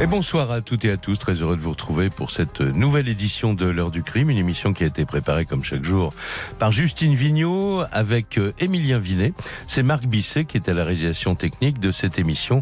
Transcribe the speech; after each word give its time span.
Et 0.00 0.06
bonsoir 0.06 0.50
à 0.50 0.60
toutes 0.60 0.84
et 0.84 0.90
à 0.90 0.96
tous, 0.96 1.16
très 1.18 1.34
heureux 1.34 1.56
de 1.56 1.60
vous 1.60 1.70
retrouver 1.70 2.10
pour 2.10 2.32
cette 2.32 2.60
nouvelle 2.60 3.08
édition 3.08 3.54
de 3.54 3.64
l'heure 3.66 3.92
du 3.92 4.02
crime, 4.02 4.28
une 4.28 4.36
émission 4.36 4.72
qui 4.72 4.82
a 4.82 4.88
été 4.88 5.04
préparée 5.04 5.46
comme 5.46 5.62
chaque 5.62 5.84
jour 5.84 6.12
par 6.58 6.72
Justine 6.72 7.14
Vignot 7.14 7.84
avec 7.92 8.36
euh, 8.36 8.52
Émilien 8.58 8.98
Vinet. 8.98 9.32
C'est 9.68 9.84
Marc 9.84 10.04
Bisset 10.04 10.46
qui 10.46 10.56
est 10.56 10.68
à 10.68 10.74
la 10.74 10.82
réalisation 10.82 11.36
technique 11.36 11.78
de 11.78 11.92
cette 11.92 12.18
émission, 12.18 12.58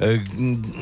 euh, 0.00 0.18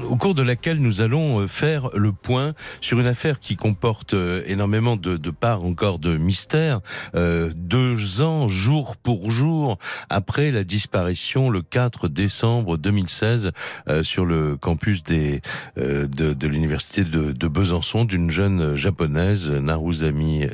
au 0.08 0.16
cours 0.16 0.34
de 0.34 0.42
laquelle 0.42 0.78
nous 0.78 1.00
allons 1.00 1.40
euh, 1.40 1.46
faire 1.48 1.88
le 1.94 2.12
point 2.12 2.52
sur 2.82 3.00
une 3.00 3.06
affaire 3.06 3.40
qui 3.40 3.56
comporte 3.56 4.12
euh, 4.12 4.42
énormément 4.46 4.96
de, 4.96 5.16
de 5.16 5.30
parts 5.30 5.64
encore 5.64 5.98
de 5.98 6.18
mystère. 6.18 6.80
Euh, 7.14 7.50
deux 7.56 8.20
ans, 8.20 8.46
jour 8.46 8.96
pour 8.98 9.30
jour, 9.30 9.78
après 10.10 10.50
la 10.50 10.64
disparition 10.64 11.48
le 11.48 11.62
4 11.62 12.08
décembre 12.08 12.76
2016 12.76 13.52
euh, 13.88 14.02
sur 14.02 14.26
le 14.26 14.58
campus 14.58 15.02
des 15.02 15.40
euh, 15.78 15.93
de, 16.06 16.46
l'université 16.46 17.04
de, 17.04 17.48
Besançon 17.48 18.04
d'une 18.04 18.30
jeune 18.30 18.74
japonaise 18.74 19.50
Naruzami, 19.50 20.46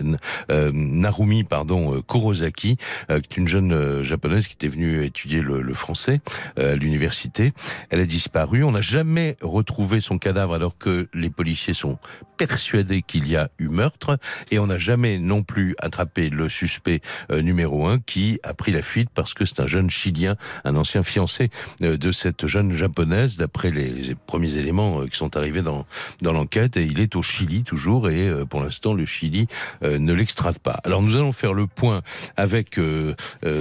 euh, 0.50 0.70
Narumi 0.72 1.44
pardon 1.44 1.96
euh, 1.96 2.02
Kurosaki 2.02 2.76
euh, 3.10 3.20
qui 3.20 3.34
est 3.34 3.36
une 3.36 3.48
jeune 3.48 4.02
japonaise 4.02 4.48
qui 4.48 4.54
était 4.54 4.68
venue 4.68 5.04
étudier 5.04 5.40
le, 5.40 5.74
français 5.74 6.20
à 6.56 6.74
l'université. 6.74 7.52
Elle 7.90 8.00
a 8.00 8.06
disparu. 8.06 8.64
On 8.64 8.72
n'a 8.72 8.80
jamais 8.80 9.36
retrouvé 9.40 10.00
son 10.00 10.18
cadavre 10.18 10.54
alors 10.54 10.76
que 10.76 11.08
les 11.14 11.30
policiers 11.30 11.74
sont 11.74 11.98
persuadés 12.36 13.02
qu'il 13.02 13.28
y 13.28 13.36
a 13.36 13.48
eu 13.58 13.68
meurtre. 13.68 14.18
Et 14.50 14.58
on 14.58 14.66
n'a 14.66 14.78
jamais 14.78 15.18
non 15.18 15.42
plus 15.42 15.76
attrapé 15.78 16.28
le 16.28 16.48
suspect 16.48 17.00
numéro 17.30 17.86
un 17.86 17.98
qui 17.98 18.40
a 18.42 18.52
pris 18.52 18.72
la 18.72 18.82
fuite 18.82 19.10
parce 19.14 19.32
que 19.32 19.44
c'est 19.44 19.60
un 19.60 19.66
jeune 19.66 19.90
chilien 19.90 20.36
un 20.64 20.76
ancien 20.76 21.02
fiancé 21.02 21.50
de 21.80 22.12
cette 22.12 22.46
jeune 22.46 22.72
japonaise 22.72 23.36
d'après 23.36 23.70
les, 23.70 24.14
premiers 24.26 24.56
éléments 24.56 25.04
qui 25.06 25.16
sont 25.16 25.29
arrivés 25.36 25.62
dans, 25.62 25.86
l'enquête 26.22 26.76
et 26.76 26.84
il 26.84 27.00
est 27.00 27.16
au 27.16 27.22
Chili 27.22 27.64
toujours 27.64 28.08
et 28.08 28.28
euh, 28.28 28.44
pour 28.44 28.62
l'instant 28.62 28.94
le 28.94 29.04
Chili 29.04 29.46
euh, 29.82 29.98
ne 29.98 30.12
l'extrade 30.12 30.58
pas. 30.58 30.80
Alors 30.84 31.02
nous 31.02 31.16
allons 31.16 31.32
faire 31.32 31.54
le 31.54 31.66
point 31.66 32.02
avec 32.36 32.78
euh, 32.78 33.14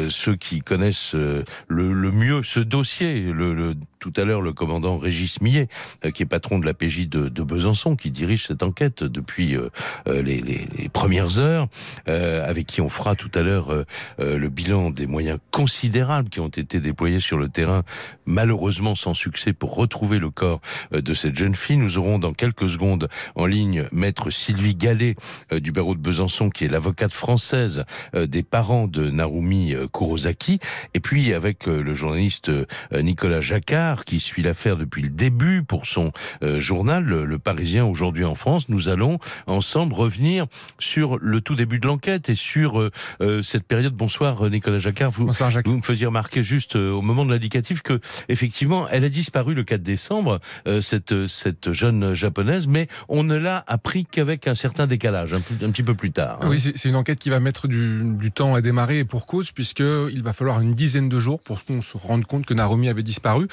ceux 0.09 0.35
qui 0.35 0.61
connaissent 0.61 1.15
le, 1.15 2.11
mieux 2.11 2.43
ce 2.43 2.59
dossier. 2.59 3.21
Le, 3.21 3.75
tout 3.99 4.13
à 4.15 4.23
l'heure 4.23 4.41
le 4.41 4.53
commandant 4.53 4.97
Régis 4.97 5.41
Millet 5.41 5.67
euh, 6.05 6.11
qui 6.11 6.23
est 6.23 6.25
patron 6.25 6.59
de 6.59 6.65
la 6.65 6.73
PJ 6.73 7.07
de, 7.07 7.29
de 7.29 7.43
Besançon 7.43 7.95
qui 7.95 8.11
dirige 8.11 8.47
cette 8.47 8.63
enquête 8.63 9.03
depuis 9.03 9.55
euh, 9.55 9.69
euh, 10.07 10.21
les, 10.21 10.41
les, 10.41 10.67
les 10.77 10.89
premières 10.89 11.39
heures 11.39 11.67
euh, 12.07 12.47
avec 12.47 12.67
qui 12.67 12.81
on 12.81 12.89
fera 12.89 13.15
tout 13.15 13.31
à 13.33 13.41
l'heure 13.41 13.71
euh, 13.73 13.85
euh, 14.19 14.37
le 14.37 14.49
bilan 14.49 14.89
des 14.89 15.07
moyens 15.07 15.39
considérables 15.51 16.29
qui 16.29 16.39
ont 16.39 16.47
été 16.47 16.79
déployés 16.79 17.19
sur 17.19 17.37
le 17.37 17.49
terrain 17.49 17.83
malheureusement 18.25 18.95
sans 18.95 19.13
succès 19.13 19.53
pour 19.53 19.75
retrouver 19.75 20.19
le 20.19 20.29
corps 20.29 20.61
de 20.91 21.13
cette 21.13 21.35
jeune 21.35 21.55
fille. 21.55 21.77
Nous 21.77 21.97
aurons 21.97 22.19
dans 22.19 22.33
quelques 22.33 22.69
secondes 22.69 23.09
en 23.35 23.45
ligne 23.45 23.85
maître 23.91 24.29
Sylvie 24.29 24.75
Gallet 24.75 25.15
du 25.51 25.71
barreau 25.71 25.95
de 25.95 25.99
Besançon, 25.99 26.49
qui 26.49 26.65
est 26.65 26.67
l'avocate 26.67 27.11
française 27.11 27.85
des 28.13 28.43
parents 28.43 28.87
de 28.87 29.09
Narumi 29.09 29.73
Kurosaki. 29.91 30.59
Et 30.93 30.99
puis 30.99 31.33
avec 31.33 31.65
le 31.65 31.93
journaliste 31.95 32.51
Nicolas 32.91 33.41
Jacquard, 33.41 33.88
qui 33.97 34.19
suit 34.19 34.43
l'affaire 34.43 34.77
depuis 34.77 35.01
le 35.01 35.09
début 35.09 35.63
pour 35.63 35.85
son 35.85 36.11
euh, 36.43 36.59
journal, 36.59 37.03
le, 37.03 37.25
le 37.25 37.39
Parisien 37.39 37.85
aujourd'hui 37.85 38.23
en 38.25 38.35
France, 38.35 38.69
nous 38.69 38.89
allons 38.89 39.19
ensemble 39.47 39.93
revenir 39.93 40.45
sur 40.79 41.17
le 41.19 41.41
tout 41.41 41.55
début 41.55 41.79
de 41.79 41.87
l'enquête 41.87 42.29
et 42.29 42.35
sur 42.35 42.79
euh, 42.79 42.91
euh, 43.21 43.41
cette 43.41 43.63
période. 43.63 43.93
Bonsoir 43.93 44.49
Nicolas 44.49 44.79
Jacquard. 44.79 45.11
Vous, 45.11 45.25
Bonsoir 45.25 45.51
Jacques. 45.51 45.67
vous 45.67 45.77
me 45.77 45.81
faisiez 45.81 46.05
remarquer 46.05 46.43
juste 46.43 46.75
au 46.75 47.01
moment 47.01 47.25
de 47.25 47.31
l'indicatif 47.31 47.81
que 47.81 47.99
effectivement 48.27 48.87
elle 48.89 49.03
a 49.03 49.09
disparu 49.09 49.53
le 49.53 49.63
4 49.63 49.81
décembre 49.81 50.39
cette 50.81 51.27
cette 51.27 51.71
jeune 51.71 52.13
japonaise 52.13 52.67
mais 52.67 52.87
on 53.07 53.23
ne 53.23 53.35
l'a 53.35 53.63
appris 53.67 54.05
qu'avec 54.05 54.47
un 54.47 54.55
certain 54.55 54.87
décalage 54.87 55.33
un, 55.33 55.39
petit 55.39 55.83
peu 55.83 55.95
plus 55.95 56.11
tard. 56.11 56.39
hein. 56.41 56.47
Oui, 56.49 56.59
c'est 56.59 56.89
une 56.89 56.95
enquête 56.95 57.19
qui 57.19 57.29
va 57.29 57.39
mettre 57.39 57.67
du, 57.67 58.01
du 58.15 58.31
temps 58.31 58.55
à 58.55 58.61
démarrer 58.61 58.99
et 58.99 59.05
pour 59.05 59.25
cause, 59.25 59.51
puisque 59.51 59.79
il 59.79 60.23
va 60.23 60.33
falloir 60.33 60.61
une 60.61 60.73
dizaine 60.73 61.09
de 61.09 61.19
jours 61.19 61.41
pour 61.41 61.63
qu'on 61.65 61.81
se 61.81 61.97
rende 61.97 62.25
compte 62.25 62.45
que 62.45 62.53
Narumi 62.53 62.89
avait 62.89 63.03
disparu. 63.03 63.47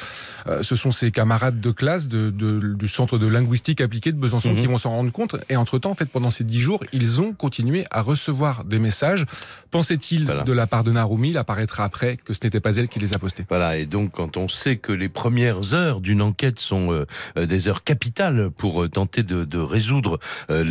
Euh, 0.47 0.62
ce 0.62 0.76
sont 0.76 0.91
ses 0.91 1.10
camarades 1.10 1.60
de 1.60 1.70
classe 1.70 2.09
de, 2.09 2.31
de- 2.31 2.75
du 2.75 2.88
centre 2.88 3.19
de 3.19 3.26
linguistique 3.26 3.81
appliquée 3.81 4.12
de 4.12 4.19
Besançon 4.19 4.53
Mhm. 4.53 4.60
qui 4.60 4.66
vont 4.66 4.78
s'en 4.78 4.91
rendre 4.91 5.10
compte. 5.12 5.37
Et 5.48 5.56
entre-temps, 5.56 5.91
en 5.91 5.94
fait, 5.94 6.06
pendant 6.06 6.31
ces 6.31 6.44
dix 6.44 6.60
jours, 6.60 6.81
ils 6.92 7.20
ont 7.20 7.32
continué 7.32 7.84
à 7.91 8.00
recevoir 8.03 8.64
des 8.64 8.78
messages. 8.78 9.25
Pensait-il 9.70 10.25
Voilà. 10.25 10.44
de 10.44 10.53
la 10.53 10.66
part 10.66 10.84
de 10.84 10.92
Narumi? 10.92 11.31
Il 11.31 11.38
apparaîtra 11.38 11.84
après 11.84 12.16
que 12.16 12.32
ce 12.32 12.41
n'était 12.44 12.60
pas 12.60 12.76
elle 12.76 12.88
qui 12.88 12.98
les 12.98 13.14
a 13.14 13.19
postés. 13.19 13.44
Voilà, 13.48 13.76
et 13.76 13.87
donc 13.87 14.12
quand 14.12 14.37
on 14.37 14.48
sait 14.48 14.76
que 14.76 14.92
les 14.92 15.09
premières 15.09 15.75
heures 15.75 16.00
d'une 16.00 16.22
enquête 16.22 16.60
sont 16.60 16.93
euh, 16.93 17.06
euh, 17.37 17.47
des 17.47 17.69
heures 17.69 17.82
capitales 17.84 18.50
pour 18.50 18.82
euh, 18.82 18.88
tenter 18.88 19.22
de, 19.22 19.44
de 19.44 19.58
résoudre 19.58 20.19
euh, 20.50 20.62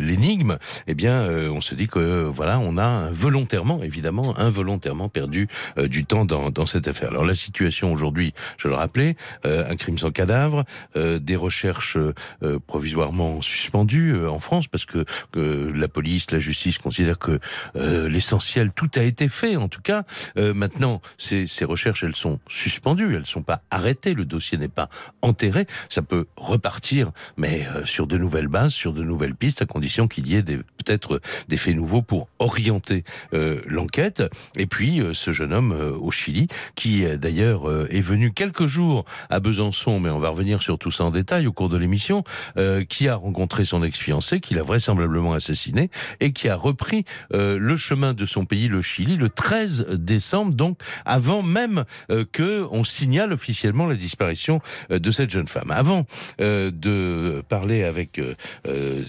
l'énigme, 0.00 0.58
eh 0.86 0.94
bien, 0.94 1.12
euh, 1.12 1.48
on 1.50 1.60
se 1.60 1.74
dit 1.74 1.86
que 1.88 2.24
voilà, 2.24 2.58
on 2.58 2.76
a 2.78 2.84
involontairement, 2.84 3.82
évidemment, 3.82 4.38
involontairement 4.38 5.08
perdu 5.08 5.48
du 5.76 6.04
temps 6.04 6.24
dans, 6.24 6.50
dans 6.50 6.66
cette 6.66 6.88
affaire. 6.88 7.10
Alors 7.10 7.24
la 7.24 7.34
situation 7.34 7.92
aujourd'hui, 7.92 8.32
je 8.58 8.68
le 8.68 8.74
rappelais, 8.74 8.87
euh, 9.44 9.68
un 9.68 9.76
crime 9.76 9.98
sans 9.98 10.10
cadavre, 10.10 10.64
euh, 10.96 11.18
des 11.18 11.36
recherches 11.36 11.96
euh, 11.96 12.58
provisoirement 12.66 13.40
suspendues 13.42 14.26
en 14.26 14.38
France 14.38 14.66
parce 14.66 14.84
que, 14.84 15.04
la 15.34 15.88
police, 15.88 16.30
la 16.30 16.38
justice 16.38 16.78
considèrent 16.78 17.18
que 17.18 17.38
l'essentiel, 17.74 18.72
tout 18.72 18.90
a 18.96 19.02
été 19.02 19.28
fait 19.28 19.56
en 19.56 19.68
tout 19.68 19.80
cas. 19.80 20.04
Maintenant, 20.36 21.00
ces, 21.16 21.46
recherches, 21.64 22.04
elles 22.04 22.16
sont 22.16 22.40
suspendues, 22.48 23.14
elles 23.14 23.20
ne 23.20 23.24
sont 23.24 23.42
pas 23.42 23.62
arrêtées, 23.70 24.14
le 24.14 24.24
dossier 24.24 24.58
n'est 24.58 24.68
pas 24.68 24.88
enterré. 25.22 25.66
Ça 25.88 26.02
peut 26.02 26.26
repartir, 26.36 27.12
mais 27.36 27.66
sur 27.84 28.06
de 28.06 28.18
nouvelles 28.18 28.48
bases, 28.48 28.72
sur 28.72 28.92
de 28.92 29.02
nouvelles 29.02 29.34
pistes, 29.34 29.62
à 29.62 29.66
condition 29.66 30.08
qu'il 30.08 30.26
y 30.26 30.36
ait 30.36 30.42
peut-être 30.42 31.20
des 31.48 31.56
faits 31.56 31.76
nouveaux 31.76 32.02
pour 32.02 32.28
orienter 32.38 33.04
l'enquête. 33.32 34.22
Et 34.56 34.66
puis, 34.66 35.00
ce 35.12 35.32
jeune 35.32 35.52
homme 35.52 35.72
au 35.72 36.10
Chili, 36.10 36.48
qui 36.74 37.04
d'ailleurs 37.16 37.70
est 37.90 38.00
venu 38.00 38.32
quelques 38.32 38.66
jours 38.66 38.77
à 39.30 39.40
Besançon, 39.40 40.00
mais 40.00 40.10
on 40.10 40.18
va 40.18 40.30
revenir 40.30 40.62
sur 40.62 40.78
tout 40.78 40.90
ça 40.90 41.04
en 41.04 41.10
détail 41.10 41.46
au 41.46 41.52
cours 41.52 41.68
de 41.68 41.76
l'émission, 41.76 42.24
euh, 42.56 42.84
qui 42.84 43.08
a 43.08 43.16
rencontré 43.16 43.64
son 43.64 43.82
ex-fiancé, 43.82 44.40
qu'il 44.40 44.58
a 44.58 44.62
vraisemblablement 44.62 45.32
assassiné, 45.32 45.90
et 46.20 46.32
qui 46.32 46.48
a 46.48 46.56
repris 46.56 47.04
euh, 47.34 47.58
le 47.58 47.76
chemin 47.76 48.14
de 48.14 48.26
son 48.26 48.44
pays, 48.44 48.68
le 48.68 48.82
Chili, 48.82 49.16
le 49.16 49.28
13 49.28 49.86
décembre, 49.92 50.52
donc 50.52 50.78
avant 51.04 51.42
même 51.42 51.84
euh, 52.10 52.24
que 52.30 52.66
signale 52.84 53.32
officiellement 53.32 53.86
la 53.86 53.96
disparition 53.96 54.60
euh, 54.90 54.98
de 54.98 55.10
cette 55.10 55.30
jeune 55.30 55.48
femme. 55.48 55.70
Avant 55.70 56.06
de 56.38 57.42
parler 57.48 57.84
avec 57.84 58.20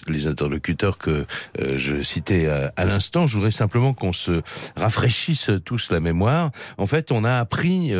les 0.08 0.28
interlocuteurs 0.28 0.98
que 0.98 1.26
je 1.58 2.02
citais 2.02 2.48
à, 2.48 2.74
à 2.76 2.86
l'instant, 2.86 3.28
je 3.28 3.36
voudrais 3.36 3.52
simplement 3.52 3.94
qu'on 3.94 4.14
se 4.14 4.42
rafraîchisse 4.76 5.52
tous 5.64 5.92
la 5.92 6.00
mémoire. 6.00 6.52
En 6.78 6.88
fait, 6.88 7.12
on 7.12 7.24
a 7.24 7.36
appris 7.36 7.94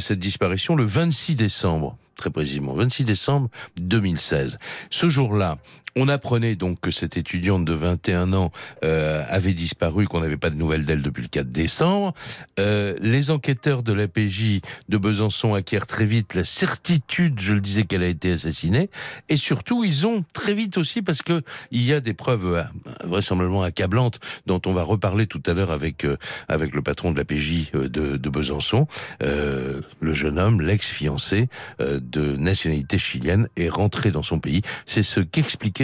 cette 0.00 0.18
disparition 0.18 0.76
le 0.76 0.84
26 0.98 1.36
décembre 1.36 1.96
très 2.16 2.28
précisément, 2.30 2.74
26 2.74 3.04
décembre 3.04 3.48
2016. 3.76 4.58
Ce 4.90 5.08
jour-là, 5.08 5.58
on 5.96 6.08
apprenait 6.08 6.54
donc 6.54 6.80
que 6.80 6.90
cette 6.90 7.16
étudiante 7.16 7.64
de 7.64 7.72
21 7.72 8.32
ans 8.32 8.52
euh, 8.84 9.24
avait 9.28 9.54
disparu, 9.54 10.06
qu'on 10.06 10.20
n'avait 10.20 10.36
pas 10.36 10.50
de 10.50 10.56
nouvelles 10.56 10.84
d'elle 10.84 11.02
depuis 11.02 11.22
le 11.22 11.28
4 11.28 11.48
décembre. 11.48 12.14
Euh, 12.58 12.94
les 13.00 13.30
enquêteurs 13.30 13.82
de 13.82 13.92
l'APJ 13.92 14.60
de 14.88 14.96
Besançon 14.96 15.54
acquièrent 15.54 15.86
très 15.86 16.04
vite 16.04 16.34
la 16.34 16.44
certitude, 16.44 17.40
je 17.40 17.52
le 17.52 17.60
disais, 17.60 17.84
qu'elle 17.84 18.02
a 18.02 18.08
été 18.08 18.32
assassinée. 18.32 18.90
Et 19.28 19.36
surtout, 19.36 19.84
ils 19.84 20.06
ont 20.06 20.24
très 20.32 20.54
vite 20.54 20.78
aussi, 20.78 21.02
parce 21.02 21.22
que 21.22 21.42
il 21.70 21.82
y 21.82 21.92
a 21.92 22.00
des 22.00 22.14
preuves 22.14 22.46
euh, 22.46 22.62
vraisemblablement 23.04 23.62
accablantes 23.62 24.20
dont 24.46 24.60
on 24.66 24.72
va 24.72 24.82
reparler 24.82 25.26
tout 25.26 25.42
à 25.46 25.54
l'heure 25.54 25.70
avec 25.70 26.06
avec 26.48 26.74
le 26.74 26.82
patron 26.82 27.12
de 27.12 27.16
l'APJ 27.16 27.72
de, 27.72 27.88
de 27.88 28.28
Besançon, 28.28 28.86
le 29.20 30.12
jeune 30.12 30.38
homme, 30.38 30.60
l'ex-fiancé 30.60 31.48
de 31.80 32.36
nationalité 32.36 32.98
chilienne, 32.98 33.48
est 33.56 33.68
rentré 33.68 34.10
dans 34.10 34.22
son 34.22 34.38
pays. 34.38 34.62
C'est 34.86 35.02
ce 35.02 35.20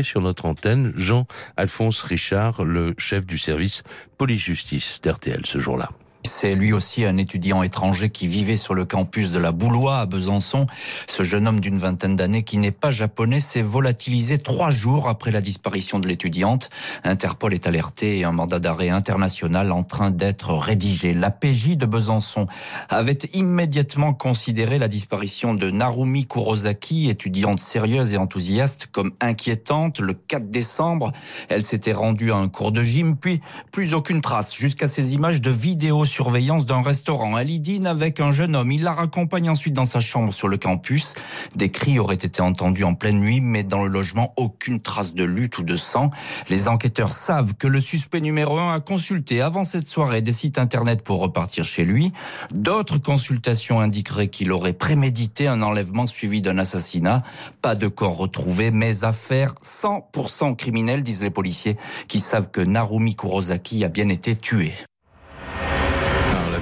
sur 0.03 0.21
notre 0.21 0.47
antenne 0.47 0.93
Jean-Alphonse 0.97 2.03
Richard, 2.03 2.65
le 2.65 2.95
chef 2.99 3.27
du 3.27 3.39
service 3.39 3.83
police-justice 4.19 5.01
d'RTL 5.03 5.45
ce 5.45 5.59
jour-là. 5.59 5.91
C'est 6.27 6.55
lui 6.55 6.73
aussi 6.73 7.05
un 7.05 7.19
étudiant 7.19 7.63
étranger 7.63 8.09
qui 8.09 8.27
vivait 8.27 8.57
sur 8.57 8.75
le 8.75 8.87
campus 8.87 9.31
de 9.31 9.39
la 9.39 9.53
Boulois 9.53 9.99
à 9.99 10.07
Besançon. 10.07 10.67
Ce 11.07 11.23
jeune 11.23 11.47
homme 11.47 11.61
d'une 11.61 11.77
vingtaine 11.77 12.17
d'années 12.17 12.45
qui 12.45 12.57
n'est 12.57 12.71
pas 12.71 12.91
japonais 12.91 13.41
s'est 13.41 13.61
volatilisé 13.63 14.39
trois 14.39 14.71
jours 14.71 15.09
après 15.09 15.31
la 15.31 15.43
disparition 15.43 15.99
de 15.99 16.09
l'étudiante. 16.09 16.71
Interpol 17.05 17.53
est 17.53 17.67
alerté 17.67 18.19
et 18.19 18.25
un 18.25 18.33
mandat 18.33 18.59
d'arrêt 18.59 18.89
international 18.89 19.71
en 19.71 19.83
train 19.83 20.11
d'être 20.11 20.55
rédigé. 20.55 21.13
La 21.13 21.31
PJ 21.31 21.77
de 21.77 21.85
Besançon 21.85 22.47
avait 22.89 23.19
immédiatement 23.35 24.15
considéré 24.15 24.79
la 24.79 24.89
disparition 24.89 25.53
de 25.53 25.71
Narumi 25.71 26.27
Kurosaki, 26.27 27.11
étudiante 27.11 27.61
sérieuse 27.61 28.15
et 28.15 28.17
enthousiaste, 28.17 28.89
comme 28.93 29.13
inquiétante. 29.21 30.01
Le 30.01 30.15
4 30.15 30.51
décembre, 30.51 31.13
elle 31.51 31.63
s'était 31.63 31.93
rendue 31.93 32.33
à 32.33 32.37
un 32.37 32.49
cours 32.49 32.73
de 32.73 32.83
gym, 32.83 33.15
puis 33.15 33.43
plus 33.73 33.93
aucune 33.93 34.23
trace 34.23 34.55
jusqu'à 34.55 34.89
ces 34.89 35.13
images 35.13 35.43
de 35.43 35.51
vidéo 35.51 36.07
vidéosurveillance 36.15 36.65
d'un 36.65 36.83
restaurant. 36.83 37.37
Elle 37.39 37.51
y 37.51 37.87
avec 37.87 38.21
un 38.21 38.31
jeune 38.31 38.55
homme. 38.55 38.71
Il 38.71 38.85
la 38.85 38.93
raccompagne 38.93 39.51
ensuite 39.51 39.75
dans 39.75 39.85
sa 39.85 39.99
chambre 39.99 40.33
sur 40.33 40.47
le 40.47 40.57
campus. 40.57 41.15
Des 41.57 41.71
cris 41.71 41.99
auraient 41.99 42.15
été 42.15 42.41
entendus 42.41 42.85
en 42.85 42.95
pleine 42.95 43.19
nuit, 43.19 43.41
mais 43.41 43.65
dans 43.65 43.83
le 43.83 43.89
logement, 43.89 44.33
aucune 44.37 44.81
trace 44.81 45.15
de 45.15 45.25
lutte 45.25 45.59
ou 45.59 45.65
de 45.65 45.77
sang. 45.77 46.11
Les 46.51 46.69
enquêteurs 46.69 47.11
savent 47.11 47.55
que 47.55 47.67
le 47.67 47.81
suspect 47.81 48.21
numéro 48.21 48.59
un 48.59 48.75
a 48.75 48.81
consulté 48.81 49.41
avant 49.41 49.65
cette 49.65 49.89
soirée 49.89 50.23
des 50.23 50.33
sites 50.33 50.59
internet 50.59 51.03
pour 51.03 51.21
repartir 51.21 51.65
chez 51.65 51.85
lui. 51.85 52.13
D'autres 52.53 52.99
consultations 52.99 53.81
indiqueraient 53.81 54.29
qu'il 54.29 54.53
aurait 54.53 54.73
prémédité 54.73 55.49
un 55.49 55.63
enlèvement 55.63 56.07
suivi 56.07 56.41
d'un 56.41 56.59
assassinat. 56.59 57.23
Pas 57.61 57.75
de 57.75 57.89
corps 57.89 58.17
retrouvé, 58.17 58.71
mais 58.71 59.03
affaire 59.03 59.55
100% 59.61 60.55
criminelle, 60.55 61.03
disent 61.03 61.23
les 61.23 61.31
policiers, 61.31 61.77
qui 62.07 62.21
savent 62.21 62.51
que 62.53 62.61
Narumi 62.61 63.17
Kurosaki 63.17 63.85
a 63.85 63.89
bien 63.89 64.09
été 64.09 64.37
tué 64.37 64.73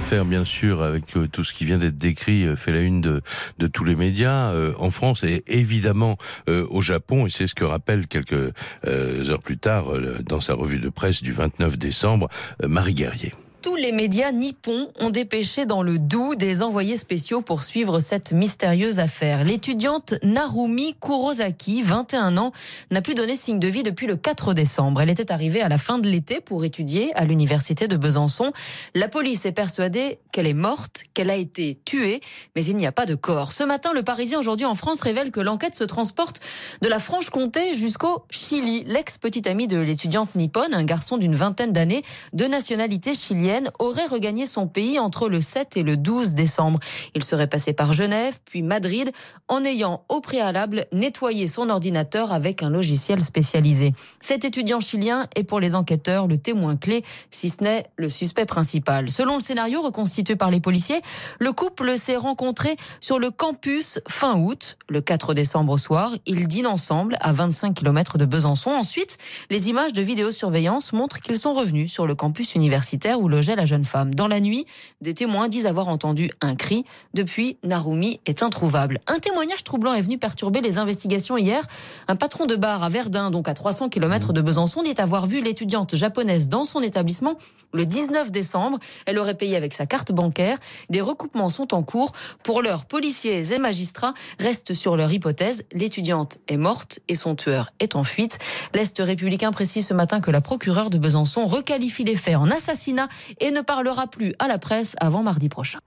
l'affaire, 0.03 0.25
bien 0.25 0.43
sûr, 0.43 0.81
avec 0.81 1.15
euh, 1.15 1.29
tout 1.29 1.45
ce 1.45 1.53
qui 1.53 1.63
vient 1.63 1.77
d'être 1.77 1.97
décrit, 1.97 2.43
euh, 2.43 2.57
fait 2.57 2.73
la 2.73 2.81
une 2.81 2.99
de, 2.99 3.21
de 3.59 3.67
tous 3.67 3.85
les 3.85 3.95
médias 3.95 4.51
euh, 4.51 4.73
en 4.77 4.89
France 4.89 5.23
et 5.23 5.45
évidemment 5.47 6.17
au 6.47 6.81
Japon. 6.81 7.25
Et 7.25 7.29
c'est 7.29 7.47
ce 7.47 7.55
que 7.55 7.63
rappelle 7.63 8.07
quelques 8.07 8.51
heures 8.85 9.41
plus 9.41 9.57
tard, 9.57 9.85
dans 10.25 10.41
sa 10.41 10.55
revue 10.55 10.79
de 10.79 10.89
presse 10.89 11.21
du 11.21 11.31
29 11.31 11.77
décembre, 11.77 12.27
Marie 12.61 12.93
Guerrier 12.93 13.33
tous 13.63 13.75
les 13.77 13.93
médias 13.93 14.33
nippons 14.33 14.89
ont 14.99 15.09
dépêché 15.09 15.65
dans 15.65 15.83
le 15.83 15.97
Doubs 15.97 16.35
des 16.35 16.63
envoyés 16.63 16.97
spéciaux 16.97 17.41
pour 17.41 17.63
suivre 17.63 18.01
cette 18.01 18.33
mystérieuse 18.33 18.99
affaire. 18.99 19.45
L'étudiante 19.45 20.15
Narumi 20.21 20.95
Kurosaki, 20.99 21.81
21 21.81 22.35
ans, 22.35 22.51
n'a 22.91 23.01
plus 23.01 23.15
donné 23.15 23.37
signe 23.37 23.59
de 23.59 23.67
vie 23.69 23.83
depuis 23.83 24.05
le 24.05 24.17
4 24.17 24.53
décembre. 24.53 24.99
Elle 24.99 25.09
était 25.09 25.31
arrivée 25.31 25.61
à 25.61 25.69
la 25.69 25.77
fin 25.77 25.97
de 25.97 26.09
l'été 26.09 26.41
pour 26.41 26.65
étudier 26.65 27.15
à 27.15 27.23
l'université 27.23 27.87
de 27.87 27.95
Besançon. 27.95 28.51
La 28.95 29.07
police 29.07 29.45
est 29.45 29.53
persuadée 29.53 30.19
qu'elle 30.33 30.47
est 30.47 30.53
morte, 30.53 31.03
qu'elle 31.13 31.29
a 31.29 31.37
été 31.37 31.79
tuée, 31.85 32.19
mais 32.57 32.65
il 32.65 32.75
n'y 32.75 32.85
a 32.85 32.91
pas 32.91 33.05
de 33.05 33.15
corps. 33.15 33.53
Ce 33.53 33.63
matin, 33.63 33.93
le 33.93 34.03
Parisien 34.03 34.39
aujourd'hui 34.39 34.65
en 34.65 34.75
France 34.75 34.99
révèle 34.99 35.31
que 35.31 35.39
l'enquête 35.39 35.75
se 35.75 35.85
transporte 35.85 36.41
de 36.81 36.89
la 36.89 36.99
Franche-Comté 36.99 37.73
jusqu'au 37.73 38.25
Chili. 38.29 38.83
L'ex-petite 38.87 39.47
amie 39.47 39.67
de 39.67 39.77
l'étudiante 39.77 40.35
nippone, 40.35 40.73
un 40.73 40.83
garçon 40.83 41.15
d'une 41.15 41.35
vingtaine 41.35 41.71
d'années, 41.71 42.03
de 42.33 42.43
nationalité 42.43 43.15
chilienne, 43.15 43.52
aurait 43.79 44.07
regagné 44.07 44.45
son 44.45 44.67
pays 44.67 44.99
entre 44.99 45.29
le 45.29 45.41
7 45.41 45.77
et 45.77 45.83
le 45.83 45.97
12 45.97 46.33
décembre. 46.33 46.79
Il 47.15 47.23
serait 47.23 47.47
passé 47.47 47.73
par 47.73 47.93
Genève, 47.93 48.39
puis 48.45 48.61
Madrid, 48.61 49.11
en 49.47 49.63
ayant 49.63 50.03
au 50.09 50.21
préalable 50.21 50.85
nettoyé 50.91 51.47
son 51.47 51.69
ordinateur 51.69 52.31
avec 52.31 52.63
un 52.63 52.69
logiciel 52.69 53.21
spécialisé. 53.21 53.93
Cet 54.21 54.45
étudiant 54.45 54.79
chilien 54.79 55.27
est 55.35 55.43
pour 55.43 55.59
les 55.59 55.75
enquêteurs 55.75 56.27
le 56.27 56.37
témoin 56.37 56.75
clé, 56.75 57.03
si 57.29 57.49
ce 57.49 57.63
n'est 57.63 57.85
le 57.95 58.09
suspect 58.09 58.45
principal. 58.45 59.09
Selon 59.09 59.35
le 59.35 59.41
scénario 59.41 59.81
reconstitué 59.81 60.35
par 60.35 60.51
les 60.51 60.59
policiers, 60.59 61.01
le 61.39 61.51
couple 61.51 61.97
s'est 61.97 62.17
rencontré 62.17 62.75
sur 62.99 63.19
le 63.19 63.31
campus 63.31 63.99
fin 64.07 64.37
août, 64.37 64.77
le 64.89 65.01
4 65.01 65.33
décembre 65.33 65.73
au 65.73 65.77
soir. 65.77 66.11
Ils 66.25 66.47
dînent 66.47 66.67
ensemble 66.67 67.17
à 67.19 67.31
25 67.31 67.73
km 67.73 68.17
de 68.17 68.25
Besançon. 68.25 68.71
Ensuite, 68.71 69.17
les 69.49 69.69
images 69.69 69.93
de 69.93 70.01
vidéosurveillance 70.01 70.93
montrent 70.93 71.19
qu'ils 71.19 71.37
sont 71.37 71.53
revenus 71.53 71.91
sur 71.91 72.07
le 72.07 72.15
campus 72.15 72.55
universitaire 72.55 73.19
où 73.19 73.27
le 73.27 73.41
la 73.51 73.65
jeune 73.65 73.83
femme. 73.83 74.15
Dans 74.15 74.27
la 74.27 74.39
nuit, 74.39 74.65
des 75.01 75.13
témoins 75.13 75.49
disent 75.49 75.67
avoir 75.67 75.89
entendu 75.89 76.31
un 76.41 76.55
cri. 76.55 76.85
Depuis, 77.13 77.57
Narumi 77.63 78.21
est 78.25 78.41
introuvable. 78.41 78.99
Un 79.07 79.19
témoignage 79.19 79.63
troublant 79.63 79.93
est 79.93 80.01
venu 80.01 80.17
perturber 80.17 80.61
les 80.61 80.77
investigations 80.77 81.37
hier. 81.37 81.63
Un 82.07 82.15
patron 82.15 82.45
de 82.45 82.55
bar 82.55 82.83
à 82.83 82.89
Verdun, 82.89 83.29
donc 83.29 83.49
à 83.49 83.53
300 83.53 83.89
km 83.89 84.31
de 84.31 84.41
Besançon, 84.41 84.81
dit 84.81 84.95
avoir 84.97 85.27
vu 85.27 85.41
l'étudiante 85.41 85.95
japonaise 85.95 86.47
dans 86.47 86.63
son 86.63 86.81
établissement 86.81 87.35
le 87.73 87.85
19 87.85 88.31
décembre. 88.31 88.79
Elle 89.05 89.17
aurait 89.17 89.35
payé 89.35 89.57
avec 89.57 89.73
sa 89.73 89.85
carte 89.85 90.11
bancaire. 90.11 90.57
Des 90.89 91.01
recoupements 91.01 91.49
sont 91.49 91.73
en 91.73 91.83
cours. 91.83 92.13
Pour 92.43 92.61
l'heure, 92.61 92.85
policiers 92.85 93.53
et 93.53 93.59
magistrats 93.59 94.13
restent 94.39 94.73
sur 94.73 94.95
leur 94.95 95.11
hypothèse. 95.11 95.63
L'étudiante 95.73 96.37
est 96.47 96.57
morte 96.57 96.99
et 97.07 97.15
son 97.15 97.35
tueur 97.35 97.71
est 97.79 97.95
en 97.95 98.03
fuite. 98.03 98.37
L'Est 98.73 98.99
républicain 98.99 99.51
précise 99.51 99.87
ce 99.87 99.93
matin 99.93 100.21
que 100.21 100.31
la 100.31 100.41
procureure 100.41 100.89
de 100.89 100.97
Besançon 100.97 101.45
requalifie 101.45 102.03
les 102.03 102.15
faits 102.15 102.35
en 102.35 102.49
assassinat 102.49 103.07
et 103.39 103.51
ne 103.51 103.61
parlera 103.61 104.07
plus 104.07 104.33
à 104.39 104.47
la 104.47 104.57
presse 104.57 104.95
avant 104.99 105.23
mardi 105.23 105.49
prochain 105.49 105.79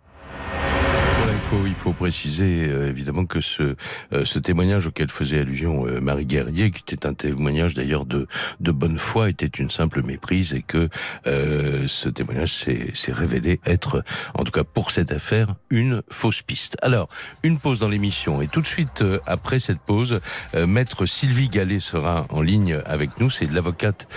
préciser 1.92 2.66
euh, 2.68 2.88
évidemment 2.88 3.26
que 3.26 3.40
ce, 3.40 3.76
euh, 4.12 4.24
ce 4.24 4.38
témoignage 4.38 4.86
auquel 4.86 5.10
faisait 5.10 5.38
allusion 5.38 5.86
euh, 5.86 6.00
Marie 6.00 6.26
Guerrier, 6.26 6.70
qui 6.70 6.80
était 6.80 7.06
un 7.06 7.14
témoignage 7.14 7.74
d'ailleurs 7.74 8.06
de, 8.06 8.26
de 8.60 8.72
bonne 8.72 8.98
foi, 8.98 9.30
était 9.30 9.46
une 9.46 9.70
simple 9.70 10.02
méprise 10.02 10.52
et 10.52 10.62
que 10.62 10.88
ce 11.24 12.08
témoignage 12.08 12.52
s'est 12.52 13.12
révélé 13.12 13.60
être, 13.64 14.04
en 14.34 14.44
tout 14.44 14.52
cas 14.52 14.64
pour 14.64 14.90
cette 14.90 15.12
affaire, 15.12 15.54
une 15.70 16.02
fausse 16.10 16.42
piste. 16.42 16.76
Alors, 16.82 17.08
une 17.42 17.58
pause 17.58 17.78
dans 17.78 17.88
l'émission 17.88 18.42
et 18.42 18.48
tout 18.48 18.60
de 18.60 18.66
suite 18.66 19.04
après 19.26 19.60
cette 19.60 19.80
pause, 19.80 20.20
maître 20.54 21.06
Sylvie 21.06 21.48
Gallet 21.48 21.80
sera 21.80 22.26
en 22.30 22.42
ligne 22.42 22.78
avec 22.86 23.18
nous. 23.20 23.30
C'est 23.30 23.50
l'avocate 23.50 24.08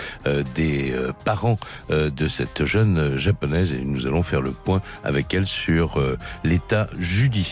des 0.54 0.92
parents 1.24 1.58
de 1.90 2.28
cette 2.28 2.64
jeune 2.64 3.16
japonaise 3.16 3.72
et 3.72 3.84
nous 3.84 4.06
allons 4.06 4.22
faire 4.22 4.40
le 4.40 4.52
point 4.52 4.80
avec 5.04 5.32
elle 5.34 5.46
sur 5.46 6.00
l'état 6.44 6.88
judiciaire 6.98 7.49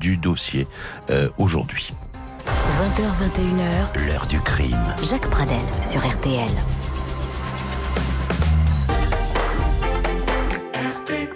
du 0.00 0.16
dossier 0.16 0.66
euh, 1.10 1.28
aujourd'hui. 1.38 1.92
20h21h, 2.46 4.06
l'heure 4.06 4.26
du 4.26 4.40
crime. 4.40 4.94
Jacques 5.08 5.28
Pradel 5.30 5.56
sur 5.82 6.00
RTL. 6.00 6.48
RTL. 10.74 11.28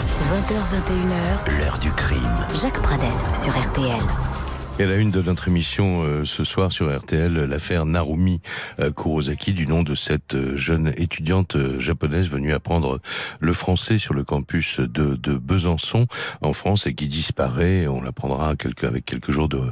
20h21h, 0.00 1.58
l'heure 1.58 1.78
du 1.78 1.90
crime. 1.92 2.46
Jacques 2.60 2.80
Pradel 2.82 3.12
sur 3.34 3.52
RTL. 3.52 4.33
Et 4.80 4.86
la 4.86 4.96
une 4.96 5.12
de 5.12 5.22
notre 5.22 5.46
émission 5.46 6.02
euh, 6.02 6.24
ce 6.24 6.42
soir 6.42 6.72
sur 6.72 6.92
RTL, 6.92 7.32
l'affaire 7.32 7.86
Narumi 7.86 8.40
euh, 8.80 8.90
Kurosaki, 8.90 9.52
du 9.52 9.68
nom 9.68 9.84
de 9.84 9.94
cette 9.94 10.34
euh, 10.34 10.56
jeune 10.56 10.92
étudiante 10.96 11.56
japonaise 11.78 12.28
venue 12.28 12.52
apprendre 12.52 13.00
le 13.38 13.52
français 13.52 13.98
sur 13.98 14.14
le 14.14 14.24
campus 14.24 14.80
de, 14.80 15.14
de 15.14 15.36
Besançon 15.36 16.08
en 16.40 16.54
France 16.54 16.88
et 16.88 16.94
qui 16.94 17.06
disparaît, 17.06 17.86
on 17.86 18.02
l'apprendra 18.02 18.56
quelques, 18.56 18.82
avec 18.82 19.04
quelques 19.04 19.30
jours 19.30 19.48
de, 19.48 19.62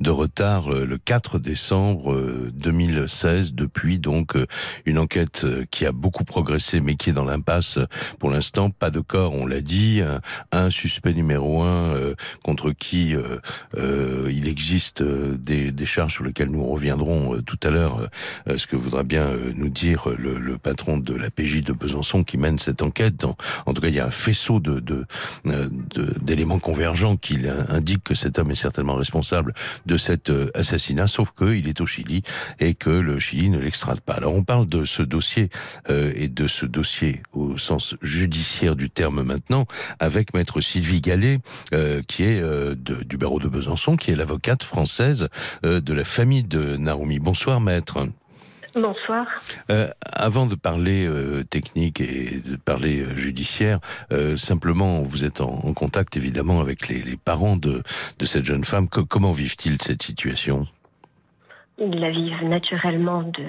de 0.00 0.10
retard, 0.10 0.70
le 0.70 0.96
4 0.96 1.38
décembre 1.38 2.18
2016. 2.54 3.52
Depuis 3.52 3.98
donc 3.98 4.36
une 4.86 4.98
enquête 4.98 5.46
qui 5.70 5.84
a 5.84 5.92
beaucoup 5.92 6.24
progressé 6.24 6.80
mais 6.80 6.96
qui 6.96 7.10
est 7.10 7.12
dans 7.12 7.26
l'impasse 7.26 7.78
pour 8.18 8.30
l'instant. 8.30 8.70
Pas 8.70 8.90
de 8.90 9.00
corps, 9.00 9.34
on 9.34 9.44
l'a 9.44 9.60
dit. 9.60 10.00
Un, 10.50 10.70
suspect 10.70 11.12
numéro 11.12 11.62
un 11.62 12.14
contre 12.42 12.70
qui 12.70 13.14
il 13.76 14.45
il 14.46 14.50
existe 14.50 15.00
euh, 15.00 15.36
des, 15.36 15.72
des, 15.72 15.86
charges 15.86 16.14
sur 16.14 16.24
lesquelles 16.24 16.50
nous 16.50 16.64
reviendrons 16.64 17.34
euh, 17.34 17.42
tout 17.42 17.58
à 17.64 17.70
l'heure, 17.70 18.08
euh, 18.48 18.58
ce 18.58 18.66
que 18.66 18.76
voudra 18.76 19.02
bien 19.02 19.32
nous 19.54 19.68
dire 19.68 20.08
le, 20.16 20.38
le, 20.38 20.56
patron 20.56 20.98
de 20.98 21.14
la 21.14 21.30
PJ 21.30 21.62
de 21.62 21.72
Besançon 21.72 22.22
qui 22.22 22.38
mène 22.38 22.58
cette 22.58 22.82
enquête. 22.82 23.24
En, 23.24 23.36
en 23.66 23.74
tout 23.74 23.82
cas, 23.82 23.88
il 23.88 23.94
y 23.94 24.00
a 24.00 24.06
un 24.06 24.10
faisceau 24.10 24.60
de 24.60 24.82
d'éléments 26.20 26.58
convergents 26.58 27.16
qui 27.16 27.38
indiquent 27.68 28.04
que 28.04 28.14
cet 28.14 28.38
homme 28.38 28.50
est 28.50 28.56
certainement 28.56 28.94
responsable 28.94 29.54
de 29.84 29.96
cet 29.96 30.30
assassinat, 30.54 31.06
sauf 31.06 31.32
qu'il 31.32 31.68
est 31.68 31.80
au 31.80 31.86
Chili 31.86 32.22
et 32.60 32.74
que 32.74 32.90
le 32.90 33.18
Chili 33.18 33.48
ne 33.48 33.58
l'extrade 33.58 34.00
pas. 34.00 34.14
Alors 34.14 34.34
on 34.34 34.42
parle 34.42 34.68
de 34.68 34.84
ce 34.84 35.02
dossier 35.02 35.50
et 35.88 36.28
de 36.28 36.48
ce 36.48 36.66
dossier 36.66 37.22
au 37.32 37.58
sens 37.58 37.96
judiciaire 38.02 38.76
du 38.76 38.90
terme 38.90 39.22
maintenant, 39.22 39.66
avec 39.98 40.34
maître 40.34 40.60
Sylvie 40.60 41.00
Gallet, 41.00 41.40
qui 42.08 42.22
est 42.22 42.40
de, 42.40 43.02
du 43.02 43.16
barreau 43.16 43.40
de 43.40 43.48
Besançon, 43.48 43.96
qui 43.96 44.10
est 44.10 44.16
l'avocat 44.16 44.35
avocate 44.36 44.64
française 44.64 45.28
euh, 45.64 45.80
de 45.80 45.94
la 45.94 46.04
famille 46.04 46.42
de 46.42 46.76
Naomi. 46.76 47.18
Bonsoir 47.18 47.58
maître. 47.58 48.06
Bonsoir. 48.74 49.26
Euh, 49.70 49.88
avant 50.02 50.44
de 50.44 50.54
parler 50.54 51.06
euh, 51.06 51.42
technique 51.42 52.02
et 52.02 52.42
de 52.44 52.56
parler 52.56 53.06
judiciaire, 53.16 53.78
simplement, 54.36 55.00
vous 55.00 55.24
êtes 55.24 55.40
en, 55.40 55.72
contact 55.72 56.18
évidemment 56.18 56.60
avec 56.60 56.88
les, 56.88 57.16
parents 57.16 57.56
de, 57.56 57.82
de 58.18 58.26
cette 58.26 58.44
jeune 58.44 58.64
femme. 58.64 58.88
comment 58.88 59.32
vivent-ils 59.32 59.80
cette 59.80 60.02
situation? 60.02 60.66
Ils 61.78 62.00
la 62.00 62.10
vivent 62.10 62.44
naturellement 62.44 63.22
de 63.22 63.44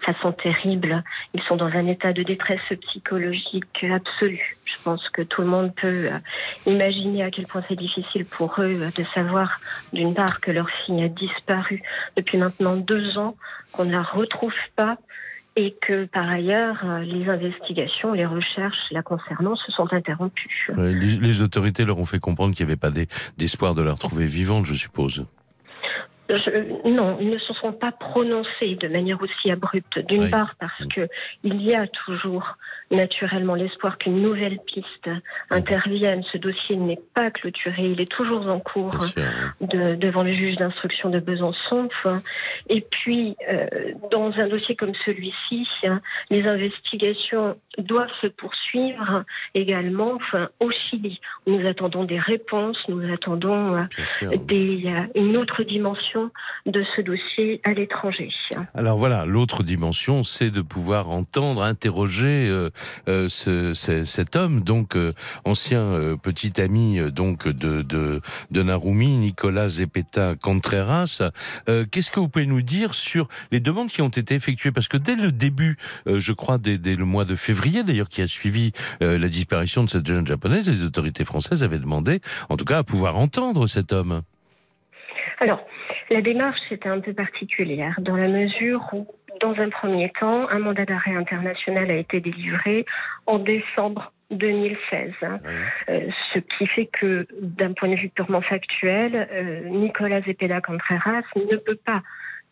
façon 0.00 0.32
terrible. 0.32 1.02
Ils 1.34 1.42
sont 1.42 1.56
dans 1.56 1.66
un 1.66 1.86
état 1.86 2.12
de 2.12 2.22
détresse 2.22 2.60
psychologique 2.88 3.84
absolu. 3.84 4.56
Je 4.64 4.76
pense 4.84 5.08
que 5.10 5.22
tout 5.22 5.42
le 5.42 5.48
monde 5.48 5.74
peut 5.74 6.06
euh, 6.06 6.18
imaginer 6.66 7.24
à 7.24 7.30
quel 7.30 7.46
point 7.46 7.62
c'est 7.68 7.78
difficile 7.78 8.24
pour 8.24 8.54
eux 8.60 8.88
de 8.96 9.02
savoir, 9.14 9.60
d'une 9.92 10.14
part, 10.14 10.40
que 10.40 10.50
leur 10.50 10.68
fille 10.70 11.02
a 11.02 11.08
disparu 11.08 11.82
depuis 12.16 12.38
maintenant 12.38 12.76
deux 12.76 13.18
ans, 13.18 13.36
qu'on 13.72 13.84
ne 13.84 13.92
la 13.92 14.02
retrouve 14.02 14.54
pas, 14.76 14.96
et 15.56 15.74
que 15.86 16.06
par 16.06 16.28
ailleurs, 16.28 16.78
euh, 16.84 17.00
les 17.00 17.28
investigations, 17.28 18.12
les 18.12 18.26
recherches 18.26 18.78
la 18.90 19.02
concernant 19.02 19.56
se 19.56 19.72
sont 19.72 19.92
interrompues. 19.92 20.68
Les, 20.78 21.42
autorités 21.42 21.84
leur 21.84 21.98
ont 21.98 22.04
fait 22.04 22.20
comprendre 22.20 22.54
qu'il 22.54 22.64
n'y 22.64 22.72
avait 22.72 22.80
pas 22.80 22.92
d'espoir 23.36 23.74
de 23.74 23.82
la 23.82 23.92
retrouver 23.92 24.26
vivante, 24.26 24.66
je 24.66 24.74
suppose. 24.74 25.26
Je- 26.28 26.88
non, 26.88 27.18
ils 27.20 27.28
ne 27.30 27.38
se 27.38 27.52
sont 27.54 27.72
pas 27.72 27.92
prononcés 27.92 28.76
de 28.76 28.88
manière 28.88 29.20
aussi 29.20 29.50
abrupte. 29.50 29.98
D'une 30.08 30.24
Oui. 30.24 30.30
part 30.30 30.54
parce 30.58 30.80
Mm. 30.80 30.88
que 30.88 31.08
il 31.42 31.60
y 31.62 31.74
a 31.74 31.86
toujours 31.88 32.56
naturellement 32.90 33.54
l'espoir 33.54 33.96
qu'une 33.98 34.20
nouvelle 34.22 34.58
piste 34.66 35.10
intervienne. 35.50 36.22
Ce 36.32 36.38
dossier 36.38 36.76
n'est 36.76 37.00
pas 37.14 37.30
clôturé, 37.30 37.82
il 37.84 38.00
est 38.00 38.10
toujours 38.10 38.46
en 38.48 38.60
cours 38.60 38.96
de- 39.60 39.94
devant 39.96 40.22
le 40.22 40.32
juge 40.34 40.56
d'instruction 40.56 41.08
de 41.10 41.18
Besançon. 41.18 41.88
Et 42.68 42.82
puis, 42.82 43.36
euh, 43.50 43.66
dans 44.10 44.32
un 44.38 44.46
dossier 44.48 44.76
comme 44.76 44.92
celui-ci, 45.04 45.66
hein, 45.84 46.00
les 46.30 46.46
investigations 46.46 47.56
doivent 47.78 48.12
se 48.20 48.26
poursuivre 48.26 49.24
également 49.54 50.12
enfin, 50.14 50.48
au 50.60 50.70
Chili. 50.70 51.18
Nous 51.46 51.66
attendons 51.66 52.04
des 52.04 52.18
réponses, 52.18 52.78
nous 52.88 53.12
attendons 53.12 53.74
euh, 53.76 54.36
des, 54.36 54.82
euh, 54.86 55.06
une 55.14 55.36
autre 55.36 55.62
dimension 55.62 56.21
de 56.66 56.84
ce 56.94 57.00
dossier 57.02 57.60
à 57.64 57.72
l'étranger. 57.72 58.28
Alors 58.74 58.98
voilà, 58.98 59.24
l'autre 59.24 59.62
dimension, 59.62 60.24
c'est 60.24 60.50
de 60.50 60.60
pouvoir 60.60 61.10
entendre, 61.10 61.62
interroger 61.62 62.48
euh, 62.48 62.70
euh, 63.08 63.28
ce- 63.28 63.74
ce- 63.74 64.04
cet 64.04 64.36
homme, 64.36 64.62
donc 64.62 64.96
euh, 64.96 65.12
ancien 65.44 66.16
petit 66.22 66.60
ami 66.60 66.98
donc 67.10 67.46
de, 67.48 67.82
de, 67.82 68.20
de 68.50 68.62
Narumi, 68.62 69.16
Nicolas 69.16 69.68
Zepeta 69.68 70.34
Contreras. 70.40 71.22
Qu'est-ce 71.66 72.10
que 72.10 72.20
vous 72.20 72.28
pouvez 72.28 72.46
nous 72.46 72.62
dire 72.62 72.94
sur 72.94 73.28
les 73.50 73.60
demandes 73.60 73.88
qui 73.88 74.02
ont 74.02 74.08
été 74.08 74.34
effectuées? 74.34 74.72
Parce 74.72 74.88
que 74.88 74.96
dès 74.96 75.16
le 75.16 75.32
début, 75.32 75.76
je 76.06 76.32
crois 76.32 76.58
dès, 76.58 76.78
dès 76.78 76.96
le 76.96 77.04
mois 77.04 77.24
de 77.24 77.36
février 77.36 77.82
d'ailleurs, 77.82 78.08
qui 78.08 78.22
a 78.22 78.26
suivi 78.26 78.72
la 79.00 79.28
disparition 79.28 79.84
de 79.84 79.88
cette 79.90 80.06
jeune 80.06 80.26
japonaise, 80.26 80.68
les 80.68 80.82
autorités 80.84 81.24
françaises 81.24 81.62
avaient 81.62 81.78
demandé, 81.78 82.20
en 82.48 82.56
tout 82.56 82.64
cas, 82.64 82.78
à 82.78 82.82
pouvoir 82.82 83.16
entendre 83.16 83.66
cet 83.66 83.92
homme. 83.92 84.22
Alors, 85.40 85.60
la 86.12 86.20
démarche 86.20 86.60
était 86.70 86.88
un 86.88 87.00
peu 87.00 87.14
particulière 87.14 87.98
dans 88.00 88.16
la 88.16 88.28
mesure 88.28 88.86
où, 88.92 89.06
dans 89.40 89.54
un 89.58 89.70
premier 89.70 90.10
temps, 90.20 90.48
un 90.50 90.58
mandat 90.58 90.84
d'arrêt 90.84 91.14
international 91.14 91.90
a 91.90 91.96
été 91.96 92.20
délivré 92.20 92.84
en 93.26 93.38
décembre 93.38 94.12
2016. 94.30 95.12
hein. 95.22 95.40
Euh, 95.88 96.08
ce 96.32 96.38
qui 96.38 96.66
fait 96.66 96.86
que, 96.86 97.26
d'un 97.40 97.72
point 97.72 97.88
de 97.88 97.96
vue 97.96 98.10
purement 98.10 98.42
factuel, 98.42 99.28
euh, 99.32 99.68
Nicolas 99.68 100.20
Zepeda 100.22 100.60
Contreras 100.60 101.22
ne 101.36 101.56
peut 101.56 101.78
pas 101.84 102.02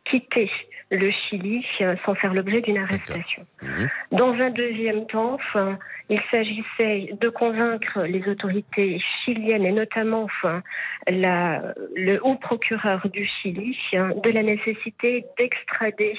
quitter 0.05 0.51
le 0.93 1.11
Chili 1.13 1.65
euh, 1.83 1.95
sans 2.05 2.15
faire 2.17 2.35
l'objet 2.35 2.61
d'une 2.63 2.79
arrestation. 2.79 3.47
Mhm. 3.63 3.89
Dans 4.11 4.33
un 4.33 4.51
deuxième 4.51 5.07
temps, 5.07 5.35
enfin, 5.35 5.79
il 6.09 6.21
s'agissait 6.33 7.11
de 7.21 7.29
convaincre 7.29 8.03
les 8.03 8.27
autorités 8.29 9.01
chiliennes 9.25 9.65
et 9.65 9.71
notamment 9.71 10.25
enfin, 10.25 10.63
la- 11.09 11.75
le 11.95 12.19
haut 12.25 12.35
procureur 12.35 13.09
du 13.11 13.25
Chili 13.25 13.79
hein, 13.95 14.11
de 14.25 14.31
la 14.31 14.43
nécessité 14.43 15.25
d'extrader 15.39 16.19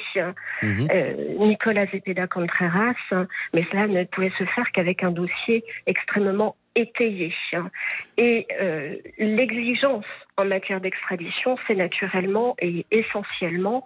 Mhm. 0.61 0.87
euh, 0.89 1.13
Nicolas 1.39 1.85
Zepeda 1.87 2.27
Contreras, 2.27 2.93
hein, 3.11 3.27
mais 3.53 3.65
cela 3.71 3.87
ne 3.87 4.05
pouvait 4.05 4.31
se 4.37 4.45
faire 4.45 4.71
qu'avec 4.71 5.03
un 5.03 5.11
dossier 5.11 5.65
extrêmement 5.85 6.55
étayé. 6.75 7.33
hein. 7.53 7.69
Et 8.17 8.47
euh, 8.59 8.95
l'exigence 9.17 10.05
en 10.37 10.45
matière 10.45 10.81
d'extradition, 10.81 11.57
c'est 11.67 11.75
naturellement 11.75 12.55
et 12.59 12.85
essentiellement 12.91 13.85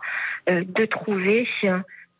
euh, 0.50 0.64
de 0.66 0.86
trouver 0.86 1.48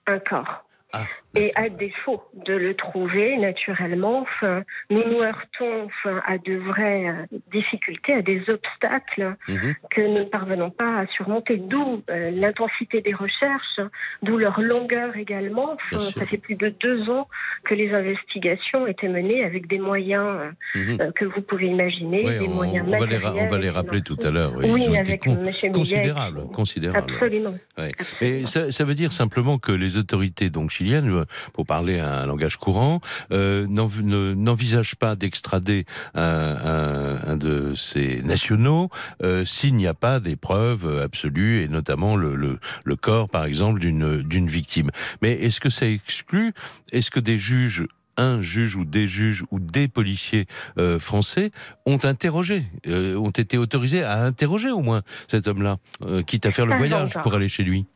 un 0.08 0.20
corps. 0.20 0.65
Ah, 0.96 1.06
Et 1.38 1.50
à 1.56 1.68
défaut 1.70 2.24
de 2.48 2.54
le 2.54 2.74
trouver, 2.76 3.36
naturellement, 3.38 4.22
enfin, 4.22 4.64
nous 4.90 5.04
nous 5.06 5.22
heurtons 5.22 5.86
enfin, 5.86 6.22
à 6.26 6.38
de 6.38 6.56
vraies 6.56 7.08
euh, 7.10 7.38
difficultés, 7.52 8.14
à 8.14 8.22
des 8.22 8.42
obstacles 8.50 9.36
Mhm. 9.50 9.76
que 9.92 10.02
nous 10.02 10.20
ne 10.20 10.24
parvenons 10.24 10.70
pas 10.72 11.00
à 11.02 11.08
surmonter, 11.08 11.58
d'où 11.58 12.02
euh, 12.10 12.32
l'intensité 12.32 13.02
des 13.02 13.14
recherches, 13.14 13.80
d'où 14.24 14.38
leur 14.38 14.62
longueur 14.62 15.16
également. 15.18 15.74
Enfin, 15.92 16.00
ça 16.00 16.26
fait 16.26 16.38
plus 16.38 16.56
de 16.56 16.70
deux 16.70 17.10
ans 17.10 17.28
que 17.66 17.74
les 17.74 17.92
investigations 17.94 18.88
étaient 18.88 19.10
menées 19.10 19.44
avec 19.44 19.68
des 19.68 19.80
moyens 19.80 20.54
Mhm. 20.76 20.98
euh, 21.02 21.12
que 21.12 21.26
vous 21.26 21.42
pouvez 21.42 21.68
imaginer, 21.68 22.24
des 22.24 22.48
on, 22.48 22.50
moyens 22.50 22.86
on 22.88 22.92
va 22.92 23.06
les, 23.06 23.18
on 23.18 23.20
va 23.20 23.32
matériels 23.32 23.62
les 23.62 23.70
rappeler 23.70 24.02
tout 24.02 24.18
à 24.24 24.30
l'heure. 24.32 24.54
Oui, 24.56 24.66
Oui, 24.70 24.84
ils 24.86 24.90
ont 24.90 24.94
été 24.94 25.00
avec 25.12 25.22
con- 25.24 25.36
Monsieur 25.44 25.68
Millet. 25.70 25.80
considérables, 25.80 26.42
considérables. 26.54 27.12
Absolument. 27.14 27.56
Ouais. 27.78 27.92
absolument. 28.00 28.38
Et 28.40 28.46
ça, 28.46 28.72
ça 28.72 28.84
veut 28.86 28.96
dire 28.96 29.12
simplement 29.12 29.58
que 29.58 29.72
les 29.74 29.98
autorités 29.98 30.50
donc 30.50 30.70
chiliennes, 30.70 30.85
euh, 30.94 31.26
pour 31.54 31.66
parler 31.66 32.00
un 32.00 32.26
langage 32.26 32.58
courant, 32.58 33.02
euh, 33.32 33.66
n'en- 33.68 33.90
ne- 34.02 34.34
n'envisagent 34.34 34.96
pas 34.96 35.16
d'extrader 35.16 35.86
un, 36.14 36.22
un- 36.24 37.32
un 37.32 37.38
de 37.38 37.74
ces 37.76 38.22
nationaux 38.22 38.90
euh, 39.24 39.46
s'il 39.46 39.76
n'y 39.76 39.88
a 39.88 39.94
pas 39.94 40.20
des 40.20 40.36
preuves 40.36 41.02
absolues 41.04 41.62
et 41.64 41.68
notamment 41.68 42.16
le, 42.16 42.36
le, 42.36 42.60
le 42.84 42.96
corps, 42.96 43.30
par 43.30 43.46
exemple, 43.46 43.80
d'une 43.80 44.48
victime. 44.48 44.92
Mais 45.22 45.34
est-ce 45.34 45.60
que 45.60 45.70
ça 45.70 45.88
exclut 45.88 46.54
Est-ce 46.92 47.12
que 47.12 47.20
des 47.20 47.38
juges 47.38 47.86
un 48.18 48.40
juge 48.40 48.78
ou 48.78 48.86
des 48.86 49.08
juges 49.08 49.44
ou 49.52 49.60
des 49.60 49.90
policiers 49.90 50.46
euh, 50.78 51.00
français 51.00 51.52
ont 51.86 52.00
interrogé, 52.04 52.64
euh, 52.88 53.18
ont 53.18 53.30
été 53.32 53.58
autorisés 53.58 54.04
à 54.04 54.22
interroger 54.24 54.72
au 54.72 54.80
moins 54.80 55.02
cet 55.28 55.50
homme-là, 55.50 55.78
euh, 56.02 56.24
quitte 56.24 56.46
à 56.46 56.52
faire 56.52 56.66
le 56.66 56.72
voyage 56.78 57.10
pour 57.24 57.34
aller 57.34 57.50
chez 57.50 57.64
lui? 57.64 57.88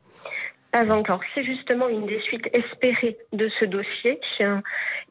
Pas 0.71 0.87
encore. 0.91 1.21
C'est 1.33 1.43
justement 1.43 1.87
une 1.89 2.05
des 2.05 2.19
suites 2.21 2.47
espérées 2.53 3.17
de 3.33 3.49
ce 3.59 3.65
dossier 3.65 4.19
euh, 4.41 4.57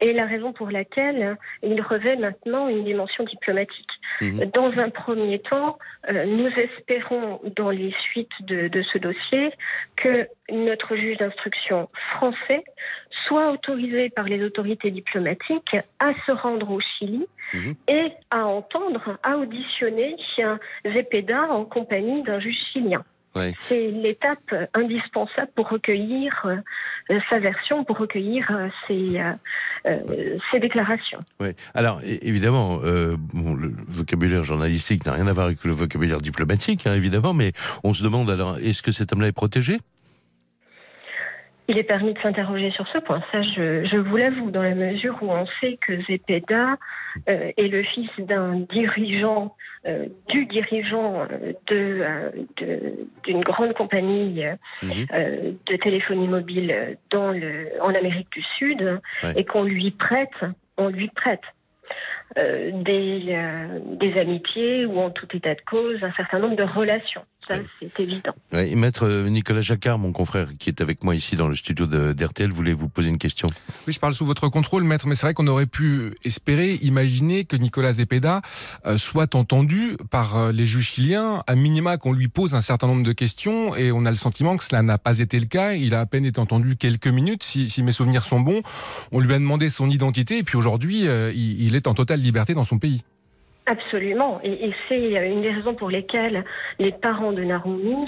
et 0.01 0.13
la 0.13 0.27
raison 0.27 0.53
pour 0.53 0.71
laquelle 0.71 1.37
il 1.63 1.81
revêt 1.83 2.17
maintenant 2.17 2.69
une 2.69 2.85
dimension 2.85 3.25
diplomatique. 3.25 3.91
Mhm. 4.21 4.51
Dans 4.55 4.71
un 4.79 4.91
premier 4.91 5.41
temps, 5.41 5.79
euh, 6.09 6.25
nous 6.27 6.49
espérons 6.49 7.41
dans 7.57 7.71
les 7.71 7.93
suites 8.03 8.31
de, 8.43 8.69
de 8.69 8.83
ce 8.83 8.99
dossier 8.99 9.51
que 9.97 10.29
notre 10.51 10.95
juge 10.97 11.19
d'instruction 11.19 11.89
français 12.15 12.63
soit 13.27 13.51
autorisé 13.51 14.11
par 14.11 14.25
les 14.25 14.43
autorités 14.45 14.91
diplomatiques 14.91 15.77
à 15.99 16.13
se 16.27 16.33
rendre 16.33 16.71
au 16.71 16.81
Chili 16.81 17.27
Mhm. 17.55 17.75
et 17.89 18.13
à 18.31 18.47
entendre, 18.47 19.19
à 19.23 19.39
auditionner 19.39 20.17
Zepeda 20.85 21.51
en 21.51 21.65
compagnie 21.65 22.23
d'un 22.23 22.41
juge 22.41 22.59
chilien. 22.73 23.05
C'est 23.63 23.91
l'étape 23.91 24.55
indispensable 24.75 25.51
pour 25.55 25.69
recueillir 25.69 26.33
euh, 26.45 27.19
sa 27.31 27.39
version, 27.39 27.85
pour 27.85 27.99
recueillir 27.99 28.47
euh, 28.51 28.69
ses, 28.87 29.19
euh, 29.19 29.33
euh, 29.87 30.39
ses 30.51 30.61
déclarations. 30.61 31.25
Ouais. 31.41 31.55
Alors 31.75 32.01
évidemment, 32.05 32.81
euh, 32.85 33.17
bon, 33.19 33.55
le 33.55 33.73
vocabulaire 33.89 34.45
journalistique 34.45 35.07
n'a 35.07 35.13
rien 35.13 35.27
à 35.27 35.33
voir 35.33 35.47
avec 35.47 35.65
le 35.65 35.73
vocabulaire 35.73 36.19
diplomatique, 36.19 36.87
hein, 36.87 36.95
évidemment, 36.95 37.35
mais 37.35 37.53
on 37.85 37.93
se 37.93 38.03
demande 38.03 38.31
alors, 38.31 38.59
est-ce 38.59 38.83
que 38.83 38.93
cet 38.93 39.13
homme-là 39.13 39.29
est 39.29 39.33
protégé? 39.33 39.79
Il 41.71 41.77
est 41.77 41.83
permis 41.85 42.15
de 42.15 42.19
s'interroger 42.21 42.71
sur 42.71 42.89
ce 42.89 42.99
point, 42.99 43.23
ça 43.31 43.43
je, 43.43 43.85
je 43.85 43.97
vous 43.99 44.17
l'avoue, 44.17 44.51
dans 44.51 44.63
la 44.63 44.75
mesure 44.75 45.19
où 45.21 45.31
on 45.31 45.47
sait 45.61 45.79
que 45.87 46.01
Zepeda 46.03 46.77
euh, 47.29 47.53
est 47.57 47.69
le 47.69 47.83
fils 47.83 48.09
d'un 48.19 48.61
dirigeant, 48.73 49.55
euh, 49.87 50.07
du 50.29 50.47
dirigeant 50.47 51.27
euh, 51.31 51.53
de, 51.67 52.01
euh, 52.01 52.91
d'une 53.25 53.43
grande 53.43 53.75
compagnie 53.75 54.43
Mhm. 54.83 55.07
de 55.67 55.77
téléphonie 55.77 56.29
mobile 56.29 56.97
dans 57.11 57.33
le, 57.33 57.69
en 57.83 57.95
Amérique 57.95 58.31
du 58.33 58.43
Sud 58.57 58.81
Ouais. 59.23 59.35
et 59.37 59.45
qu'on 59.45 59.65
lui 59.65 59.91
prête, 59.91 60.41
on 60.79 60.89
lui 60.89 61.09
prête 61.09 61.43
euh, 62.37 62.71
des, 62.83 63.25
euh, 63.31 63.79
des 63.99 64.21
amitiés 64.21 64.85
ou 64.85 64.99
en 64.99 65.09
tout 65.09 65.27
état 65.35 65.55
de 65.55 65.61
cause 65.63 65.97
un 66.03 66.13
certain 66.13 66.39
nombre 66.39 66.57
de 66.57 66.63
relations. 66.63 67.23
Ça, 67.47 67.55
c'est 67.81 68.01
évident. 68.01 68.35
Et 68.53 68.77
Maître 68.77 69.07
euh, 69.07 69.31
Nicolas 69.31 69.63
Jacquard, 69.63 69.99
mon 69.99 70.13
confrère, 70.13 70.49
qui 70.59 70.69
est 70.69 70.83
avec 70.83 71.03
moi 71.03 71.15
ici 71.15 71.37
dans 71.37 71.49
le 71.49 71.57
studio 71.57 71.87
d'RTL, 71.87 72.53
voulait 72.53 72.75
vous 72.75 72.91
poser 72.91 73.09
une 73.09 73.17
question. 73.17 73.49
Oui, 73.87 73.95
je 73.95 73.99
parle 73.99 74.13
sous 74.13 74.27
votre 74.27 74.51
contrôle, 74.51 74.85
maître, 74.85 75.07
mais 75.07 75.15
c'est 75.15 75.25
vrai 75.25 75.33
qu'on 75.33 75.47
aurait 75.47 75.65
pu 75.65 76.13
espérer, 76.23 76.75
imaginer 76.83 77.47
que 77.47 77.57
Nicolas 77.57 77.95
Zepeda 77.95 78.43
soit 78.99 79.35
entendu 79.35 79.97
par 80.11 80.53
les 80.53 80.67
juges 80.67 80.91
chiliens, 80.91 81.43
à 81.47 81.55
minima 81.55 81.97
qu'on 81.97 82.13
lui 82.13 82.29
pose 82.29 82.55
un 82.55 82.61
certain 82.61 82.87
nombre 82.87 83.03
de 83.03 83.13
questions, 83.13 83.75
et 83.75 83.93
on 83.93 84.05
a 84.05 84.11
le 84.11 84.17
sentiment 84.17 84.59
que 84.59 84.65
cela 84.65 84.83
n'a 84.83 84.99
pas 84.99 85.19
été 85.19 85.41
le 85.41 85.47
cas. 85.47 85.73
Il 85.73 85.95
a 85.95 86.01
à 86.01 86.07
peine 86.07 86.27
été 86.27 86.39
entendu 86.39 86.77
quelques 86.77 87.09
minutes, 87.09 87.45
si, 87.45 87.71
si 87.71 87.83
mes 87.83 87.93
souvenirs 87.93 88.25
sont 88.25 88.41
bons. 88.41 88.61
On 89.11 89.21
lui 89.21 89.33
a 89.33 89.39
demandé 89.39 89.71
son 89.71 89.89
identité, 89.89 90.37
et 90.37 90.43
puis 90.43 90.59
aujourd'hui, 90.59 91.05
il, 91.05 91.63
il 91.63 91.75
est 91.77 91.87
en 91.87 91.95
totale 91.95 92.18
liberté 92.23 92.55
dans 92.55 92.65
son 92.65 92.79
pays. 92.79 93.03
Absolument. 93.71 94.41
Et, 94.43 94.69
et 94.69 94.75
c'est 94.89 95.19
euh, 95.19 95.27
une 95.27 95.43
des 95.43 95.51
raisons 95.51 95.75
pour 95.75 95.91
lesquelles 95.91 96.45
les 96.79 96.93
parents 96.93 97.33
de 97.33 97.43
Narumi 97.45 98.07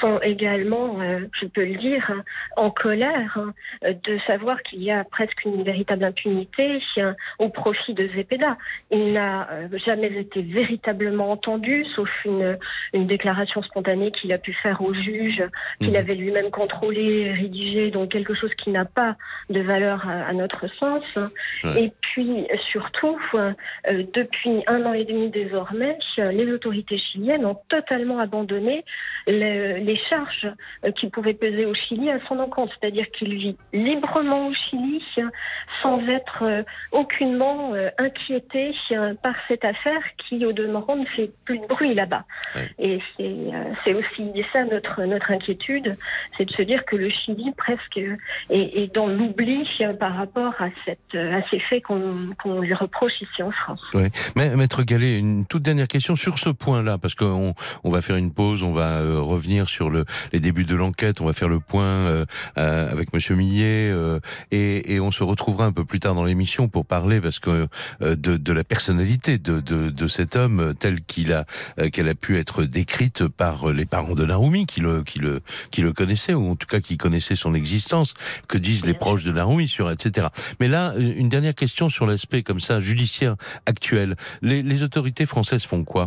sont 0.00 0.20
également, 0.22 1.00
euh, 1.00 1.20
je 1.40 1.46
peux 1.46 1.64
le 1.64 1.76
dire, 1.76 2.12
en 2.56 2.70
colère 2.70 3.38
euh, 3.84 3.92
de 4.04 4.18
savoir 4.26 4.62
qu'il 4.62 4.82
y 4.82 4.90
a 4.92 5.02
presque 5.04 5.44
une 5.44 5.62
véritable 5.64 6.04
impunité 6.04 6.80
euh, 6.98 7.12
au 7.38 7.48
profit 7.48 7.94
de 7.94 8.08
Zepeda. 8.14 8.56
Il 8.92 9.12
n'a 9.14 9.48
euh, 9.50 9.68
jamais 9.84 10.12
été 10.12 10.42
véritablement 10.42 11.32
entendu, 11.32 11.84
sauf 11.96 12.10
une, 12.24 12.56
une 12.92 13.06
déclaration 13.06 13.62
spontanée 13.62 14.12
qu'il 14.12 14.32
a 14.32 14.38
pu 14.38 14.52
faire 14.52 14.80
au 14.82 14.94
juge, 14.94 15.42
qu'il 15.80 15.90
Mhm. 15.90 15.96
avait 15.96 16.14
lui-même 16.14 16.50
contrôlé, 16.50 17.32
rédigé, 17.32 17.90
donc 17.90 18.10
quelque 18.10 18.34
chose 18.34 18.54
qui 18.54 18.70
n'a 18.70 18.84
pas 18.84 19.16
de 19.50 19.60
valeur 19.60 20.08
à, 20.08 20.26
à 20.28 20.32
notre 20.32 20.68
sens. 20.78 21.04
Ouais. 21.64 21.84
Et 21.84 21.92
puis 22.00 22.46
surtout, 22.70 23.18
euh, 23.34 23.52
depuis 24.14 24.62
un 24.68 24.84
an 24.86 24.92
et 24.92 25.04
demi 25.04 25.30
désormais, 25.30 25.96
les 26.16 26.52
autorités 26.52 26.98
chiliennes 26.98 27.44
ont 27.46 27.58
totalement 27.68 28.18
abandonné 28.18 28.84
le- 29.26 29.78
les 29.78 29.96
charges 30.08 30.48
euh, 30.84 30.92
qui 30.92 31.08
pouvaient 31.10 31.34
peser 31.34 31.64
au 31.66 31.74
Chili 31.74 32.10
à 32.10 32.18
son 32.28 32.38
encontre. 32.38 32.72
C'est-à-dire 32.80 33.06
qu'il 33.10 33.34
vit 33.34 33.56
librement 33.72 34.48
au 34.48 34.52
Chili 34.54 35.02
sans 35.82 36.00
être 36.08 36.42
euh, 36.42 36.62
aucunement 36.92 37.74
euh, 37.74 37.88
inquiété 37.98 38.74
par 39.22 39.34
cette 39.48 39.64
affaire 39.64 40.00
qui, 40.18 40.44
au 40.44 40.52
demeurant, 40.52 40.96
ne 40.96 41.04
fait 41.06 41.30
plus 41.44 41.58
de 41.58 41.66
bruit 41.66 41.94
là-bas. 41.94 42.24
Et 42.78 42.98
c'est 43.84 43.94
aussi 43.94 44.32
ça 44.52 44.64
notre, 44.64 45.02
notre 45.04 45.30
inquiétude, 45.30 45.96
c'est 46.36 46.44
de 46.44 46.52
se 46.52 46.62
dire 46.62 46.84
que 46.84 46.96
le 46.96 47.10
Chili 47.10 47.52
presque 47.56 47.96
est, 47.98 48.18
est 48.50 48.94
dans 48.94 49.06
l'oubli 49.06 49.66
par 49.98 50.14
rapport 50.16 50.54
à, 50.58 50.68
cette, 50.84 51.14
à 51.14 51.42
ces 51.50 51.58
faits 51.60 51.82
qu'on 51.84 52.60
lui 52.60 52.74
reproche 52.74 53.20
ici 53.20 53.42
en 53.42 53.50
France. 53.50 53.80
Mais 54.36 54.57
Maître 54.58 54.82
Gallet, 54.82 55.18
une 55.18 55.46
toute 55.46 55.62
dernière 55.62 55.86
question 55.86 56.16
sur 56.16 56.38
ce 56.38 56.50
point-là, 56.50 56.98
parce 56.98 57.14
qu'on 57.14 57.54
on 57.84 57.90
va 57.90 58.02
faire 58.02 58.16
une 58.16 58.32
pause, 58.32 58.64
on 58.64 58.72
va 58.72 58.98
euh, 58.98 59.20
revenir 59.20 59.68
sur 59.68 59.88
le, 59.88 60.04
les 60.32 60.40
débuts 60.40 60.64
de 60.64 60.74
l'enquête, 60.74 61.20
on 61.20 61.26
va 61.26 61.32
faire 61.32 61.48
le 61.48 61.60
point 61.60 61.84
euh, 61.84 62.26
euh, 62.58 62.90
avec 62.90 63.14
Monsieur 63.14 63.36
Millet, 63.36 63.90
euh, 63.90 64.18
et, 64.50 64.94
et 64.94 65.00
on 65.00 65.12
se 65.12 65.22
retrouvera 65.22 65.64
un 65.64 65.72
peu 65.72 65.84
plus 65.84 66.00
tard 66.00 66.14
dans 66.16 66.24
l'émission 66.24 66.68
pour 66.68 66.84
parler, 66.84 67.20
parce 67.20 67.38
que 67.38 67.68
euh, 68.02 68.16
de, 68.16 68.36
de 68.36 68.52
la 68.52 68.64
personnalité 68.64 69.38
de, 69.38 69.60
de, 69.60 69.90
de 69.90 70.08
cet 70.08 70.34
homme 70.34 70.74
tel 70.78 71.02
qu'il 71.02 71.32
a 71.32 71.44
euh, 71.78 71.88
qu'elle 71.88 72.08
a 72.08 72.14
pu 72.16 72.36
être 72.36 72.64
décrite 72.64 73.28
par 73.28 73.68
les 73.68 73.86
parents 73.86 74.14
de 74.14 74.24
Narumi, 74.24 74.66
qui 74.66 74.80
le 74.80 75.04
qui 75.04 75.20
le 75.20 75.40
qui 75.70 75.82
le 75.82 75.92
connaissaient 75.92 76.34
ou 76.34 76.50
en 76.50 76.56
tout 76.56 76.66
cas 76.66 76.80
qui 76.80 76.96
connaissaient 76.96 77.36
son 77.36 77.54
existence. 77.54 78.14
Que 78.48 78.58
disent 78.58 78.84
les 78.84 78.94
proches 78.94 79.22
de 79.22 79.30
Narumi 79.30 79.68
sur 79.68 79.88
etc. 79.88 80.26
Mais 80.58 80.66
là, 80.66 80.94
une 80.98 81.28
dernière 81.28 81.54
question 81.54 81.88
sur 81.88 82.06
l'aspect 82.06 82.42
comme 82.42 82.60
ça 82.60 82.80
judiciaire 82.80 83.36
actuel. 83.66 84.16
Les, 84.42 84.62
les 84.62 84.82
autorités 84.82 85.26
françaises 85.26 85.64
font 85.64 85.84
quoi 85.84 86.06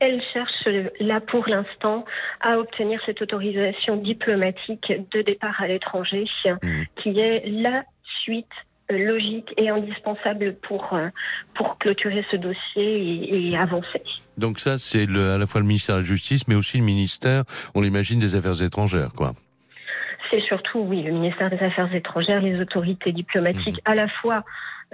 Elle 0.00 0.20
cherche 0.32 0.68
là 1.00 1.20
pour 1.20 1.46
l'instant 1.48 2.04
à 2.40 2.58
obtenir 2.58 3.00
cette 3.06 3.22
autorisation 3.22 3.96
diplomatique 3.96 4.92
de 5.12 5.22
départ 5.22 5.60
à 5.60 5.68
l'étranger, 5.68 6.24
Mhm. 6.44 6.86
qui 7.02 7.18
est 7.18 7.44
la 7.46 7.84
suite 8.22 8.46
logique 8.90 9.52
et 9.56 9.70
indispensable 9.70 10.56
pour, 10.56 10.94
pour 11.54 11.78
clôturer 11.78 12.24
ce 12.30 12.36
dossier 12.36 12.76
et, 12.76 13.50
et 13.50 13.56
avancer. 13.56 14.02
Donc 14.36 14.58
ça, 14.58 14.76
c'est 14.78 15.04
à 15.04 15.38
la 15.38 15.46
fois 15.46 15.60
le 15.62 15.66
ministère 15.66 15.96
de 15.96 16.00
la 16.00 16.06
Justice, 16.06 16.46
mais 16.48 16.54
aussi 16.54 16.78
le 16.78 16.84
ministère, 16.84 17.44
on 17.74 17.80
l'imagine, 17.80 18.18
des 18.20 18.36
Affaires 18.36 18.60
étrangères, 18.62 19.12
quoi. 19.16 19.32
C'est 20.30 20.40
surtout, 20.42 20.80
oui, 20.80 21.02
le 21.02 21.12
ministère 21.12 21.48
des 21.48 21.58
Affaires 21.60 21.94
étrangères, 21.94 22.42
les 22.42 22.60
autorités 22.60 23.12
diplomatiques, 23.12 23.80
à 23.84 23.94
la 23.94 24.08
fois 24.08 24.42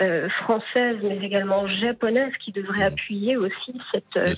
euh, 0.00 0.28
françaises, 0.42 0.96
mais 1.02 1.18
également 1.18 1.66
japonaises, 1.68 2.32
qui 2.44 2.52
devraient 2.52 2.78
Mhm. 2.86 2.92
appuyer 2.92 3.36
aussi 3.36 3.72
cette, 3.92 4.16
euh, 4.16 4.34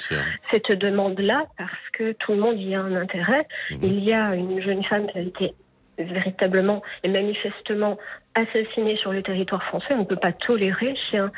cette 0.51 0.73
demande-là, 0.73 1.45
parce 1.57 1.89
que 1.93 2.13
tout 2.13 2.33
le 2.33 2.39
monde 2.39 2.59
y 2.61 2.75
a 2.75 2.81
un 2.81 2.97
intérêt. 2.97 3.47
Mhm. 3.71 3.79
Il 3.83 4.05
y 4.05 4.13
a 4.13 4.35
une 4.35 4.61
jeune 4.61 4.83
femme 4.85 5.07
qui 5.09 5.19
a 5.19 5.23
été 5.23 5.55
véritablement 6.05 6.83
et 7.03 7.09
manifestement 7.09 7.99
assassinée 8.35 8.97
sur 8.97 9.13
le 9.13 9.23
territoire 9.23 9.63
français. 9.65 9.95
On 9.95 10.01
ne 10.01 10.05
peut 10.05 10.17
pas 10.17 10.33
tolérer 10.33 10.95
hein, 11.15 11.31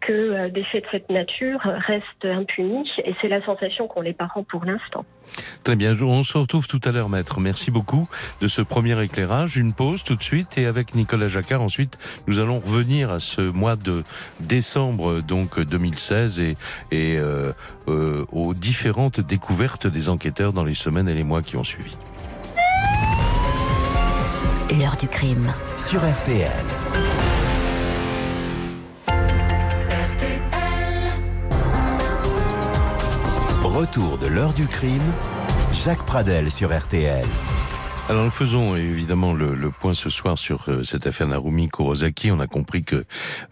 que 0.00 0.12
euh, 0.12 0.48
des 0.48 0.64
faits 0.64 0.84
de 0.84 0.88
cette 0.90 1.10
nature 1.10 1.60
restent 1.60 2.24
impunis, 2.24 2.90
et 3.04 3.14
c'est 3.20 3.28
la 3.28 3.44
sensation 3.44 3.86
qu'ont 3.86 4.00
les 4.00 4.12
parents 4.12 4.42
pour 4.42 4.64
l'instant. 4.64 5.04
Très 5.62 5.76
bien, 5.76 5.92
on 6.02 6.24
se 6.24 6.36
retrouve 6.36 6.66
tout 6.66 6.80
à 6.84 6.90
l'heure, 6.90 7.08
maître. 7.08 7.38
Merci 7.38 7.70
beaucoup 7.70 8.08
de 8.40 8.48
ce 8.48 8.62
premier 8.62 9.00
éclairage. 9.00 9.56
Une 9.56 9.72
pause 9.72 10.02
tout 10.02 10.16
de 10.16 10.22
suite 10.22 10.58
et 10.58 10.66
avec 10.66 10.94
Nicolas 10.94 11.28
Jacquard, 11.28 11.62
ensuite, 11.62 11.98
nous 12.26 12.40
allons 12.40 12.58
revenir 12.58 13.10
à 13.10 13.20
ce 13.20 13.42
mois 13.42 13.76
de 13.76 14.02
décembre 14.40 15.20
donc 15.20 15.60
2016 15.60 16.40
et, 16.40 16.56
et 16.90 17.18
euh, 17.18 17.52
euh, 17.88 18.24
aux 18.32 18.54
différentes 18.54 19.20
découvertes 19.20 19.86
des 19.86 20.08
enquêteurs 20.08 20.52
dans 20.52 20.64
les 20.64 20.74
semaines 20.74 21.08
et 21.08 21.14
les 21.14 21.24
mois 21.24 21.42
qui 21.42 21.56
ont 21.56 21.64
suivi. 21.64 21.96
L'heure 24.78 24.96
du 24.96 25.08
crime. 25.08 25.52
sur 25.76 25.98
RTL. 25.98 26.48
Retour 33.64 34.18
de 34.18 34.28
l'heure 34.28 34.52
du 34.52 34.66
crime, 34.66 35.02
Jacques 35.72 36.04
Pradel 36.06 36.52
sur 36.52 36.72
RTL. 36.72 37.24
Alors 38.10 38.24
nous 38.24 38.30
faisons 38.32 38.74
évidemment 38.74 39.34
le, 39.34 39.54
le 39.54 39.70
point 39.70 39.94
ce 39.94 40.10
soir 40.10 40.36
sur 40.36 40.64
euh, 40.68 40.82
cette 40.82 41.06
affaire 41.06 41.28
Narumi 41.28 41.68
Kurosaki. 41.68 42.32
On 42.32 42.40
a 42.40 42.48
compris 42.48 42.82
que 42.82 43.04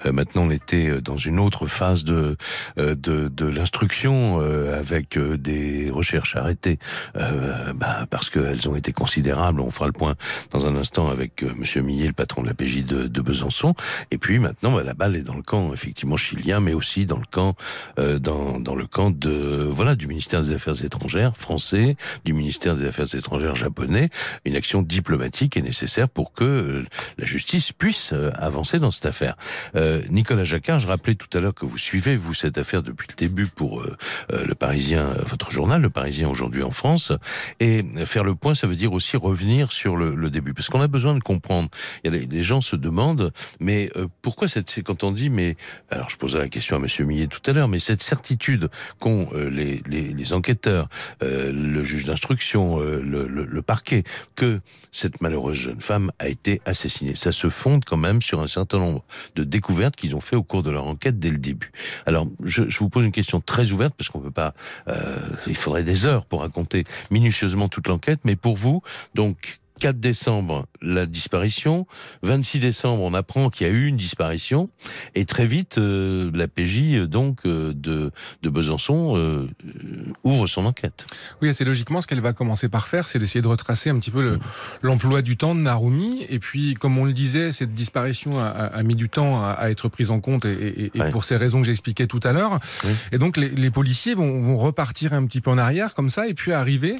euh, 0.04 0.10
maintenant 0.10 0.48
on 0.48 0.50
était 0.50 0.88
euh, 0.88 1.00
dans 1.00 1.16
une 1.16 1.38
autre 1.38 1.68
phase 1.68 2.02
de 2.02 2.36
euh, 2.76 2.96
de, 2.96 3.28
de 3.28 3.46
l'instruction 3.46 4.40
euh, 4.42 4.76
avec 4.76 5.16
euh, 5.16 5.38
des 5.38 5.92
recherches 5.92 6.34
arrêtées 6.34 6.80
bah, 7.14 8.06
parce 8.10 8.30
qu'elles 8.30 8.68
ont 8.68 8.74
été 8.74 8.92
considérables. 8.92 9.60
On 9.60 9.70
fera 9.70 9.86
le 9.86 9.92
point 9.92 10.16
dans 10.50 10.66
un 10.66 10.74
instant 10.74 11.08
avec 11.08 11.44
Monsieur 11.44 11.80
Millet, 11.80 12.08
le 12.08 12.12
patron 12.12 12.42
de 12.42 12.48
la 12.48 12.54
PJ 12.54 12.84
de, 12.84 13.06
de 13.06 13.20
Besançon. 13.20 13.76
Et 14.10 14.18
puis 14.18 14.40
maintenant 14.40 14.72
bah, 14.72 14.82
la 14.82 14.94
balle 14.94 15.14
est 15.14 15.22
dans 15.22 15.36
le 15.36 15.42
camp 15.42 15.72
effectivement 15.72 16.16
chilien, 16.16 16.58
mais 16.58 16.74
aussi 16.74 17.06
dans 17.06 17.18
le 17.18 17.26
camp 17.30 17.54
dans 17.96 18.58
dans 18.58 18.74
le 18.74 18.88
camp 18.88 19.12
de 19.16 19.70
voilà 19.70 19.94
du 19.94 20.08
ministère 20.08 20.40
des 20.42 20.52
Affaires 20.52 20.84
étrangères 20.84 21.36
français, 21.36 21.96
du 22.24 22.32
ministère 22.32 22.74
des 22.74 22.88
Affaires 22.88 23.14
étrangères 23.14 23.54
japonais 23.54 24.10
une 24.48 24.56
action 24.56 24.82
diplomatique 24.82 25.56
est 25.56 25.62
nécessaire 25.62 26.08
pour 26.08 26.32
que 26.32 26.44
euh, 26.44 26.84
la 27.18 27.26
justice 27.26 27.72
puisse 27.72 28.12
euh, 28.12 28.30
avancer 28.34 28.78
dans 28.78 28.90
cette 28.90 29.06
affaire. 29.06 29.36
Euh, 29.76 30.00
Nicolas 30.10 30.44
Jacquard, 30.44 30.80
je 30.80 30.86
rappelais 30.86 31.14
tout 31.14 31.28
à 31.36 31.40
l'heure 31.40 31.54
que 31.54 31.66
vous 31.66 31.78
suivez, 31.78 32.16
vous, 32.16 32.34
cette 32.34 32.58
affaire 32.58 32.82
depuis 32.82 33.06
le 33.08 33.14
début 33.14 33.46
pour 33.46 33.84
le 34.30 34.54
Parisien, 34.54 35.14
votre 35.26 35.50
journal, 35.50 35.82
le 35.82 35.90
Parisien 35.90 36.28
aujourd'hui 36.28 36.62
en 36.62 36.70
France. 36.70 37.12
Et 37.60 37.84
faire 38.06 38.24
le 38.24 38.34
point, 38.34 38.54
ça 38.54 38.66
veut 38.66 38.76
dire 38.76 38.92
aussi 38.92 39.16
revenir 39.16 39.72
sur 39.72 39.96
le, 39.96 40.30
début. 40.30 40.54
Parce 40.54 40.68
qu'on 40.68 40.80
a 40.80 40.86
besoin 40.86 41.14
de 41.14 41.20
comprendre. 41.20 41.68
Il 42.04 42.12
les 42.12 42.42
gens 42.42 42.60
se 42.60 42.76
demandent, 42.76 43.32
mais 43.60 43.90
pourquoi 44.22 44.48
cette, 44.48 44.82
quand 44.82 45.04
on 45.04 45.12
dit, 45.12 45.30
mais, 45.30 45.56
alors 45.90 46.08
je 46.08 46.16
posais 46.16 46.38
la 46.38 46.48
question 46.48 46.76
à 46.76 46.78
Monsieur 46.78 47.04
Millet 47.04 47.26
tout 47.26 47.40
à 47.50 47.52
l'heure, 47.52 47.68
mais 47.68 47.78
cette 47.78 48.02
certitude 48.02 48.70
qu'ont 48.98 49.28
les, 49.34 50.32
enquêteurs, 50.32 50.88
le 51.20 51.82
juge 51.82 52.04
d'instruction, 52.04 52.78
le 52.80 53.62
parquet, 53.62 54.04
que 54.38 54.60
cette 54.92 55.20
malheureuse 55.20 55.56
jeune 55.56 55.80
femme 55.80 56.12
a 56.20 56.28
été 56.28 56.62
assassinée. 56.64 57.16
Ça 57.16 57.32
se 57.32 57.50
fonde 57.50 57.84
quand 57.84 57.96
même 57.96 58.22
sur 58.22 58.40
un 58.40 58.46
certain 58.46 58.78
nombre 58.78 59.04
de 59.34 59.42
découvertes 59.42 59.96
qu'ils 59.96 60.14
ont 60.14 60.20
fait 60.20 60.36
au 60.36 60.44
cours 60.44 60.62
de 60.62 60.70
leur 60.70 60.86
enquête 60.86 61.18
dès 61.18 61.30
le 61.30 61.38
début. 61.38 61.72
Alors, 62.06 62.28
je, 62.44 62.62
je 62.68 62.78
vous 62.78 62.88
pose 62.88 63.04
une 63.04 63.10
question 63.10 63.40
très 63.40 63.72
ouverte 63.72 63.94
parce 63.98 64.10
qu'on 64.10 64.20
peut 64.20 64.30
pas, 64.30 64.54
euh, 64.86 65.18
il 65.48 65.56
faudrait 65.56 65.82
des 65.82 66.06
heures 66.06 66.24
pour 66.24 66.42
raconter 66.42 66.84
minutieusement 67.10 67.68
toute 67.68 67.88
l'enquête, 67.88 68.20
mais 68.22 68.36
pour 68.36 68.56
vous, 68.56 68.80
donc 69.14 69.58
4 69.78 69.98
décembre, 70.00 70.66
la 70.82 71.06
disparition. 71.06 71.86
26 72.22 72.60
décembre, 72.60 73.02
on 73.02 73.14
apprend 73.14 73.48
qu'il 73.50 73.66
y 73.66 73.70
a 73.70 73.72
eu 73.72 73.86
une 73.86 73.96
disparition. 73.96 74.68
Et 75.14 75.24
très 75.24 75.46
vite, 75.46 75.78
euh, 75.78 76.30
la 76.34 76.48
PJ 76.48 76.94
euh, 76.94 77.06
donc 77.06 77.40
euh, 77.46 77.72
de, 77.74 78.10
de 78.42 78.48
Besançon 78.48 79.16
euh, 79.16 79.48
euh, 79.66 80.12
ouvre 80.24 80.46
son 80.46 80.66
enquête. 80.66 81.06
Oui, 81.42 81.48
assez 81.48 81.64
logiquement, 81.64 82.00
ce 82.00 82.06
qu'elle 82.06 82.20
va 82.20 82.32
commencer 82.32 82.68
par 82.68 82.88
faire, 82.88 83.06
c'est 83.08 83.18
d'essayer 83.18 83.42
de 83.42 83.48
retracer 83.48 83.90
un 83.90 83.98
petit 83.98 84.10
peu 84.10 84.22
le- 84.22 84.38
l'emploi 84.82 85.22
du 85.22 85.36
temps 85.36 85.54
de 85.54 85.60
Narumi. 85.60 86.24
Et 86.28 86.38
puis, 86.38 86.74
comme 86.74 86.98
on 86.98 87.04
le 87.04 87.12
disait, 87.12 87.52
cette 87.52 87.72
disparition 87.74 88.38
a, 88.38 88.44
a- 88.46 88.66
a 88.66 88.82
mis 88.82 88.94
du 88.96 89.08
temps 89.08 89.42
à, 89.44 89.50
à 89.50 89.70
être 89.70 89.88
prise 89.88 90.10
en 90.10 90.20
compte 90.20 90.44
et, 90.44 90.52
et- 90.52 90.90
et 90.94 91.00
Ouais. 91.00 91.10
pour 91.10 91.24
ces 91.24 91.36
raisons 91.36 91.60
que 91.60 91.66
j'expliquais 91.66 92.06
tout 92.06 92.20
à 92.24 92.32
l'heure. 92.32 92.58
Oui. 92.84 92.90
Et 93.12 93.18
donc, 93.18 93.36
les, 93.36 93.48
les 93.50 93.70
policiers 93.70 94.14
vont, 94.14 94.40
vont 94.42 94.56
repartir 94.56 95.12
un 95.12 95.24
petit 95.26 95.40
peu 95.40 95.50
en 95.50 95.58
arrière 95.58 95.94
comme 95.94 96.10
ça 96.10 96.26
et 96.26 96.34
puis 96.34 96.52
arriver 96.52 96.96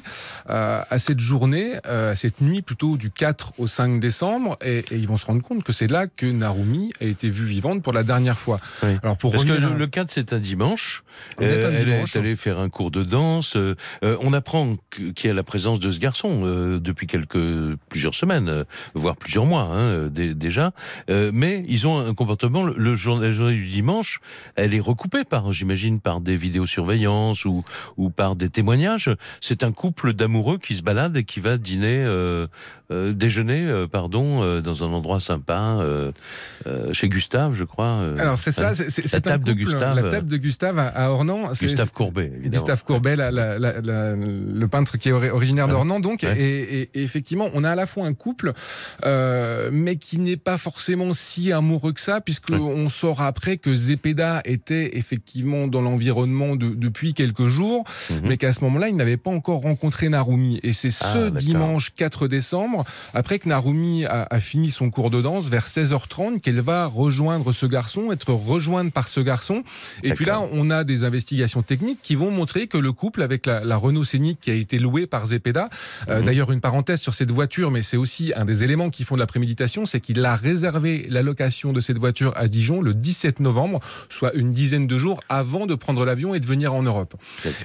euh, 0.49 0.81
à 0.89 0.99
cette 0.99 1.19
journée, 1.19 1.73
euh, 1.87 2.13
à 2.13 2.15
cette 2.15 2.39
nuit 2.41 2.61
plutôt 2.69 2.97
du 2.97 3.09
4 3.09 3.53
au 3.57 3.65
5 3.65 3.99
décembre 3.99 4.55
et, 4.63 4.85
et 4.91 4.95
ils 4.95 5.07
vont 5.07 5.17
se 5.17 5.25
rendre 5.25 5.41
compte 5.41 5.63
que 5.63 5.73
c'est 5.73 5.87
là 5.87 6.05
que 6.05 6.27
Narumi 6.27 6.91
a 7.01 7.05
été 7.05 7.27
vue 7.31 7.45
vivante 7.45 7.81
pour 7.81 7.93
la 7.93 8.03
dernière 8.03 8.37
fois. 8.37 8.59
Oui. 8.83 8.89
Alors 9.01 9.17
pour 9.17 9.31
Parce 9.31 9.43
que 9.43 9.53
le, 9.53 9.65
à- 9.65 9.73
le 9.73 9.87
4, 9.87 10.11
c'est 10.11 10.33
un 10.33 10.37
dimanche. 10.39 11.03
On 11.39 11.41
est 11.41 11.47
un 11.65 11.69
Euh, 11.69 11.71
elle 11.73 11.85
dimanche. 11.85 12.15
est 12.15 12.19
allée 12.19 12.35
faire 12.35 12.59
un 12.59 12.69
cours 12.69 12.91
de 12.91 13.03
danse. 13.03 13.55
Euh, 13.55 13.73
euh, 14.03 14.17
on 14.21 14.33
apprend 14.33 14.77
qu'il 14.91 15.13
y 15.25 15.29
a 15.29 15.33
la 15.33 15.41
présence 15.41 15.79
de 15.79 15.91
ce 15.91 15.97
garçon 15.99 16.43
euh, 16.45 16.79
depuis 16.79 17.07
quelques 17.07 17.75
plusieurs 17.89 18.13
semaines, 18.13 18.65
voire 18.93 19.15
plusieurs 19.17 19.45
mois 19.47 19.63
hein, 19.63 20.07
dé- 20.09 20.35
déjà. 20.35 20.71
Euh, 21.09 21.31
mais 21.33 21.63
ils 21.67 21.87
ont 21.87 21.97
un 21.97 22.13
comportement. 22.13 22.61
Le, 22.61 22.75
le 22.77 22.93
jour- 22.93 23.19
la 23.19 23.31
journée 23.31 23.55
du 23.55 23.67
dimanche, 23.69 24.19
elle 24.55 24.75
est 24.75 24.79
recoupée 24.79 25.23
par, 25.23 25.51
j'imagine, 25.53 25.99
par 26.01 26.21
des 26.21 26.35
vidéosurveillances 26.37 27.45
ou 27.45 27.63
ou 27.97 28.11
par 28.11 28.35
des 28.35 28.49
témoignages. 28.49 29.09
C'est 29.41 29.63
un 29.63 29.71
couple 29.71 30.13
d'amoureux 30.13 30.59
qui 30.59 30.75
se 30.75 30.83
balade 30.83 31.17
et 31.17 31.23
qui 31.23 31.39
va 31.39 31.57
dîner 31.57 32.03
euh, 32.05 32.45
euh, 32.91 33.13
déjeuner, 33.13 33.65
euh, 33.65 33.87
pardon, 33.87 34.41
euh, 34.43 34.61
dans 34.61 34.83
un 34.83 34.87
endroit 34.87 35.19
sympa, 35.19 35.77
chez 36.93 37.09
Gustave, 37.09 37.53
je 37.55 37.63
crois. 37.63 38.13
Alors 38.17 38.37
c'est 38.39 38.51
ça, 38.51 38.69
hein. 38.69 38.73
c'est 38.73 39.11
La 39.13 39.21
table 39.21 39.43
de 39.45 39.51
couple, 39.53 39.63
Gustave, 39.65 39.95
La 39.95 40.09
table 40.09 40.29
de 40.29 40.37
Gustave 40.37 40.79
à, 40.79 40.87
à 40.87 41.09
Ornans. 41.09 41.51
Gustave 41.59 41.91
Courbet, 41.91 42.31
évidemment. 42.35 42.51
Gustave 42.63 42.83
Courbet, 42.83 43.15
la- 43.15 43.31
la- 43.31 43.59
la- 43.59 43.79
la- 43.81 44.15
le 44.15 44.67
peintre 44.67 44.97
qui 44.97 45.09
est 45.09 45.11
ori- 45.11 45.29
originaire 45.29 45.65
Ouais. 45.65 45.71
d'Ornans, 45.71 45.99
donc. 45.99 46.23
Ouais. 46.23 46.37
Et, 46.39 46.81
et- 46.81 46.89
et 46.95 47.03
effectivement, 47.03 47.49
on 47.53 47.63
a 47.63 47.71
à 47.71 47.75
la 47.75 47.85
fois 47.85 48.05
un 48.05 48.13
couple, 48.13 48.53
mais 49.71 49.95
qui 49.97 50.17
n'est 50.17 50.37
pas 50.37 50.57
forcément 50.57 51.13
si 51.13 51.51
amoureux 51.51 51.93
que 51.93 52.01
ça, 52.01 52.21
puisque 52.21 52.49
Ouais. 52.49 52.57
on 52.57 52.89
saura 52.89 53.27
après 53.27 53.57
que 53.57 53.75
Zepeda 53.75 54.41
était 54.45 54.97
effectivement 54.97 55.67
dans 55.67 55.81
l'environnement 55.81 56.55
de- 56.55 56.69
depuis 56.75 57.13
quelques 57.13 57.47
jours, 57.47 57.83
Mhm. 58.09 58.21
mais 58.23 58.37
qu'à 58.37 58.51
ce 58.53 58.63
moment-là, 58.63 58.89
il 58.89 58.95
n'avait 58.95 59.17
pas 59.17 59.31
encore 59.31 59.61
rencontré 59.61 60.09
Narumi. 60.09 60.59
Et 60.63 60.73
c'est 60.73 60.89
Ah, 61.01 61.13
ce 61.13 61.29
dimanche 61.29 61.91
4 61.95 62.27
décembre, 62.27 62.48
après 63.13 63.39
que 63.39 63.47
Narumi 63.49 64.05
a, 64.05 64.27
a 64.29 64.39
fini 64.39 64.71
son 64.71 64.89
cours 64.89 65.09
de 65.09 65.21
danse, 65.21 65.47
vers 65.47 65.67
16h30, 65.67 66.39
qu'elle 66.41 66.61
va 66.61 66.85
rejoindre 66.85 67.51
ce 67.51 67.65
garçon, 67.65 68.11
être 68.11 68.33
rejointe 68.33 68.91
par 68.93 69.07
ce 69.07 69.19
garçon. 69.19 69.63
Et 70.03 70.13
puis 70.13 70.25
là, 70.25 70.41
on 70.51 70.69
a 70.69 70.83
des 70.83 71.03
investigations 71.03 71.61
techniques 71.63 71.99
qui 72.01 72.15
vont 72.15 72.31
montrer 72.31 72.67
que 72.67 72.77
le 72.77 72.91
couple 72.91 73.21
avec 73.21 73.45
la, 73.45 73.63
la 73.63 73.77
Renault 73.77 74.03
Scénic 74.03 74.39
qui 74.41 74.51
a 74.51 74.53
été 74.53 74.79
louée 74.79 75.07
par 75.07 75.25
Zepeda, 75.27 75.69
euh, 76.09 76.19
Mhm. 76.19 76.25
d'ailleurs 76.25 76.51
une 76.51 76.61
parenthèse 76.61 76.99
sur 77.01 77.13
cette 77.13 77.31
voiture, 77.31 77.71
mais 77.71 77.81
c'est 77.81 77.97
aussi 77.97 78.33
un 78.35 78.45
des 78.45 78.63
éléments 78.63 78.89
qui 78.89 79.03
font 79.03 79.15
de 79.15 79.19
la 79.19 79.27
préméditation, 79.27 79.85
c'est 79.85 79.99
qu'il 79.99 80.23
a 80.25 80.35
réservé 80.35 81.07
la 81.09 81.21
location 81.21 81.73
de 81.73 81.79
cette 81.81 81.97
voiture 81.97 82.33
à 82.35 82.47
Dijon 82.47 82.81
le 82.81 82.93
17 82.93 83.39
novembre, 83.39 83.79
soit 84.09 84.33
une 84.33 84.51
dizaine 84.51 84.87
de 84.87 84.97
jours 84.97 85.19
avant 85.29 85.65
de 85.65 85.75
prendre 85.75 86.05
l'avion 86.05 86.33
et 86.33 86.39
de 86.39 86.45
venir 86.45 86.73
en 86.73 86.83
Europe. 86.83 87.15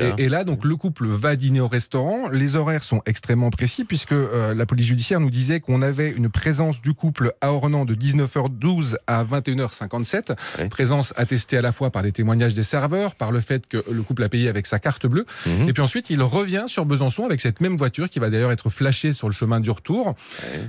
Et, 0.01 0.25
et 0.25 0.29
là, 0.29 0.45
donc, 0.45 0.65
le 0.65 0.77
couple 0.77 1.07
va 1.09 1.37
dîner 1.37 1.61
au 1.61 1.69
restaurant. 1.69 2.29
Les 2.31 2.57
horaires 2.57 2.85
sont 2.85 3.03
extrêmement 3.07 3.51
précis 3.51 3.85
puisque 3.85 4.13
euh, 4.13 4.55
la 4.55 4.67
police 4.67 4.74
judiciaire 4.83 5.21
nous 5.21 5.31
disait 5.31 5.61
qu'on 5.61 5.83
avait 5.83 6.11
une 6.11 6.29
présence 6.29 6.81
du 6.83 6.93
couple 6.95 7.33
à 7.41 7.53
Ornans 7.53 7.85
de 7.85 7.95
19h12 7.95 8.97
à 9.07 9.25
21h57. 9.25 10.37
Ouais. 10.59 10.69
Présence 10.69 11.13
attestée 11.17 11.57
à 11.57 11.63
la 11.63 11.73
fois 11.73 11.91
par 11.91 12.03
les 12.03 12.13
témoignages 12.13 12.55
des 12.55 12.63
serveurs, 12.63 13.15
par 13.15 13.33
le 13.33 13.41
fait 13.41 13.67
que 13.67 13.83
le 13.91 14.03
couple 14.03 14.23
a 14.25 14.29
payé 14.29 14.49
avec 14.49 14.67
sa 14.67 14.79
carte 14.79 15.07
bleue. 15.07 15.27
Mhm. 15.47 15.69
Et 15.69 15.73
puis 15.73 15.83
ensuite, 15.83 16.11
il 16.11 16.23
revient 16.23 16.65
sur 16.67 16.85
Besançon 16.87 17.25
avec 17.25 17.41
cette 17.41 17.61
même 17.61 17.77
voiture 17.77 18.09
qui 18.09 18.19
va 18.19 18.31
d'ailleurs 18.31 18.53
être 18.53 18.71
flashée 18.71 19.13
sur 19.13 19.29
le 19.29 19.35
chemin 19.35 19.61
du 19.61 19.71
retour. 19.71 20.15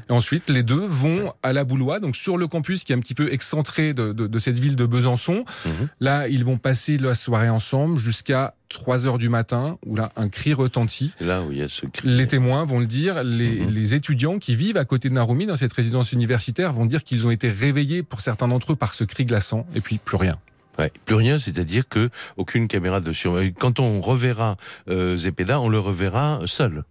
Et 0.09 0.11
ensuite, 0.11 0.49
les 0.49 0.63
deux 0.63 0.85
vont 0.85 1.33
à 1.43 1.53
la 1.53 1.63
Boulois, 1.63 1.99
donc 1.99 2.15
sur 2.15 2.37
le 2.37 2.47
campus 2.47 2.83
qui 2.83 2.91
est 2.91 2.95
un 2.95 2.99
petit 2.99 3.15
peu 3.15 3.31
excentré 3.33 3.93
de, 3.93 4.11
de- 4.13 4.27
de 4.27 4.39
cette 4.39 4.59
ville 4.59 4.75
de 4.75 4.85
Besançon. 4.85 5.45
Mhm. 5.65 5.71
Là, 5.99 6.27
ils 6.27 6.45
vont 6.45 6.57
passer 6.57 6.97
la 6.97 7.15
soirée 7.15 7.49
ensemble 7.49 7.97
jusqu'à 7.97 8.53
3 8.69 9.07
heures 9.07 9.17
du 9.17 9.29
matin, 9.29 9.77
où 9.85 9.95
là, 9.95 10.11
un 10.15 10.29
cri 10.29 10.53
retentit. 10.53 11.13
Là 11.19 11.41
où 11.43 11.51
il 11.51 11.59
y 11.59 11.61
a 11.61 11.67
ce 11.67 11.85
cri. 11.85 12.07
Les 12.07 12.27
témoins 12.27 12.65
vont 12.65 12.79
le 12.79 12.85
dire, 12.87 13.23
les, 13.23 13.61
Mhm. 13.61 13.69
les 13.69 13.93
étudiants 13.93 14.39
qui 14.39 14.55
vivent 14.55 14.77
à 14.77 14.85
côté 14.85 15.09
de 15.09 15.13
Narumi 15.13 15.45
dans 15.45 15.57
cette 15.57 15.73
résidence 15.73 16.11
universitaire 16.11 16.73
vont 16.73 16.85
dire 16.85 17.03
qu'ils 17.03 17.25
ont 17.27 17.31
été 17.31 17.49
réveillés 17.49 18.03
pour 18.03 18.21
certains 18.21 18.47
d'entre 18.47 18.73
eux 18.73 18.75
par 18.75 18.93
ce 18.93 19.03
cri 19.03 19.25
glaçant, 19.25 19.65
et 19.75 19.81
puis 19.81 19.97
plus 19.97 20.17
rien. 20.17 20.37
Ouais, 20.77 20.91
plus 21.05 21.15
rien, 21.15 21.39
c'est-à-dire 21.39 21.87
que 21.87 22.09
aucune 22.35 22.67
caméra 22.67 22.99
de 22.99 23.13
surveillance. 23.13 23.53
Quand 23.59 23.79
on 23.79 24.01
reverra 24.01 24.57
euh, 24.89 25.15
Zepeda, 25.15 25.61
on 25.61 25.69
le 25.69 25.79
reverra 25.79 26.41
seul. 26.47 26.83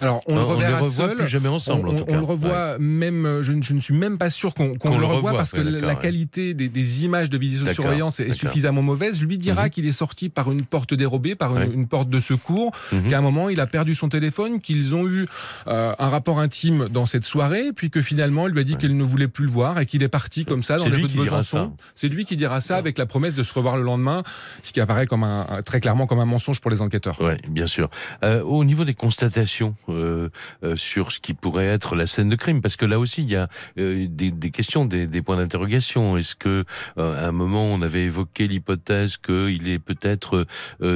Alors, 0.00 0.20
on, 0.26 0.34
le 0.34 0.60
les 0.60 0.66
revoit 0.66 0.88
seul. 1.08 1.16
plus 1.16 1.28
jamais 1.28 1.48
ensemble, 1.48 1.88
on, 1.88 1.92
en 1.94 1.98
tout 1.98 2.04
on 2.08 2.12
cas. 2.12 2.16
le 2.18 2.24
revoit 2.24 2.78
même, 2.78 3.24
euh, 3.26 3.42
je, 3.42 3.52
ne- 3.52 3.62
je 3.62 3.72
ne 3.74 3.80
suis 3.80 3.94
même 3.94 4.18
pas 4.18 4.30
sûr 4.30 4.54
qu'on 4.54 4.74
le, 4.84 4.98
le 4.98 5.04
revoie 5.06 5.32
parce 5.32 5.52
que 5.52 5.60
la- 5.60 5.94
qualité 5.94 6.54
des, 6.54 6.68
des 6.68 7.04
images 7.04 7.30
de 7.30 7.38
vidéosurveillance 7.38 8.20
est 8.20 8.32
suffisamment 8.32 8.82
mauvaise. 8.82 9.20
Lui 9.22 9.38
dira 9.38 9.64
Mhm. 9.64 9.70
qu'il 9.70 9.86
est 9.86 9.92
sorti 9.92 10.28
par 10.28 10.50
une 10.52 10.62
porte 10.62 10.94
dérobée, 10.94 11.34
par 11.34 11.52
une, 11.56 11.62
Ouais. 11.62 11.70
une 11.72 11.86
porte 11.88 12.10
de 12.10 12.20
secours, 12.20 12.72
Mhm. 12.92 13.08
qu'à 13.08 13.18
un 13.18 13.22
moment 13.22 13.48
il 13.48 13.60
a 13.60 13.66
perdu 13.66 13.94
son 13.94 14.08
téléphone, 14.08 14.60
qu'ils 14.60 14.94
ont 14.94 15.06
eu 15.08 15.26
euh, 15.68 15.92
un 15.98 16.08
rapport 16.08 16.38
intime 16.40 16.88
dans 16.90 17.06
cette 17.06 17.24
soirée, 17.24 17.72
puis 17.74 17.90
que 17.90 18.02
finalement 18.02 18.46
il 18.48 18.52
lui 18.52 18.60
a 18.60 18.64
dit 18.64 18.72
Ouais. 18.74 18.78
qu'elle 18.78 18.96
ne 18.96 19.02
voulait 19.04 19.28
plus 19.28 19.44
le 19.46 19.50
voir 19.50 19.80
et 19.80 19.86
qu'il 19.86 20.02
est 20.02 20.08
parti 20.08 20.44
comme 20.44 20.62
ça 20.62 20.78
dans 20.78 20.86
les 20.88 20.96
rues 20.96 21.08
de 21.08 21.16
Besançon. 21.16 21.72
C'est 21.94 22.08
lui 22.08 22.24
qui 22.24 22.36
dira 22.36 22.60
ça 22.60 22.76
avec 22.76 22.98
la 22.98 23.06
promesse 23.06 23.34
de 23.34 23.42
se 23.42 23.52
revoir 23.54 23.76
le 23.76 23.82
lendemain, 23.82 24.22
ce 24.62 24.72
qui 24.72 24.80
apparaît 24.80 25.06
comme 25.06 25.24
un, 25.24 25.46
très 25.64 25.80
clairement 25.80 26.06
comme 26.06 26.18
un 26.20 26.24
mensonge 26.26 26.60
pour 26.60 26.70
les 26.70 26.82
enquêteurs. 26.82 27.20
Ouais, 27.20 27.36
bien 27.48 27.66
sûr. 27.66 27.88
Euh, 28.22 28.42
au 28.42 28.64
niveau 28.64 28.84
des 28.84 28.94
constatations 28.94 29.65
euh, 29.88 30.28
euh, 30.62 30.76
sur 30.76 31.12
ce 31.12 31.20
qui 31.20 31.34
pourrait 31.34 31.66
être 31.66 31.94
la 31.94 32.06
scène 32.06 32.28
de 32.28 32.36
crime, 32.36 32.60
parce 32.60 32.76
que 32.76 32.84
là 32.84 32.98
aussi 32.98 33.22
il 33.22 33.30
y 33.30 33.36
a 33.36 33.48
euh, 33.78 34.06
des, 34.08 34.30
des 34.30 34.50
questions, 34.50 34.84
des, 34.84 35.06
des 35.06 35.22
points 35.22 35.36
d'interrogation. 35.36 36.16
Est-ce 36.16 36.36
que 36.36 36.64
à 36.96 37.26
un 37.26 37.32
moment 37.32 37.64
on 37.64 37.82
avait 37.82 38.04
évoqué 38.04 38.46
l'hypothèse 38.48 39.16
qu'il 39.16 39.68
ait 39.68 39.78
peut-être 39.78 40.46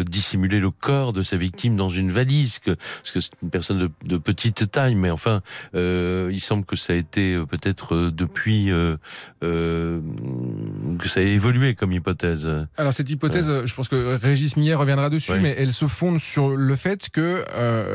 dissimulé 0.04 0.61
le 0.61 0.70
corps 0.70 1.12
de 1.12 1.22
sa 1.22 1.37
victime 1.37 1.76
dans 1.76 1.90
une 1.90 2.11
valise, 2.11 2.59
que, 2.59 2.72
parce 2.72 3.12
que 3.12 3.20
c'est 3.20 3.33
une 3.42 3.50
personne 3.50 3.78
de, 3.78 3.90
de 4.04 4.16
petite 4.18 4.70
taille, 4.70 4.94
mais 4.94 5.11
enfin 5.11 5.42
il 5.74 6.40
semble 6.40 6.64
que 6.64 6.76
ça 6.76 6.92
a 6.92 6.96
été 6.96 7.38
peut-être 7.48 8.11
depuis 8.11 8.70
que 9.40 11.09
ça 11.09 11.20
a 11.20 11.22
évolué 11.22 11.74
comme 11.74 11.92
hypothèse. 11.92 12.48
Alors 12.76 12.92
cette 12.92 13.11
hypothèse, 13.11 13.50
je 13.64 13.74
pense 13.74 13.88
que 13.88 14.16
Régis 14.16 14.56
Millet 14.56 14.74
reviendra 14.74 15.09
dessus, 15.09 15.40
mais 15.40 15.54
elle 15.59 15.72
se 15.72 15.87
fonde 15.87 16.18
sur 16.18 16.48
le 16.56 16.76
fait 16.76 17.09
que 17.11 17.44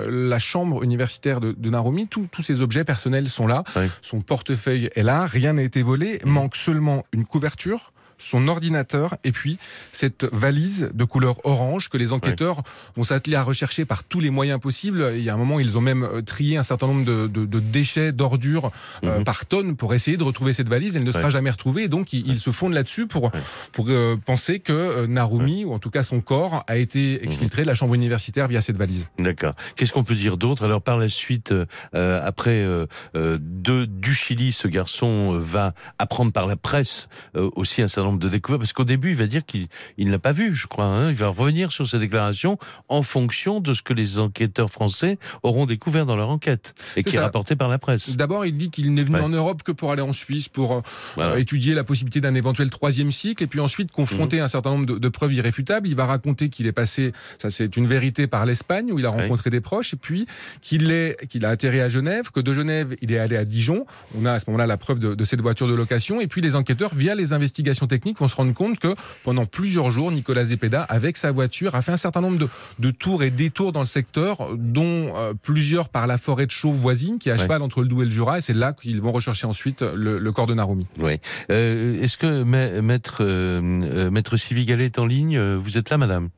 la 0.10 0.40
chambre 0.40 0.65
universitaire 0.84 1.40
de, 1.40 1.52
de 1.52 1.70
Narumi, 1.70 2.08
tous 2.08 2.28
ses 2.42 2.62
objets 2.62 2.84
personnels 2.84 3.30
sont 3.30 3.48
là, 3.48 3.64
Oui. 3.76 3.88
son 4.02 4.22
portefeuille 4.22 4.90
est 4.96 5.04
là, 5.04 5.26
rien 5.26 5.54
n'a 5.54 5.62
été 5.64 5.82
volé, 5.82 6.20
Mhm. 6.24 6.32
manque 6.32 6.56
seulement 6.56 7.06
une 7.14 7.26
couverture 7.26 7.92
son 8.18 8.48
ordinateur 8.48 9.16
et 9.24 9.32
puis 9.32 9.58
cette 9.92 10.26
valise 10.32 10.90
de 10.94 11.04
couleur 11.04 11.46
orange 11.46 11.90
que 11.90 11.98
les 11.98 12.12
enquêteurs 12.14 12.62
vont 12.96 13.04
s'atteler 13.04 13.36
à 13.36 13.44
rechercher 13.44 13.86
par 13.86 14.04
tous 14.04 14.20
les 14.20 14.30
moyens 14.30 14.60
possibles. 14.60 15.12
Il 15.16 15.24
y 15.24 15.30
a 15.30 15.34
un 15.34 15.38
moment, 15.38 15.60
ils 15.60 15.78
ont 15.78 15.82
même 15.82 16.04
euh, 16.04 16.22
trié 16.22 16.58
un 16.58 16.64
certain 16.64 16.88
nombre 16.88 17.06
de, 17.06 17.28
de- 17.28 17.46
de 17.46 17.60
déchets, 17.60 18.12
d'ordures 18.12 18.72
euh, 19.04 19.18
Mhm. 19.20 19.24
par 19.24 19.46
tonne 19.46 19.76
pour 19.76 19.94
essayer 19.94 20.18
de 20.18 20.24
retrouver 20.24 20.54
cette 20.54 20.70
valise. 20.70 20.96
Elle 20.98 21.04
ne 21.04 21.12
sera 21.12 21.30
jamais 21.30 21.50
retrouvée 21.50 21.84
et 21.84 21.88
donc 21.88 22.14
ils, 22.14 22.28
ils 22.28 22.40
se 22.40 22.52
fondent 22.52 22.74
là-dessus 22.74 23.08
pour, 23.08 23.32
pour 23.72 23.88
euh, 23.90 24.16
penser 24.26 24.60
que 24.60 25.06
Narumi, 25.06 25.66
ou 25.66 25.74
en 25.74 25.80
tout 25.80 25.90
cas 25.90 26.04
son 26.04 26.22
corps, 26.22 26.64
a 26.68 26.78
été 26.78 27.24
exfiltré 27.24 27.64
de 27.64 27.68
la 27.68 27.76
chambre 27.76 27.94
universitaire 27.96 28.48
via 28.48 28.62
cette 28.62 28.78
valise. 28.78 29.08
D'accord. 29.20 29.54
Qu'est-ce 29.76 29.92
qu'on 29.94 30.04
peut 30.04 30.16
dire 30.16 30.38
d'autre? 30.38 30.64
Alors 30.66 30.82
par 30.82 30.98
la 30.98 31.10
suite, 31.10 31.52
euh, 31.52 32.22
après 32.24 32.66
de, 33.14 33.86
du 33.86 34.14
Chili, 34.14 34.52
ce 34.52 34.68
garçon 34.68 35.38
va 35.40 35.74
apprendre 36.00 36.32
par 36.32 36.48
la 36.48 36.56
presse 36.56 37.08
aussi 37.36 37.82
un 37.82 37.88
certain 37.88 38.05
nombre 38.06 38.20
de 38.20 38.30
découvertes, 38.30 38.62
parce 38.62 38.74
qu'au 38.74 38.84
début, 38.84 39.10
il 39.12 39.16
va 39.16 39.28
dire 39.28 39.46
qu'il 39.46 39.68
il 39.98 40.10
n'a 40.10 40.20
pas 40.20 40.32
vu, 40.32 40.56
je 40.56 40.68
crois. 40.68 40.86
Hein, 40.86 41.10
il 41.10 41.16
va 41.16 41.28
revenir 41.28 41.72
sur 41.72 41.88
ses 41.88 42.00
déclarations 42.00 42.58
en 42.90 43.04
fonction 43.04 43.60
de 43.60 43.74
ce 43.74 43.82
que 43.82 43.94
les 43.94 44.20
enquêteurs 44.20 44.70
français 44.72 45.18
auront 45.44 45.66
découvert 45.66 46.06
dans 46.06 46.16
leur 46.16 46.30
enquête 46.30 46.74
et 46.96 47.04
qui 47.04 47.16
est 47.16 47.20
rapporté 47.20 47.56
par 47.56 47.68
la 47.70 47.78
presse. 47.80 48.16
D'abord, 48.16 48.46
il 48.46 48.56
dit 48.58 48.70
qu'il 48.70 48.94
n'est 48.94 49.04
venu 49.04 49.16
Ouais. 49.16 49.22
en 49.22 49.30
Europe 49.30 49.64
que 49.64 49.72
pour 49.72 49.92
aller 49.92 50.02
en 50.02 50.14
Suisse, 50.14 50.50
pour 50.50 50.74
euh, 50.74 50.82
Voilà. 51.16 51.40
étudier 51.40 51.74
la 51.74 51.84
possibilité 51.84 52.22
d'un 52.22 52.36
éventuel 52.36 52.70
troisième 52.70 53.12
cycle, 53.12 53.44
et 53.44 53.48
puis 53.48 53.60
ensuite 53.60 53.90
Mhm. 53.90 53.96
confronter 53.96 54.40
un 54.40 54.48
certain 54.48 54.72
nombre 54.72 54.86
de, 54.86 54.98
de 54.98 55.10
preuves 55.10 55.34
irréfutables. 55.34 55.88
Il 55.88 55.96
va 55.96 56.06
raconter 56.06 56.50
qu'il 56.50 56.68
est 56.68 56.72
passé, 56.72 57.14
ça 57.42 57.52
c'est 57.52 57.76
une 57.78 57.88
vérité, 57.88 58.28
par 58.28 58.46
l'Espagne 58.46 58.92
où 58.92 59.00
il 59.00 59.06
a 59.06 59.12
Ouais. 59.12 59.24
rencontré 59.24 59.50
des 59.50 59.62
proches, 59.62 59.94
et 59.94 59.98
puis 59.98 60.28
qu'il 60.62 60.92
est, 60.92 61.28
qu'il 61.28 61.46
a 61.46 61.50
atterri 61.50 61.80
à 61.82 61.90
Genève, 61.90 62.32
que 62.32 62.40
de 62.40 62.54
Genève 62.54 62.96
il 63.02 63.12
est 63.12 63.18
allé 63.20 63.38
à 63.38 63.46
Dijon. 63.46 63.86
On 64.18 64.26
a 64.26 64.34
à 64.34 64.40
ce 64.40 64.46
moment-là 64.48 64.68
la 64.68 64.78
preuve 64.78 65.00
de, 65.00 65.16
de 65.16 65.26
cette 65.26 65.42
voiture 65.42 65.68
de 65.68 65.74
location, 65.74 66.20
et 66.22 66.28
puis 66.28 66.42
les 66.42 66.56
enquêteurs, 66.56 66.94
via 66.96 67.16
les 67.16 67.34
investigations 67.34 67.88
vont 68.20 68.28
se 68.28 68.36
rendre 68.36 68.54
compte 68.54 68.80
que 68.80 68.94
pendant 69.24 69.46
plusieurs 69.46 69.92
jours, 69.92 70.12
Nicolas 70.12 70.46
Zepeda, 70.46 70.82
avec 70.84 71.18
sa 71.18 71.32
voiture, 71.32 71.76
a 71.76 71.82
fait 71.82 71.92
un 71.92 71.98
certain 71.98 72.22
nombre 72.22 72.38
de, 72.40 72.48
de 72.80 72.92
tours 72.92 73.24
et 73.24 73.32
détours 73.32 73.72
dans 73.72 73.80
le 73.82 73.86
secteur, 73.86 74.50
dont 74.58 75.14
euh, 75.16 75.34
plusieurs 75.42 75.90
par 75.90 76.08
la 76.08 76.18
forêt 76.18 76.46
de 76.46 76.52
Chauve 76.52 76.76
voisine, 76.76 77.20
qui 77.20 77.30
est 77.30 77.32
à 77.32 77.36
Ouais. 77.36 77.42
cheval 77.42 77.62
entre 77.62 77.82
le 77.82 77.88
Doubs 77.88 78.02
et 78.02 78.06
le 78.06 78.12
Jura, 78.12 78.38
et 78.40 78.42
c'est 78.42 78.54
là 78.54 78.74
qu'ils 78.74 79.02
vont 79.02 79.12
rechercher 79.12 79.48
ensuite 79.48 79.82
le, 79.82 80.20
le 80.20 80.32
corps 80.32 80.48
de 80.48 80.54
Narumi. 80.54 80.88
Oui. 81.00 81.20
Euh, 81.52 82.02
Est-ce 82.02 82.18
que 82.18 82.44
ma- 82.44 82.82
maître 82.82 83.18
euh, 83.22 83.62
euh, 83.84 84.10
maître 84.12 84.38
est 84.82 85.00
en 85.00 85.06
ligne? 85.06 85.38
Euh, 85.38 85.58
Vous 85.62 85.78
êtes 85.78 85.90
là, 85.90 85.98
madame? 85.98 86.30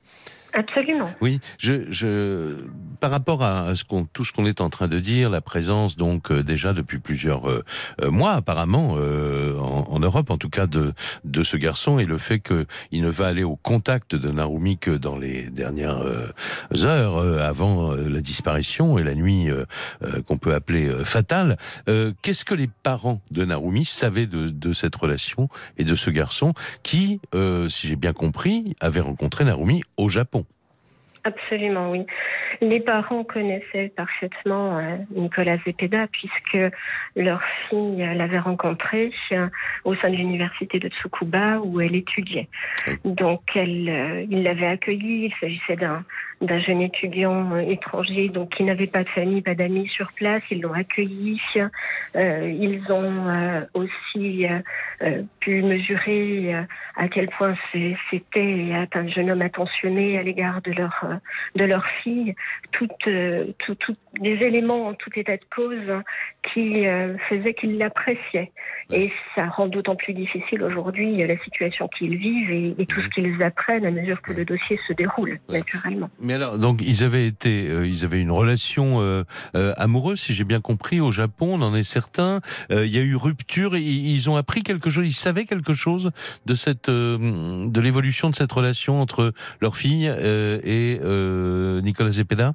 Absolument. 0.58 1.06
Oui, 1.22 1.40
je, 1.60 1.92
je, 1.92 2.56
par 3.00 3.12
rapport 3.12 3.44
à 3.44 3.76
ce 3.76 3.84
qu'on, 3.84 4.06
tout 4.06 4.26
ce 4.26 4.34
qu'on 4.34 4.48
est 4.48 4.60
en 4.60 4.72
train 4.72 4.88
de 4.88 5.00
dire, 5.00 5.30
la 5.30 5.40
présence 5.40 5.98
donc 5.98 6.32
euh, 6.32 6.42
déjà 6.42 6.74
depuis 6.74 6.98
plusieurs 6.98 7.48
euh, 7.48 7.64
euh, 8.02 8.10
mois 8.10 8.32
apparemment 8.32 8.96
euh, 8.98 9.56
en, 9.60 9.86
en 9.88 10.00
Europe, 10.00 10.32
en 10.32 10.38
tout 10.40 10.50
cas 10.50 10.66
de 10.66 10.94
de 11.26 11.44
ce 11.44 11.58
garçon, 11.58 12.00
et 12.00 12.06
le 12.06 12.18
fait 12.18 12.40
qu'il 12.40 13.04
ne 13.04 13.10
va 13.10 13.28
aller 13.28 13.44
au 13.44 13.56
contact 13.56 14.16
de 14.16 14.32
Narumi 14.32 14.80
que 14.80 14.90
dans 14.90 15.16
les 15.16 15.44
dernières 15.44 16.02
heures 16.74 17.20
avant 17.40 17.94
la 17.94 18.22
disparition 18.22 18.98
et 18.98 19.04
la 19.04 19.14
nuit 19.14 19.50
qu'on 20.26 20.38
peut 20.40 20.56
appeler 20.56 20.90
fatale. 21.06 21.58
Qu'est-ce 21.86 22.46
que 22.46 22.56
les 22.56 22.70
parents 22.82 23.22
de 23.30 23.46
Narumi 23.46 23.86
savaient 23.86 24.26
de, 24.26 24.48
de 24.48 24.74
cette 24.74 24.96
relation 24.96 25.50
et 25.78 25.84
de 25.84 25.94
ce 25.94 26.10
garçon 26.10 26.54
qui, 26.82 27.20
si 27.70 27.88
j'ai 27.88 27.96
bien 27.96 28.14
compris, 28.14 28.76
avait 28.80 29.02
rencontré 29.02 29.44
Narumi 29.46 29.84
au 29.98 30.10
Japon? 30.10 30.46
Absolument, 31.28 31.92
oui. 31.92 32.06
Les 32.62 32.80
parents 32.80 33.26
connaissaient 33.26 33.90
parfaitement 33.90 34.78
euh, 34.78 34.96
Nicolas 35.14 35.58
Zepeda 35.66 36.08
puisque 36.08 36.58
leur 37.18 37.42
fille 37.68 37.98
l'avait 38.16 38.40
rencontré 38.40 39.12
euh, 39.34 39.50
au 39.84 39.94
sein 39.96 40.10
de 40.10 40.16
l'université 40.16 40.80
de 40.80 40.88
Tsukuba 40.88 41.60
où 41.60 41.82
elle 41.82 41.96
étudiait. 41.96 42.48
Donc 43.04 43.42
elle, 43.56 44.26
il 44.30 44.44
l'avait 44.44 44.68
accueilli. 44.68 45.26
Il 45.26 45.34
s'agissait 45.42 45.76
d'un 45.76 46.06
d'un 46.42 46.60
jeune 46.60 46.82
étudiant 46.82 47.54
euh, 47.54 47.60
étranger 47.60 48.30
donc 48.30 48.56
qui 48.56 48.64
n'avait 48.64 48.88
pas 48.88 49.04
de 49.04 49.10
famille, 49.10 49.42
pas 49.42 49.56
d'amis 49.56 49.88
sur 49.88 50.12
place. 50.14 50.44
Ils 50.52 50.62
l'ont 50.62 50.74
accueilli. 50.74 51.42
Euh, 52.16 52.50
ils 52.50 52.92
ont 52.92 53.28
euh, 53.28 53.62
aussi 53.74 54.46
pu 55.40 55.62
mesurer 55.62 56.54
à 56.96 57.08
quel 57.08 57.30
point 57.30 57.56
c'était 58.10 58.88
un 58.94 59.08
jeune 59.08 59.32
homme 59.32 59.42
attentionné 59.42 60.18
à 60.18 60.24
l'égard 60.24 60.62
de 60.62 60.72
leur 60.72 61.17
de 61.56 61.64
leur 61.64 61.86
fille. 62.04 62.36
Toutes 62.72 62.92
tout, 63.60 63.76
tout, 63.76 63.96
des 64.20 64.38
éléments 64.44 64.88
en 64.88 64.94
tout 64.94 65.12
état 65.16 65.38
de 65.38 65.46
cause 65.56 66.04
qui 66.54 66.86
faisaient 67.30 67.54
qu'ils 67.54 67.78
l'appréciaient. 67.78 68.52
Et 68.92 69.12
ça 69.36 69.48
rend 69.48 69.68
d'autant 69.68 69.96
plus 69.96 70.14
difficile 70.14 70.64
aujourd'hui 70.64 71.18
la 71.26 71.38
situation 71.44 71.90
qu'ils 71.90 72.16
vivent 72.16 72.52
et, 72.52 72.86
tout 72.86 73.02
ce 73.02 73.08
qu'ils 73.10 73.44
apprennent 73.44 73.86
à 73.86 73.92
mesure 73.92 74.22
que 74.22 74.32
le 74.32 74.46
dossier 74.46 74.80
se 74.88 74.94
déroule, 74.94 75.40
naturellement. 75.50 76.10
Mais 76.22 76.34
alors, 76.34 76.58
donc 76.58 76.82
ils 76.82 77.04
avaient 77.04 77.28
été, 77.28 77.70
euh, 77.70 77.86
ils 77.86 78.06
avaient 78.06 78.22
une 78.22 78.32
relation 78.32 79.02
euh, 79.02 79.24
euh, 79.56 79.74
amoureuse, 79.78 80.22
si 80.22 80.34
j'ai 80.34 80.46
bien 80.46 80.62
compris, 80.62 81.02
au 81.02 81.12
Japon. 81.12 81.56
On 81.56 81.62
en 81.62 81.76
est 81.76 81.84
certain. 81.84 82.40
il 82.70 82.88
y 82.88 82.98
a 82.98 83.02
eu 83.02 83.16
rupture. 83.16 83.76
Ils, 83.76 84.16
ils 84.16 84.30
ont 84.30 84.38
appris 84.38 84.64
quelque 84.64 84.90
chose. 84.90 85.06
Ils 85.06 85.14
savaient 85.14 85.46
quelque 85.46 85.74
chose 85.74 86.12
de 86.46 86.56
cette, 86.56 86.90
de 86.90 87.82
l'évolution 87.82 88.30
de 88.30 88.36
cette 88.36 88.52
relation 88.52 89.02
entre 89.02 89.34
leur 89.62 89.76
fille 89.76 90.08
et 90.08 91.00
Nicolas 91.82 92.12
Zepeda. 92.12 92.54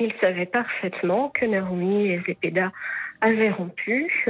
Ils 0.00 0.12
savaient 0.20 0.46
parfaitement 0.46 1.30
que 1.30 1.44
Narumi 1.46 2.08
et 2.08 2.22
Zepeda 2.26 2.72
avaient 3.20 3.50
rompu, 3.50 4.26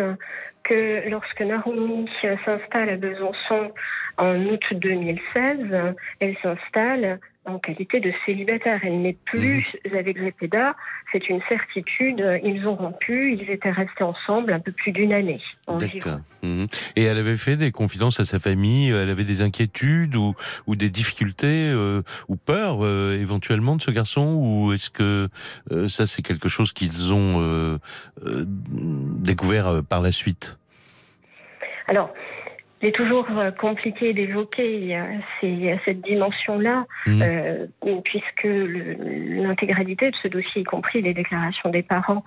que 0.64 1.08
lorsque 1.08 1.40
Narumi 1.40 2.08
s'installe 2.44 2.88
à 2.88 2.96
Besançon 2.96 3.72
en 4.16 4.36
août 4.46 4.62
2016, 4.72 5.94
elle 6.20 6.36
s'installe 6.42 7.20
en 7.48 7.58
qualité 7.58 8.00
de 8.00 8.12
célibataire. 8.26 8.80
Elle 8.82 9.02
n'est 9.02 9.16
plus 9.24 9.66
mhm. 9.84 9.98
avec 9.98 10.18
Zepeda, 10.18 10.76
c'est 11.12 11.28
une 11.28 11.40
certitude. 11.48 12.24
Ils 12.44 12.66
ont 12.66 12.74
rompu, 12.74 13.32
ils 13.34 13.50
étaient 13.50 13.70
restés 13.70 14.04
ensemble 14.04 14.52
un 14.52 14.60
peu 14.60 14.72
plus 14.72 14.92
d'une 14.92 15.12
année. 15.12 15.40
D'accord. 15.66 16.20
Mhm. 16.42 16.66
Et 16.96 17.04
elle 17.04 17.18
avait 17.18 17.36
fait 17.36 17.56
des 17.56 17.72
confidences 17.72 18.20
à 18.20 18.24
sa 18.24 18.38
famille, 18.38 18.90
elle 18.90 19.10
avait 19.10 19.24
des 19.24 19.42
inquiétudes 19.42 20.16
ou, 20.16 20.34
ou 20.66 20.76
des 20.76 20.90
difficultés 20.90 21.70
euh, 21.74 22.02
ou 22.28 22.36
peur 22.36 22.78
euh, 22.82 23.18
éventuellement 23.20 23.76
de 23.76 23.82
ce 23.82 23.90
garçon 23.90 24.34
ou 24.34 24.72
est-ce 24.72 24.90
que 24.90 25.28
euh, 25.72 25.88
ça 25.88 26.06
c'est 26.06 26.22
quelque 26.22 26.48
chose 26.48 26.72
qu'ils 26.72 27.12
ont 27.12 27.78
découvert 28.22 29.82
par 29.88 30.00
la 30.02 30.12
suite? 30.12 30.58
Alors, 31.86 32.12
c'est 32.80 32.92
toujours 32.92 33.26
euh, 33.36 33.50
compliqué 33.50 34.12
d'évoquer 34.12 34.96
euh, 34.96 35.76
cette 35.84 36.00
dimension-là, 36.02 36.86
mmh. 37.06 37.22
euh, 37.22 37.66
puisque 38.04 38.44
l'intégralité 38.44 40.10
de 40.10 40.16
ce 40.22 40.28
dossier, 40.28 40.62
y 40.62 40.64
compris 40.64 41.02
les 41.02 41.14
déclarations 41.14 41.70
des 41.70 41.82
parents 41.82 42.24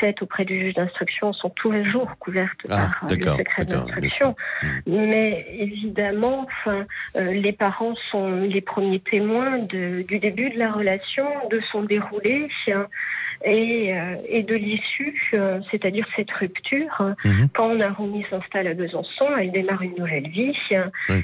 faites 0.00 0.22
auprès 0.22 0.44
du 0.44 0.58
juge 0.58 0.74
d'instruction, 0.74 1.32
sont 1.32 1.50
tous 1.50 1.72
les 1.72 1.84
jours 1.90 2.10
couvertes 2.18 2.58
ah, 2.68 2.90
par 3.00 3.10
le 3.10 3.20
secret 3.20 3.64
d'instruction. 3.64 4.34
Mmh. 4.62 4.68
Mais 4.86 5.46
évidemment, 5.58 6.46
enfin, 6.46 6.86
les 7.14 7.52
parents 7.52 7.94
sont 8.10 8.42
les 8.42 8.60
premiers 8.60 9.00
témoins 9.00 9.58
de, 9.58 10.02
du 10.02 10.18
début 10.18 10.50
de 10.50 10.58
la 10.58 10.72
relation, 10.72 11.26
de 11.50 11.60
son 11.72 11.82
déroulé 11.82 12.48
et, 13.44 13.94
et 14.28 14.42
de 14.42 14.54
l'issue, 14.54 15.32
c'est-à-dire 15.70 16.06
cette 16.16 16.30
rupture. 16.30 17.14
Mmh. 17.24 17.46
Quand 17.54 17.74
Narumi 17.74 18.24
s'installe 18.30 18.68
à 18.68 18.74
Besançon, 18.74 19.26
elle 19.38 19.50
une 19.80 19.94
nouvelle 19.96 20.28
vie, 20.28 20.52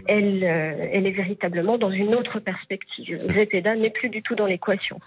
elle, 0.07 0.44
euh, 0.44 0.88
elle 0.92 1.07
est 1.07 1.12
véritablement 1.12 1.78
dans 1.78 1.90
une 1.90 2.14
autre 2.14 2.40
perspective. 2.40 3.18
Zepeda 3.18 3.74
n'est 3.76 3.90
plus 3.90 4.09
du 4.09 4.22
tout 4.22 4.35
dans 4.35 4.46
l'équation. 4.46 4.98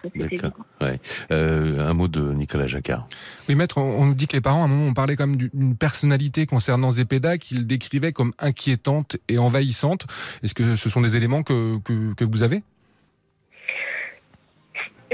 Euh, 1.32 1.80
un 1.80 1.94
mot 1.94 2.08
de 2.08 2.34
Nicolas 2.34 2.68
Jacquard. 2.68 3.08
Oui, 3.50 3.56
maître, 3.56 3.78
on, 3.78 4.06
nous 4.06 4.14
dit 4.14 4.28
que 4.28 4.36
les 4.36 4.42
parents, 4.42 4.62
à 4.62 4.66
un 4.66 4.68
moment, 4.68 4.90
ont 4.90 4.94
parlé 4.94 5.16
comme 5.16 5.36
d'une 5.36 5.76
personnalité 5.78 6.46
concernant 6.46 6.92
Zepeda 6.92 7.38
qu'ils 7.38 7.68
décrivaient 7.68 8.14
comme 8.14 8.34
inquiétante 8.40 9.18
et 9.28 9.38
envahissante. 9.38 10.06
Est-ce 10.44 10.54
que 10.54 10.76
ce 10.76 10.90
sont 10.90 11.02
des 11.02 11.18
éléments 11.18 11.44
que, 11.44 11.80
que, 11.80 12.14
que 12.14 12.24
vous 12.24 12.44
avez? 12.44 12.62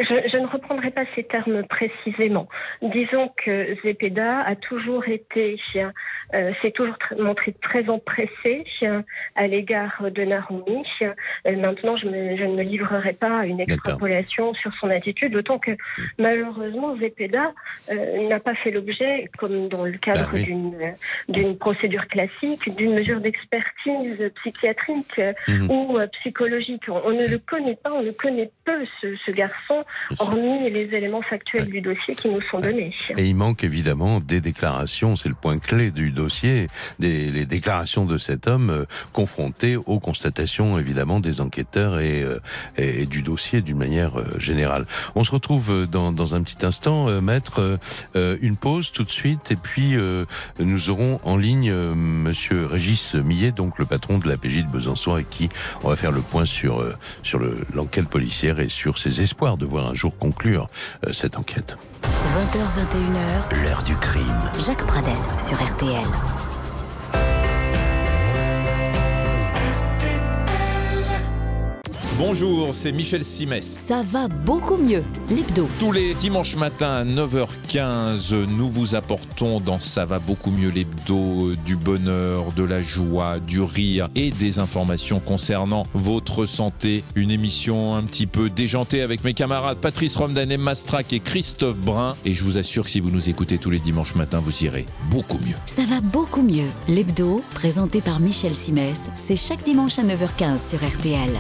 Je, 0.04 0.38
ne 0.38 0.48
reprendrai 0.48 0.92
pas 0.92 1.04
ces 1.16 1.24
termes 1.24 1.64
précisément. 1.64 2.48
Disons 2.82 3.32
que 3.44 3.76
Zepeda 3.84 4.42
a 4.42 4.56
toujours 4.56 5.08
été, 5.08 5.60
euh, 6.34 6.52
s'est 6.62 6.72
toujours 6.72 6.96
montré 7.18 7.54
très 7.62 7.90
empressé 7.90 8.64
à 9.36 9.48
l'égard 9.48 10.04
de 10.10 10.24
Narumi. 10.24 10.84
Euh, 11.02 11.14
maintenant, 11.58 11.98
je, 11.98 12.08
ne 12.08 12.56
me 12.56 12.64
livrerai 12.64 13.14
pas 13.14 13.40
à 13.40 13.46
une 13.46 13.60
extrapolation 13.60 14.54
sur 14.54 14.74
son 14.76 14.90
attitude, 14.90 15.34
d'autant 15.34 15.60
que 15.60 15.72
malheureusement, 16.18 16.96
Zepeda 16.98 17.54
euh, 17.92 18.28
n'a 18.28 18.40
pas 18.40 18.56
fait 18.56 18.72
l'objet, 18.72 19.30
comme 19.38 19.68
dans 19.68 19.84
le 19.86 19.98
cadre 19.98 20.32
bah 20.32 20.88
d'une 21.30 21.58
procédure 21.58 22.08
classique, 22.08 22.76
d'une 22.76 22.94
mesure 22.94 23.20
d'expertise 23.22 24.32
psychiatrique 24.36 25.22
mhm. 25.48 25.70
ou 25.70 26.00
psychologique. 26.14 26.84
On, 26.90 27.12
ne 27.12 27.28
le 27.28 27.38
connaît 27.38 27.76
pas, 27.76 27.92
on 27.92 28.04
ne 28.04 28.12
connaît 28.12 28.52
peu 28.66 28.86
ce, 29.02 29.16
ce 29.26 29.32
garçon 29.32 29.84
hormis 30.20 30.70
les 30.70 30.94
éléments 30.96 31.22
factuels 31.22 31.70
du 31.70 31.82
dossier 31.82 32.16
qui 32.16 32.30
nous 32.30 32.42
sont 32.42 32.60
donnés. 32.60 32.94
Et 33.18 33.26
il 33.26 33.36
manque 33.36 33.64
évidemment 33.64 34.20
des 34.20 34.42
déclarations, 34.42 35.16
c'est 35.16 35.30
le 35.30 35.36
point 35.36 35.60
clé 35.60 35.92
du 35.92 36.12
dossier, 36.12 36.68
des, 37.00 37.32
les 37.32 37.46
déclarations 37.46 38.06
de 38.06 38.18
cet 38.18 38.48
homme 38.48 38.70
euh, 38.70 38.86
confronté 39.14 39.76
aux 39.78 40.00
constatations 40.00 40.78
évidemment 40.80 41.20
des 41.20 41.42
enquêteurs 41.42 42.00
et, 42.00 42.24
euh, 42.24 42.40
et, 42.78 43.06
du 43.06 43.22
dossier 43.22 43.62
d'une 43.62 43.78
manière 43.78 44.20
euh, 44.20 44.40
générale. 44.40 44.86
On 45.16 45.24
se 45.24 45.32
retrouve 45.32 45.88
dans, 45.88 46.12
dans 46.12 46.36
un 46.36 46.42
petit 46.44 46.66
instant, 46.66 47.22
maître, 47.22 47.80
une 48.16 48.58
pause 48.58 48.92
tout 48.92 49.04
de 49.04 49.10
suite 49.10 49.52
et 49.52 49.56
puis 49.56 49.96
nous 50.60 50.90
aurons 50.90 51.20
en 51.24 51.38
ligne 51.38 51.72
monsieur 51.72 52.66
Régis 52.66 53.16
Millet, 53.16 53.52
donc 53.52 53.78
le 53.80 53.86
patron 53.86 54.18
de 54.18 54.28
la 54.28 54.38
PJ 54.38 54.64
de 54.64 54.72
Besançon 54.72 55.14
avec 55.14 55.30
qui 55.30 55.50
on 55.84 55.90
va 55.90 55.96
faire 55.96 56.12
le 56.12 56.22
point 56.22 56.46
sur, 56.46 56.86
sur 57.24 57.40
l'enquête 57.74 58.08
policière 58.08 58.60
et 58.60 58.70
sur 58.70 58.98
ses 58.98 59.22
espoirs 59.22 59.58
de 59.58 59.66
voir 59.72 59.88
un 59.88 59.94
jour 59.94 60.16
conclure 60.18 60.70
euh, 61.08 61.14
cette 61.14 61.38
enquête. 61.38 61.78
20h21h, 62.04 63.64
l'heure 63.64 63.84
du 63.84 63.96
crime. 63.96 64.52
Jacques 64.66 64.86
Pradel 64.86 65.16
sur 65.40 65.62
RTL. 65.64 66.06
Bonjour, 72.24 72.76
c'est 72.76 72.92
Michel 72.92 73.24
Simès. 73.24 73.82
Ça 73.84 74.04
va 74.04 74.28
beaucoup 74.28 74.78
mieux, 74.78 75.04
l'hebdo. 75.28 75.68
Tous 75.80 75.92
les 75.92 76.14
dimanches 76.14 76.56
matins 76.56 76.98
à 76.98 77.04
9h15, 77.04 78.46
nous 78.46 78.70
vous 78.70 78.94
apportons 78.94 79.60
dans 79.60 79.80
Ça 79.80 80.06
va 80.06 80.20
beaucoup 80.20 80.52
mieux 80.52 80.70
l'hebdo 80.70 81.54
du 81.66 81.76
bonheur, 81.76 82.52
de 82.56 82.62
la 82.62 82.84
joie, 82.84 83.40
du 83.40 83.60
rire 83.60 84.08
et 84.14 84.30
des 84.30 84.60
informations 84.60 85.20
concernant 85.20 85.84
votre 85.96 86.46
santé. 86.46 87.04
Une 87.16 87.32
émission 87.32 87.96
un 87.96 88.04
petit 88.04 88.28
peu 88.28 88.52
déjantée 88.52 89.02
avec 89.02 89.24
mes 89.24 89.34
camarades 89.34 89.80
Patrice 89.80 90.16
Romdan, 90.16 90.60
Mastrak 90.60 91.14
et 91.14 91.22
Christophe 91.22 91.80
Brun. 91.80 92.16
Et 92.24 92.36
je 92.36 92.44
vous 92.44 92.60
assure 92.60 92.84
que 92.84 92.92
si 92.92 93.00
vous 93.00 93.10
nous 93.10 93.30
écoutez 93.30 93.58
tous 93.58 93.72
les 93.72 93.80
dimanches 93.80 94.14
matins, 94.14 94.44
vous 94.46 94.64
irez 94.64 94.86
beaucoup 95.10 95.40
mieux. 95.40 95.58
Ça 95.66 95.86
va 95.88 96.02
beaucoup 96.02 96.44
mieux. 96.44 96.70
L'hebdo, 96.88 97.42
présenté 97.56 98.00
par 98.00 98.20
Michel 98.20 98.54
Simès, 98.54 99.10
c'est 99.16 99.36
chaque 99.36 99.64
dimanche 99.64 99.98
à 99.98 100.04
9h15 100.04 100.70
sur 100.70 100.88
RTL. 100.88 101.32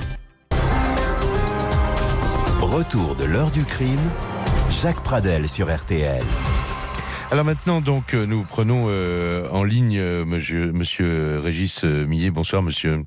Retour 2.71 3.17
de 3.17 3.25
l'heure 3.25 3.51
du 3.51 3.65
crime, 3.65 3.99
Jacques 4.69 5.03
Pradel 5.03 5.49
sur 5.49 5.67
RTL. 5.67 6.23
Alors 7.29 7.43
maintenant, 7.43 7.81
donc, 7.81 8.13
euh, 8.13 8.25
nous 8.25 8.43
prenons 8.43 8.85
euh, 8.87 9.45
en 9.51 9.65
ligne 9.65 9.99
euh, 9.99 10.23
monsieur, 10.23 10.71
monsieur 10.71 11.41
Régis 11.41 11.83
Millet. 11.83 12.29
Bonsoir, 12.29 12.63
monsieur. 12.63 13.03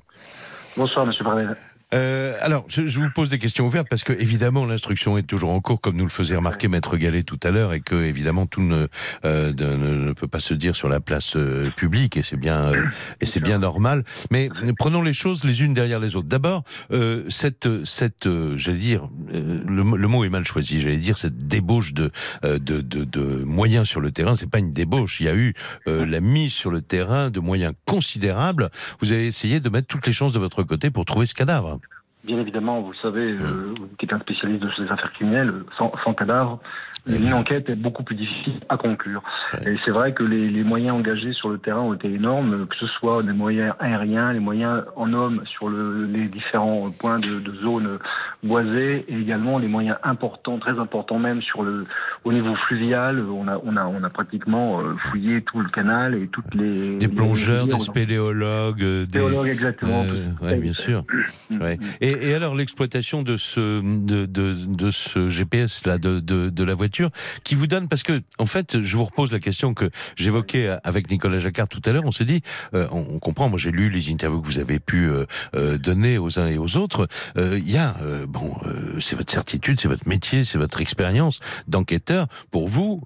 Bonsoir, 0.77 1.07
monsieur 1.07 1.23
Pradel. 1.23 1.57
Euh, 1.93 2.35
alors, 2.41 2.65
je, 2.67 2.87
je, 2.87 2.99
vous 2.99 3.09
pose 3.09 3.29
des 3.29 3.37
questions 3.37 3.67
ouvertes 3.67 3.87
parce 3.89 4.03
que 4.03 4.13
évidemment 4.13 4.65
l'instruction 4.65 5.17
est 5.17 5.23
toujours 5.23 5.51
en 5.51 5.61
cours, 5.61 5.79
comme 5.81 5.95
nous 5.95 6.03
le 6.03 6.09
faisait 6.09 6.35
remarquer 6.35 6.67
Maître 6.67 6.97
Gallet 6.97 7.23
tout 7.23 7.39
à 7.43 7.51
l'heure, 7.51 7.73
et 7.73 7.81
que 7.81 7.95
évidemment 7.95 8.47
tout 8.47 8.61
ne, 8.61 8.87
euh, 9.23 9.53
ne, 9.53 10.07
ne, 10.07 10.11
peut 10.13 10.27
pas 10.27 10.39
se 10.39 10.53
dire 10.53 10.75
sur 10.75 10.89
la 10.89 10.99
place 10.99 11.35
euh, 11.35 11.69
publique, 11.75 12.17
et 12.17 12.23
c'est 12.23 12.37
bien 12.37 12.73
euh, 12.73 12.85
et 13.21 13.25
c'est 13.25 13.39
bien 13.39 13.59
normal. 13.59 14.03
Mais 14.31 14.49
prenons 14.77 15.03
les 15.03 15.13
choses 15.13 15.43
les 15.43 15.61
unes 15.61 15.73
derrière 15.73 15.99
les 15.99 16.15
autres. 16.15 16.27
D'abord, 16.27 16.63
euh, 16.91 17.23
cette 17.29 17.67
cette 17.85 18.27
j'allais 18.55 18.77
dire 18.77 19.07
le, 19.31 19.97
le, 19.97 20.07
mot 20.07 20.23
est 20.25 20.29
mal 20.29 20.45
choisi. 20.45 20.81
J'allais 20.81 20.97
dire 20.97 21.17
cette 21.17 21.47
débauche 21.47 21.93
de, 21.93 22.11
de, 22.43 22.57
de, 22.57 23.03
de 23.03 23.43
moyens 23.43 23.87
sur 23.87 24.01
le 24.01 24.11
terrain. 24.11 24.35
C'est 24.35 24.49
pas 24.49 24.59
une 24.59 24.73
débauche. 24.73 25.21
Il 25.21 25.25
y 25.25 25.29
a 25.29 25.35
eu 25.35 25.53
la 25.85 26.19
mise 26.19 26.53
sur 26.53 26.71
le 26.71 26.81
terrain 26.81 27.29
de 27.29 27.39
moyens 27.39 27.73
considérables. 27.85 28.69
Vous 29.01 29.11
avez 29.11 29.27
essayé 29.27 29.59
de 29.59 29.69
mettre 29.69 29.87
toutes 29.87 30.07
les 30.07 30.13
chances 30.13 30.33
de 30.33 30.39
votre 30.39 30.63
côté 30.63 30.89
pour 30.89 31.05
trouver 31.05 31.25
ce 31.25 31.33
cadavre. 31.33 31.79
Bien 32.25 32.39
évidemment, 32.39 32.81
vous 32.81 32.93
savez, 32.95 33.33
euh, 33.33 33.75
vous 33.77 33.87
qui 33.99 34.05
êtes 34.05 34.13
un 34.13 34.19
spécialiste 34.19 34.63
de 34.63 34.71
ces 34.75 34.91
affaires 34.91 35.11
criminelles, 35.13 35.53
sans, 35.77 35.91
sans 36.03 36.15
cadavre, 36.15 36.59
une 37.07 37.33
enquête 37.33 37.69
est 37.69 37.75
beaucoup 37.75 38.03
plus 38.03 38.15
difficile 38.15 38.53
à 38.69 38.77
conclure. 38.77 39.21
Et 39.65 39.75
c'est 39.85 39.91
vrai 39.91 40.13
que 40.13 40.23
les, 40.23 40.49
les, 40.49 40.63
moyens 40.63 40.97
engagés 40.97 41.33
sur 41.33 41.49
le 41.49 41.57
terrain 41.59 41.81
ont 41.81 41.93
été 41.93 42.11
énormes, 42.11 42.65
que 42.67 42.75
ce 42.77 42.87
soit 42.87 43.21
des 43.21 43.33
moyens 43.33 43.73
aériens, 43.79 44.33
les 44.33 44.39
moyens 44.39 44.83
en 44.95 45.13
hommes 45.13 45.41
sur 45.45 45.69
le, 45.69 46.05
les 46.05 46.27
différents 46.27 46.89
points 46.91 47.19
de, 47.19 47.39
de 47.39 47.53
zones 47.61 47.99
boisées, 48.43 49.05
et 49.07 49.15
également 49.15 49.59
les 49.59 49.67
moyens 49.67 49.97
importants, 50.03 50.57
très 50.57 50.79
importants 50.79 51.19
même 51.19 51.41
sur 51.41 51.63
le 51.63 51.85
au 52.23 52.33
niveau 52.33 52.55
fluvial. 52.67 53.19
On 53.19 53.47
a 53.47 53.59
on 53.63 53.77
a 53.77 53.85
on 53.85 54.03
a 54.03 54.09
pratiquement 54.09 54.79
euh, 54.79 54.95
fouillé 55.09 55.41
tout 55.41 55.59
le 55.59 55.69
canal 55.69 56.15
et 56.15 56.27
toutes 56.27 56.53
les 56.55 56.95
des 56.95 57.07
plongeurs, 57.07 57.67
des 57.67 57.79
spéléologues, 57.79 58.83
des 58.83 59.05
spéléologues 59.05 59.49
exactement. 59.49 60.03
Euh, 60.05 60.25
ouais, 60.41 60.57
bien 60.57 60.73
sûr. 60.73 61.03
ouais. 61.51 61.77
Et, 62.01 62.29
et 62.29 62.33
alors 62.33 62.55
l'exploitation 62.55 63.21
de 63.21 63.37
ce 63.37 63.81
de, 63.81 64.25
de, 64.25 64.53
de 64.53 64.91
ce 64.91 65.29
GPS 65.29 65.85
là 65.85 65.97
de, 65.97 66.19
de, 66.19 66.49
de 66.49 66.63
la 66.63 66.73
voiture 66.73 66.94
qui 67.43 67.55
vous 67.55 67.67
donne 67.67 67.87
parce 67.87 68.03
que 68.03 68.21
en 68.37 68.45
fait, 68.45 68.81
je 68.81 68.97
vous 68.97 69.05
repose 69.05 69.31
la 69.31 69.39
question 69.39 69.73
que 69.73 69.89
j'évoquais 70.15 70.77
avec 70.83 71.09
Nicolas 71.09 71.39
Jacquard 71.39 71.67
tout 71.67 71.81
à 71.85 71.91
l'heure. 71.91 72.05
On 72.05 72.11
se 72.11 72.23
dit, 72.23 72.41
euh, 72.73 72.87
on, 72.91 73.19
comprend. 73.19 73.49
Moi, 73.49 73.57
j'ai 73.57 73.71
lu 73.71 73.89
les 73.89 74.11
interviews 74.11 74.41
que 74.41 74.47
vous 74.47 74.59
avez 74.59 74.79
pu 74.79 75.05
euh, 75.05 75.25
euh, 75.55 75.77
donner 75.77 76.17
aux 76.17 76.39
uns 76.39 76.47
et 76.47 76.57
aux 76.57 76.77
autres. 76.77 77.07
Il 77.35 77.69
y 77.69 77.77
a 77.77 77.95
bon, 78.27 78.55
c'est 78.99 79.15
votre 79.15 79.31
certitude, 79.31 79.79
c'est 79.79 79.87
votre 79.87 80.07
métier, 80.07 80.43
c'est 80.43 80.57
votre 80.57 80.81
expérience 80.81 81.39
d'enquêteur. 81.67 82.27
Pour 82.51 82.67
vous, 82.67 83.01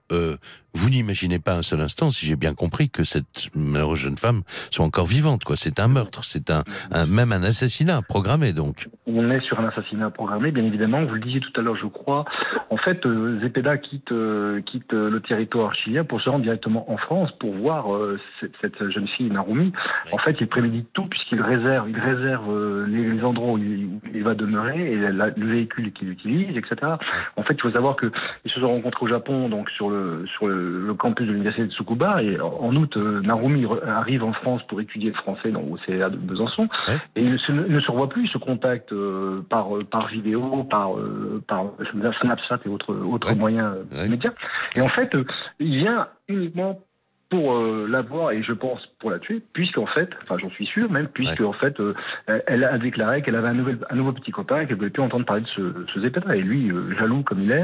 vous 0.73 0.89
n'imaginez 0.89 1.39
pas 1.39 1.55
un 1.55 1.62
seul 1.62 1.82
instant, 1.82 2.12
si 2.12 2.25
j'ai 2.25 2.36
bien 2.36 2.53
compris, 2.53 2.89
que 2.89 3.03
cette 3.03 3.49
malheureuse 3.55 3.99
jeune 3.99 4.17
femme 4.17 4.41
soit 4.71 4.86
encore 4.86 5.05
vivante. 5.05 5.43
Quoi, 5.43 5.55
c'est 5.55 5.79
un 5.79 5.88
meurtre, 5.88 6.23
c'est 6.23 6.51
un, 6.51 6.63
même 7.08 7.32
un 7.32 7.43
assassinat 7.43 8.01
programmé. 8.01 8.53
Donc, 8.53 8.88
on 9.08 9.32
est 9.32 9.41
sur 9.41 9.60
un 9.60 9.67
assassinat 9.67 10.10
programmé, 10.10 10.51
bien 10.51 10.63
évidemment. 10.63 11.03
Vous 11.05 11.15
le 11.15 11.21
disiez 11.21 11.39
tout 11.39 11.51
à 11.60 11.62
l'heure, 11.63 11.75
je 11.75 11.88
crois. 11.88 12.25
En 12.69 12.77
fait, 12.77 13.05
euh, 13.05 13.39
Zepeda 13.41 13.77
quitte 13.77 14.12
euh, 14.12 14.62
quitte 14.62 14.93
euh, 14.93 15.10
le 15.10 15.19
territoire 15.21 15.73
chilien 15.73 16.03
pour 16.03 16.21
se 16.21 16.29
rendre 16.29 16.43
directement 16.43 16.91
en 16.91 16.97
France 16.97 17.32
pour 17.39 17.53
voir 17.53 17.88
cette, 18.62 18.89
jeune 18.89 19.08
fille 19.08 19.29
Narumi. 19.29 19.71
En 20.12 20.17
fait, 20.17 20.36
il 20.39 20.47
prémédite 20.47 20.89
tout 20.93 21.05
puisqu'il 21.05 21.41
réserve, 21.41 21.89
il 21.89 21.99
réserve 21.99 22.86
les, 22.88 23.23
endroits 23.23 23.53
où 23.53 23.58
il, 23.58 24.23
va 24.23 24.36
demeurer 24.36 24.93
et 24.93 24.95
le 24.95 25.45
véhicule 25.45 25.91
qu'il 25.93 26.10
utilise, 26.10 26.55
etc. 26.55 26.93
En 27.36 27.43
fait, 27.43 27.53
il 27.53 27.62
faut 27.62 27.71
savoir 27.71 27.95
que 27.95 28.12
ils 28.45 28.51
se 28.51 28.60
sont 28.60 28.67
rencontrés 28.67 29.05
au 29.05 29.10
Japon, 29.10 29.49
donc 29.49 29.69
sur 29.71 29.89
le 29.89 30.25
sur 30.27 30.47
le 30.47 30.59
le 30.60 30.93
campus 30.93 31.28
de 31.28 31.32
l'université 31.32 31.67
de 31.67 31.72
Tsukuba. 31.72 32.24
Et 32.24 32.39
en 32.39 32.76
août, 32.76 32.95
euh, 32.98 33.22
Narumi 33.22 33.65
arrive 33.86 34.24
en 34.24 34.34
France 34.34 34.62
pour 34.67 34.82
étudier 34.82 35.10
le 35.10 35.15
français 35.15 35.52
dans, 35.52 35.62
au 35.62 35.78
CA 35.86 36.10
de 36.10 36.17
Besançon. 36.17 36.67
Et 37.15 37.22
il 37.22 37.32
ne 37.32 37.38
se, 37.38 37.52
ne 37.52 37.80
se 37.80 37.91
revoit 37.91 38.10
plus, 38.10 38.26
il 38.26 38.30
se 38.30 38.38
contacte 38.38 38.91
euh, 38.91 39.41
par, 39.50 39.76
euh, 39.76 39.84
par 39.84 40.08
vidéo, 40.08 40.63
par, 40.69 40.91
par 41.48 41.65
Snapchat 42.22 42.60
et 42.65 42.69
autres, 42.69 42.95
autres 42.95 43.34
moyens 43.36 43.76
médias. 44.10 44.32
Et 44.76 44.82
en 44.82 44.89
fait, 44.89 45.15
il 45.60 45.78
vient 45.78 46.08
uniquement 46.28 46.80
pour 47.29 47.53
euh, 47.53 47.87
la 47.87 48.01
voir 48.01 48.31
et 48.31 48.41
je 48.41 48.53
pense 48.53 48.79
pour 48.99 49.11
la 49.11 49.19
tuer, 49.19 49.41
puisqu'en 49.53 49.85
fait, 49.85 50.09
enfin 50.23 50.37
j'en 50.41 50.49
suis 50.49 50.65
sûr 50.65 50.91
même, 50.91 51.07
puisque 51.07 51.41
en 51.41 51.53
fait, 51.53 51.79
euh, 51.79 51.93
elle 52.47 52.63
a 52.63 52.77
déclaré 52.79 53.21
qu'elle 53.21 53.35
avait 53.35 53.49
un, 53.49 53.53
nouvel, 53.53 53.77
un 53.89 53.95
nouveau 53.95 54.13
petit 54.13 54.31
copain 54.31 54.61
et 54.61 54.67
qu'elle 54.67 54.77
voulait 54.77 54.89
plus 54.89 55.03
entendre 55.03 55.25
parler 55.25 55.43
de 55.43 55.47
ce, 55.47 55.85
ce. 55.93 56.33
Et 56.33 56.41
lui, 56.41 56.71
euh, 56.71 56.95
jaloux 56.97 57.21
comme 57.21 57.41
il 57.41 57.51
est, 57.51 57.63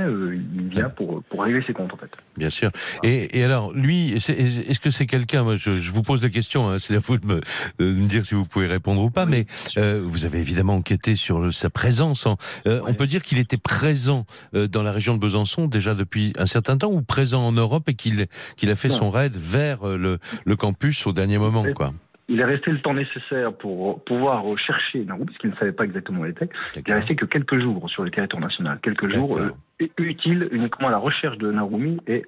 il 0.55 0.69
vient 0.69 0.89
pour, 0.89 1.23
pour 1.23 1.43
régler 1.43 1.63
ses 1.65 1.73
comptes 1.73 1.93
en 1.93 1.97
fait. 1.97 2.11
Bien 2.37 2.49
sûr. 2.49 2.69
Et, 3.03 3.39
et 3.39 3.43
alors, 3.43 3.73
lui, 3.73 4.13
est-ce 4.13 4.79
que 4.79 4.91
c'est 4.91 5.07
quelqu'un, 5.07 5.55
je, 5.55 5.79
je, 5.79 5.91
vous 5.91 6.03
pose 6.03 6.21
la 6.21 6.29
question, 6.29 6.69
hein, 6.69 6.77
c'est 6.77 6.95
à 6.95 6.99
vous 6.99 7.17
de 7.17 7.25
me, 7.25 7.41
de 7.79 7.85
me, 7.85 8.07
dire 8.07 8.25
si 8.25 8.35
vous 8.35 8.45
pouvez 8.45 8.67
répondre 8.67 9.01
ou 9.01 9.09
pas, 9.09 9.25
mais 9.25 9.45
vous 9.75 10.25
avez 10.25 10.39
évidemment 10.39 10.75
enquêté 10.75 11.15
sur 11.15 11.51
sa 11.53 11.69
présence. 11.71 12.27
En, 12.27 12.37
on 12.65 12.93
peut 12.93 13.07
dire 13.07 13.23
qu'il 13.23 13.39
était 13.39 13.57
présent 13.57 14.25
dans 14.53 14.83
la 14.83 14.91
région 14.91 15.15
de 15.15 15.19
Besançon 15.19 15.67
déjà 15.67 15.95
depuis 15.95 16.33
un 16.37 16.45
certain 16.45 16.77
temps 16.77 16.91
ou 16.91 17.01
présent 17.01 17.41
en 17.41 17.51
Europe 17.51 17.89
et 17.89 17.95
qu'il 17.95 18.27
qu'il 18.57 18.69
a 18.69 18.75
fait 18.75 18.89
son 18.89 19.09
raid 19.09 19.35
vers 19.35 19.54
euh, 19.55 19.97
le, 19.97 20.17
le 20.45 20.55
campus 20.55 21.05
au 21.07 21.13
dernier 21.13 21.37
moment, 21.37 21.65
quoi. 21.75 21.91
Il 22.27 22.39
est 22.39 22.45
resté 22.45 22.71
le 22.71 22.81
temps 22.81 22.95
nécessaire 22.95 23.53
pour 23.53 24.03
pouvoir 24.03 24.43
chercher 24.57 25.05
Naroumi, 25.05 25.25
parce 25.27 25.37
qu'il 25.37 25.51
ne 25.51 25.55
savait 25.55 25.71
pas 25.71 25.83
exactement 25.83 26.21
où 26.21 26.25
il 26.25 26.31
était. 26.31 26.49
Il 26.75 26.91
est 26.91 26.95
resté 26.95 27.15
que 27.15 27.25
quelques 27.25 27.59
jours 27.59 27.87
sur 27.89 28.03
le 28.03 28.09
territoire 28.09 28.41
national, 28.41 28.79
quelques 28.81 29.13
jours 29.13 29.37
euh, 29.37 29.51
utiles 29.99 30.49
uniquement 30.51 30.87
à 30.87 30.91
la 30.91 30.97
recherche 30.97 31.37
de 31.37 31.51
Narumi 31.51 31.99
et 32.07 32.25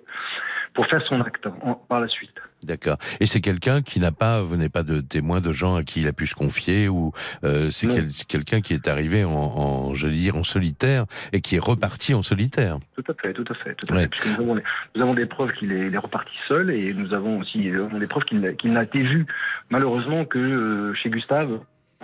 pour 0.77 0.85
faire 0.85 1.01
son 1.07 1.19
acte 1.21 1.47
par 1.89 1.99
la 1.99 2.07
suite. 2.07 2.35
D'accord. 2.61 2.97
Et 3.19 3.25
c'est 3.25 3.41
quelqu'un 3.41 3.81
qui 3.81 3.99
n'a 3.99 4.11
pas, 4.11 4.43
vous 4.43 4.57
n'êtes 4.57 4.71
pas 4.71 4.83
de 4.83 5.01
témoin 5.01 5.41
de 5.41 5.51
gens 5.51 5.75
à 5.75 5.81
qui 5.81 6.01
il 6.01 6.07
a 6.07 6.13
pu 6.13 6.27
se 6.27 6.35
confier, 6.35 6.87
ou 6.87 7.13
euh, 7.43 7.71
c'est 7.71 7.87
quelqu'un 8.27 8.61
qui 8.61 8.75
est 8.75 8.87
arrivé 8.87 9.23
en, 9.23 9.31
en, 9.31 9.95
je 9.95 10.05
veux 10.05 10.13
dire, 10.13 10.35
en 10.35 10.43
solitaire 10.43 11.05
et 11.33 11.41
qui 11.41 11.55
est 11.55 11.59
reparti 11.59 12.13
en 12.13 12.21
solitaire. 12.21 12.77
Tout 12.95 13.11
à 13.11 13.15
fait, 13.19 13.33
tout 13.33 13.45
à 13.49 13.55
fait, 13.55 13.73
tout 13.73 13.91
à 13.91 13.97
fait. 13.97 14.07
Puisque 14.07 14.27
nous, 14.37 14.43
avons, 14.43 14.61
nous 14.93 15.01
avons, 15.01 15.13
des 15.15 15.25
preuves 15.25 15.51
qu'il 15.53 15.71
est, 15.71 15.91
est, 15.91 15.97
reparti 15.97 16.33
seul 16.47 16.69
et 16.69 16.93
nous 16.93 17.11
avons 17.11 17.39
aussi 17.39 17.71
euh, 17.71 17.87
des 17.97 18.05
preuves 18.05 18.25
qu'il 18.25 18.39
n'a 18.39 18.83
été 18.83 19.01
vu 19.01 19.25
malheureusement 19.71 20.25
que 20.25 20.37
euh, 20.37 20.93
chez 20.93 21.09
Gustave 21.09 21.59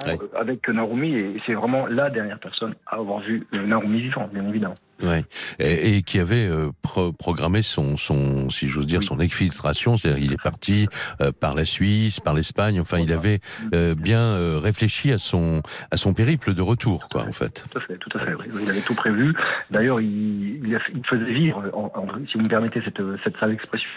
euh, 0.08 0.18
avec 0.36 0.68
Narumi 0.68 1.14
et 1.14 1.42
c'est 1.46 1.54
vraiment 1.54 1.86
la 1.86 2.10
dernière 2.10 2.40
personne 2.40 2.74
à 2.88 2.96
avoir 2.96 3.20
vu 3.20 3.46
Narumi 3.52 4.02
vivant, 4.02 4.28
bien 4.34 4.48
évidemment. 4.48 4.78
Ouais. 5.04 5.26
Et, 5.60 5.98
et, 5.98 6.02
qui 6.02 6.20
avait 6.20 6.48
euh, 6.48 6.72
programmé 7.18 7.62
son, 7.62 7.98
son, 7.98 8.50
si 8.50 8.68
j'ose 8.68 8.88
dire, 8.88 9.04
son 9.04 9.20
exfiltration. 9.20 9.98
C'est-à-dire, 9.98 10.24
il 10.24 10.34
est 10.34 10.42
parti 10.42 10.88
euh, 11.22 11.32
par 11.32 11.56
la 11.56 11.66
Suisse, 11.66 12.20
par 12.20 12.34
l'Espagne. 12.34 12.80
Enfin, 12.80 13.00
il 13.00 13.12
avait 13.12 13.40
euh, 13.74 13.96
bien 13.96 14.60
réfléchi 14.60 15.12
à 15.12 15.18
son, 15.18 15.62
à 15.92 15.98
son 15.98 16.14
périple 16.14 16.54
de 16.54 16.62
retour, 16.62 17.08
quoi, 17.10 17.24
en 17.24 17.34
fait. 17.34 17.64
Tout 17.70 17.78
à 17.78 17.82
fait, 17.82 17.98
tout 17.98 18.18
à 18.18 18.20
fait. 18.20 18.34
Oui. 18.36 18.46
Il 18.64 18.70
avait 18.70 18.82
tout 18.82 18.96
prévu. 18.96 19.34
D'ailleurs, 19.72 20.00
il, 20.00 20.62
il, 20.66 20.80
faisait 21.10 21.34
vivre, 21.34 21.64
en, 21.74 21.92
si 22.28 22.38
vous 22.38 22.44
me 22.44 22.50
permettez 22.50 22.82
cette, 22.84 23.02
cette 23.24 23.38
sale 23.38 23.52
expression, 23.52 23.90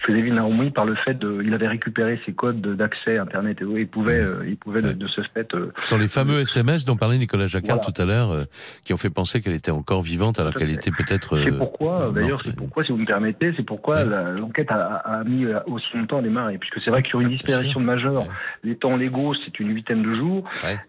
il 0.00 0.06
faisait 0.06 0.22
vivre 0.22 0.36
Naomi 0.36 0.70
par 0.70 0.84
le 0.86 0.94
fait 0.96 1.14
de, 1.14 1.42
il 1.44 1.52
avait 1.54 1.68
récupéré 1.68 2.20
ses 2.24 2.32
codes 2.32 2.60
d'accès 2.60 3.18
Internet 3.18 3.60
et 3.60 3.64
il 3.64 3.88
pouvait, 3.88 4.24
il 4.46 4.56
pouvait 4.56 4.82
de, 4.82 4.92
de, 4.92 5.06
ce 5.08 5.20
fait. 5.34 5.54
Ce 5.80 5.88
sont 5.88 5.98
les 5.98 6.08
fameux 6.08 6.40
SMS 6.40 6.84
dont 6.84 6.96
parlait 6.96 7.18
Nicolas 7.18 7.46
Jacquard 7.46 7.80
tout 7.80 8.00
à 8.00 8.04
l'heure, 8.04 8.46
qui 8.84 8.92
ont 8.94 8.98
fait 8.98 9.10
penser 9.10 9.40
qu'elle 9.40 9.54
était 9.54 9.70
encore 9.70 10.02
vivante 10.02 10.38
alors 10.38 10.53
qu'elle 10.54 10.70
était 10.70 10.90
peut-être. 10.90 11.38
C'est 11.42 11.56
pourquoi, 11.56 12.08
euh, 12.08 12.12
d'ailleurs, 12.12 12.40
c'est 12.44 12.56
pourquoi, 12.56 12.84
si 12.84 12.92
vous 12.92 12.98
me 12.98 13.06
permettez, 13.06 13.52
c'est 13.56 13.66
pourquoi 13.66 14.04
l'enquête 14.04 14.70
a, 14.70 14.96
a, 14.96 15.24
mis 15.24 15.44
euh, 15.44 15.60
aussi 15.66 15.86
longtemps 15.94 16.18
à 16.18 16.22
démarrer, 16.22 16.58
puisque 16.58 16.80
c'est 16.82 16.90
vrai 16.90 17.02
que 17.02 17.08
sur 17.08 17.20
une 17.20 17.30
disparition 17.30 17.80
de 17.80 17.84
majeur, 17.84 18.24
les 18.62 18.76
temps 18.76 18.96
légaux, 18.96 19.34
c'est 19.44 19.58
une 19.60 19.74
huitaine 19.74 20.02
de 20.02 20.14
jours, 20.14 20.44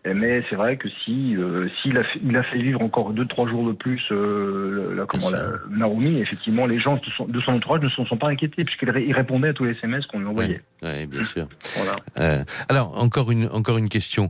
mais 0.05 0.43
c'est 0.49 0.55
vrai 0.55 0.77
que 0.77 0.87
si 1.03 1.35
euh, 1.37 1.67
s'il 1.81 1.97
a, 1.97 2.03
fait, 2.03 2.19
il 2.23 2.35
a 2.35 2.43
fait 2.43 2.57
vivre 2.57 2.81
encore 2.81 3.11
deux 3.11 3.25
trois 3.25 3.47
jours 3.47 3.67
de 3.67 3.73
plus, 3.73 4.01
euh, 4.11 4.93
la, 4.95 5.05
comment 5.05 5.29
la, 5.29 5.53
Naomi, 5.69 6.19
effectivement, 6.19 6.65
les 6.65 6.79
gens 6.79 6.95
de 6.95 7.01
son, 7.17 7.25
de 7.25 7.39
son 7.41 7.53
entourage 7.53 7.81
ne 7.81 7.89
se 7.89 8.03
sont 8.05 8.17
pas 8.17 8.29
inquiétés 8.29 8.63
puisqu'il 8.63 8.89
répondait 8.89 9.49
à 9.49 9.53
tous 9.53 9.65
les 9.65 9.71
SMS 9.71 10.05
qu'on 10.07 10.19
lui 10.19 10.27
envoyait. 10.27 10.61
Oui, 10.83 11.05
bien 11.07 11.23
sûr. 11.23 11.47
Voilà. 11.75 11.95
Euh, 12.19 12.43
alors 12.69 13.01
encore 13.01 13.31
une 13.31 13.47
encore 13.47 13.77
une 13.77 13.89
question. 13.89 14.29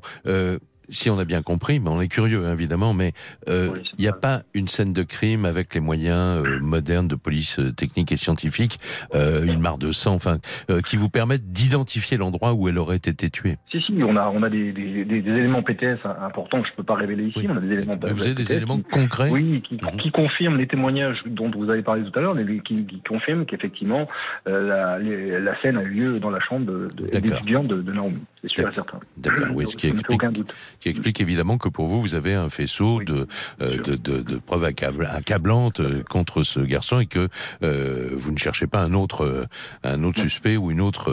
Si 0.89 1.10
on 1.10 1.19
a 1.19 1.26
bien 1.26 1.41
compris, 1.41 1.80
mais 1.80 1.89
on 1.89 2.02
est 2.02 2.08
curieux 2.08 2.45
hein, 2.45 2.54
évidemment, 2.54 2.93
mais 2.93 3.13
euh, 3.48 3.69
il 3.98 4.02
n'y 4.02 4.08
a 4.08 4.13
pas 4.13 4.43
une 4.54 4.67
scène 4.67 4.93
de 4.93 5.04
crime 5.04 5.45
avec 5.45 5.74
les 5.74 5.82
moyens 5.82 6.43
euh, 6.45 6.60
modernes 6.62 7.08
de 7.08 7.15
police 7.15 7.60
euh, 7.60 7.71
technique 7.71 8.12
et 8.12 8.17
scientifique, 8.17 8.80
une 9.13 9.60
mare 9.60 9.78
de 9.78 9.91
sang, 9.91 10.13
enfin, 10.13 10.38
qui 10.86 10.98
vous 10.98 11.10
permettent 11.10 11.52
d'identifier 11.52 12.17
l'endroit 12.17 12.54
où 12.54 12.67
elle 12.69 12.78
aurait 12.78 12.98
été 12.98 13.30
tuée. 13.30 13.58
Si, 13.71 13.82
si, 13.82 13.93
on 14.04 14.15
a, 14.15 14.28
on 14.30 14.43
a 14.43 14.50
des, 14.50 14.71
des, 14.71 15.06
des, 15.06 15.32
éléments 15.32 15.63
PTS 15.63 16.06
importants 16.21 16.62
que 16.62 16.67
je 16.67 16.74
ne 16.74 16.78
peux 16.78 16.84
pas 16.84 16.95
révéler 16.95 17.26
ici. 17.26 17.45
On 17.50 17.58
a 17.58 17.60
des 17.60 17.74
éléments. 17.74 17.93
Vous 18.02 18.21
avez 18.21 18.34
des 18.34 18.52
éléments 18.52 18.80
concrets 18.80 19.30
Oui, 19.30 19.62
qui, 19.67 19.76
mhm. 19.76 19.98
qui, 19.98 20.12
confirment 20.12 20.58
les 20.58 20.67
témoignages 20.67 21.17
dont 21.26 21.52
vous 21.52 21.69
avez 21.69 21.82
parlé 21.82 22.04
tout 22.04 22.17
à 22.17 22.21
l'heure, 22.21 22.36
qui, 22.65 22.86
qui 22.86 23.02
confirment 23.08 23.45
qu'effectivement 23.45 24.08
la, 24.45 25.00
la, 25.00 25.62
scène 25.62 25.78
a 25.78 25.84
eu 25.84 25.89
lieu 25.89 26.19
dans 26.19 26.30
la 26.30 26.39
chambre 26.39 26.65
de, 26.65 26.89
d'étudiants 27.12 27.63
de, 27.63 27.82
de 27.82 27.91
Naomi. 27.91 28.19
C'est 28.41 28.50
sûr 28.50 28.69
et 28.69 28.71
certain. 28.71 29.00
D'accord, 29.17 29.48
oui, 29.56 29.65
ce 29.67 29.76
qui 29.76 29.88
explique, 29.88 30.12
aucun 30.12 30.32
doute 30.32 30.54
qui 30.79 30.89
explique 30.89 31.21
évidemment 31.21 31.57
que 31.57 31.69
pour 31.69 31.88
vous, 31.88 32.01
vous 32.01 32.15
avez 32.15 32.33
un 32.33 32.49
faisceau 32.49 33.01
de, 33.03 33.27
euh, 33.61 33.77
de, 33.77 33.95
de, 33.95 34.21
de, 34.21 34.38
preuves 34.38 34.63
accablantes 34.63 35.79
euh, 35.79 36.03
contre 36.09 36.43
ce 36.43 36.59
garçon 36.59 36.99
et 36.99 37.05
que 37.05 37.27
euh, 37.63 38.09
vous 38.13 38.31
ne 38.31 38.38
cherchez 38.38 38.67
pas 38.67 38.81
un 38.81 38.93
autre, 38.93 39.47
un 39.83 40.03
autre 40.03 40.19
suspect 40.19 40.57
ou 40.57 40.71
une 40.71 40.81
autre 40.81 41.11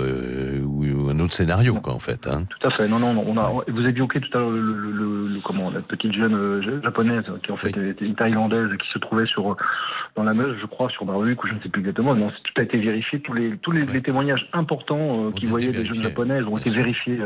ou 0.65 1.09
un 1.11 1.19
autre 1.21 1.35
scénario, 1.35 1.75
quoi, 1.77 1.95
en 1.95 1.99
fait. 1.99 2.27
Hein. 2.27 2.45
Tout 2.49 2.67
à 2.67 2.71
fait. 2.71 2.89
Non, 2.89 2.99
non, 2.99 3.25
on 3.27 3.37
a. 3.37 3.49
Vous 3.69 3.83
tout 3.93 4.39
à 4.39 4.39
l'heure 4.39 4.51
le, 4.51 4.93
le, 4.93 5.41
comment 5.45 5.71
la 5.71 5.81
petite 5.81 6.13
jeune 6.13 6.63
japonaise 6.83 7.25
qui 7.45 7.53
en 7.53 7.57
fait 7.57 7.71
était 7.71 8.05
une 8.05 8.15
thaïlandaise 8.15 8.69
qui 8.79 8.89
se 8.93 8.99
trouvait 8.99 9.27
sur 9.27 9.57
dans 10.17 10.23
la 10.23 10.35
Meuse, 10.35 10.57
je 10.61 10.67
crois, 10.67 10.91
sur 10.91 11.05
Baruch 11.05 11.43
ou 11.43 11.47
je 11.47 11.55
ne 11.55 11.61
sais 11.61 11.69
plus 11.69 11.81
exactement. 11.81 12.15
Non, 12.15 12.31
tout 12.31 12.61
a 12.61 12.63
été 12.63 12.79
vérifié. 12.79 13.21
Tous 13.21 13.33
les 13.33 13.57
tous 13.59 13.71
les, 13.71 13.87
les 13.87 14.03
témoignages 14.03 14.49
importants 14.53 15.31
qui 15.33 15.47
voyaient 15.47 15.73
des 15.73 15.87
jeunes 15.87 16.03
japonaises 16.03 16.45
ont 16.47 16.59
été 16.59 16.71
vérifiés 16.71 17.19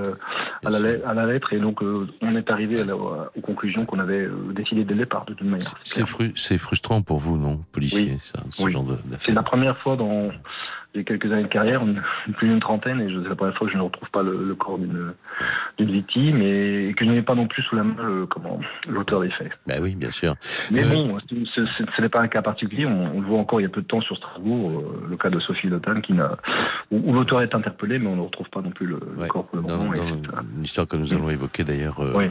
à 0.64 0.70
la, 0.70 0.78
à 1.06 1.14
la 1.14 1.26
lettre 1.26 1.52
et 1.52 1.58
donc 1.58 1.82
on 2.26 2.36
est 2.36 2.50
arrivé 2.50 2.80
à 2.80 2.96
aux 2.96 3.40
conclusions 3.40 3.86
qu'on 3.86 3.98
avait 3.98 4.24
euh, 4.24 4.52
décidé 4.54 4.84
dès 4.84 4.94
le 4.94 5.00
départ, 5.00 5.24
de 5.26 5.34
toute 5.34 5.46
manière. 5.46 5.74
C'est 5.84 6.58
frustrant 6.58 7.02
pour 7.02 7.18
vous, 7.18 7.36
non, 7.36 7.60
policier, 7.72 8.18
ça, 8.22 8.40
ce 8.50 8.68
genre 8.68 8.86
C'est 9.20 9.32
la 9.32 9.42
première 9.42 9.76
fois 9.78 9.96
dans 9.96 10.30
j'ai 10.96 11.04
quelques 11.04 11.30
années 11.30 11.44
de 11.44 11.48
carrière, 11.48 11.82
plus 12.36 12.48
d'une 12.48 12.60
trentaine, 12.60 13.00
et 13.00 13.08
c'est 13.08 13.28
la 13.28 13.36
première 13.36 13.56
fois 13.56 13.66
que 13.66 13.72
je 13.72 13.78
ne 13.78 13.82
retrouve 13.82 14.10
pas 14.10 14.22
le, 14.22 14.54
corps 14.54 14.78
d'une 14.78 15.12
victime 15.78 16.40
et, 16.40 16.94
que 16.96 17.04
je 17.04 17.10
n'ai 17.10 17.22
pas 17.22 17.34
non 17.34 17.46
plus 17.46 17.62
sous 17.62 17.76
la 17.76 17.84
main 17.84 18.26
comment 18.30 18.58
l'auteur 18.88 19.20
des 19.20 19.30
faits. 19.30 19.52
Ben 19.66 19.80
oui, 19.82 19.94
bien 19.94 20.10
sûr. 20.10 20.34
Mais 20.70 20.84
euh, 20.84 20.88
bon, 20.88 21.18
ce, 21.18 22.00
n'est 22.02 22.08
pas 22.08 22.20
un 22.20 22.28
cas 22.28 22.42
particulier. 22.42 22.86
On, 22.86 23.20
le 23.20 23.26
voit 23.26 23.38
encore 23.38 23.60
il 23.60 23.64
y 23.64 23.66
a 23.66 23.70
peu 23.70 23.82
de 23.82 23.86
temps 23.86 24.00
sur 24.00 24.16
Strasbourg, 24.16 24.70
euh, 24.70 25.06
le 25.10 25.16
cas 25.16 25.30
de 25.30 25.38
Sophie 25.40 25.68
Lotan, 25.68 26.00
qui 26.00 26.14
n'a 26.14 26.36
où, 26.90 27.12
l'auteur 27.12 27.42
est 27.42 27.54
interpellé, 27.54 27.98
mais 27.98 28.08
on 28.08 28.16
ne 28.16 28.22
retrouve 28.22 28.48
pas 28.48 28.62
non 28.62 28.70
plus 28.70 28.86
le, 28.86 28.98
corps 29.28 29.46
pour 29.46 29.56
le 29.56 29.62
moment. 29.62 29.92
Une 30.56 30.64
histoire 30.64 30.88
que 30.88 30.96
nous 30.96 31.12
allons 31.12 31.30
évoquer 31.30 31.64
d'ailleurs 31.64 32.00
euh, 32.00 32.30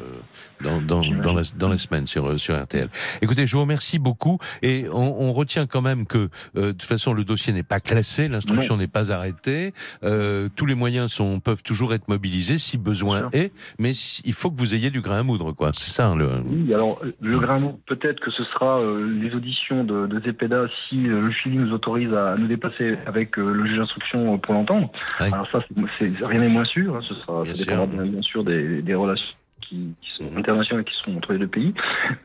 dans, 0.62 0.82
dans, 0.82 1.02
dans, 1.02 1.34
la, 1.34 1.42
dans 1.56 1.78
semaines 1.78 2.08
sur, 2.08 2.39
sur 2.39 2.60
RTL. 2.60 2.89
Écoutez, 3.22 3.46
je 3.46 3.56
vous 3.56 3.62
remercie 3.62 4.00
beaucoup 4.00 4.39
et 4.62 4.86
on, 4.92 5.22
on 5.22 5.34
retient 5.34 5.68
quand 5.68 5.82
même 5.82 6.08
que 6.08 6.30
de 6.56 6.72
toute 6.72 6.84
façon 6.84 7.14
le 7.14 7.24
dossier 7.24 7.54
n'est 7.54 7.64
pas 7.64 7.80
classé, 7.80 8.28
l'instruction 8.28 8.55
n'est 8.78 8.88
pas 8.88 9.12
arrêtée. 9.12 9.74
Euh, 10.03 10.49
tous 10.56 10.66
les 10.66 10.76
moyens 10.76 11.12
sont, 11.12 11.39
peuvent 11.39 11.64
toujours 11.64 11.93
être 11.93 12.08
mobilisés 12.08 12.58
si 12.58 12.78
besoin 12.78 13.30
est, 13.34 13.51
mais 13.80 13.91
il 14.24 14.34
faut 14.34 14.51
que 14.51 14.58
vous 14.58 14.74
ayez 14.74 14.89
du 14.89 15.01
grain 15.01 15.20
à 15.20 15.24
moudre, 15.24 15.51
quoi. 15.51 15.72
C'est 15.74 15.91
ça. 15.91 16.14
Le... 16.16 16.30
Oui, 16.47 16.74
alors 16.74 17.01
le 17.22 17.39
grain 17.39 17.56
à 17.56 17.60
moudre, 17.60 17.80
peut-être 17.88 18.20
que 18.20 18.32
ce 18.32 18.43
sera 18.45 18.80
euh, 18.80 19.08
les 19.22 19.34
auditions 19.34 19.84
de, 19.84 20.08
de 20.08 20.20
Zepeda 20.22 20.66
si 20.89 21.08
euh, 21.08 21.22
le 21.22 21.32
Chili 21.32 21.58
nous 21.58 21.74
autorise 21.74 22.14
à 22.14 22.36
nous 22.38 22.47
déplacer 22.47 22.97
avec 23.06 23.38
le 23.38 23.66
juge 23.66 23.78
d'instruction 23.78 24.38
pour 24.38 24.53
l'entendre. 24.53 24.91
Alors 25.20 25.47
ça, 25.51 25.60
c'est, 25.99 26.12
rien 26.22 26.39
n'est 26.39 26.49
moins 26.49 26.66
sûr. 26.66 26.95
Hein. 26.95 27.01
ce 27.08 27.16
sera, 27.16 27.43
bien 27.43 27.53
ça 27.53 27.66
dépendra 27.66 28.03
bien, 28.03 28.22
sûr 28.22 28.43
des, 28.43 28.82
des 28.82 28.95
relations 28.95 29.36
qui, 29.68 29.95
sont 30.18 30.38
internationales 30.38 30.84
et 30.88 30.89
qui 30.89 30.95
sont 31.03 31.18
entre 31.18 31.34
les 31.34 31.39
deux 31.39 31.47
pays. 31.47 31.74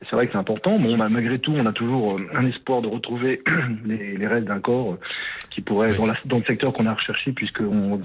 C'est 0.02 0.16
vrai 0.16 0.26
que 0.26 0.32
c'est 0.32 0.38
important. 0.38 0.78
Bon, 0.78 0.96
bah, 0.96 1.08
malgré 1.08 1.38
tout, 1.38 1.52
on 1.52 1.66
a 1.66 1.72
toujours 1.72 2.14
euh, 2.14 2.28
un 2.34 2.46
espoir 2.46 2.82
de 2.82 2.88
retrouver 2.88 3.42
les, 3.84 4.16
les 4.16 4.26
restes 4.26 4.46
d'un 4.46 4.60
corps 4.60 4.92
euh, 4.92 4.98
qui 5.50 5.60
pourrait, 5.60 5.94
dans, 5.96 6.06
dans, 6.06 6.38
le 6.38 6.44
secteur 6.44 6.72
qu'on 6.72 6.86
a 6.86 6.94
recherché, 6.94 7.32
puisque 7.32 7.62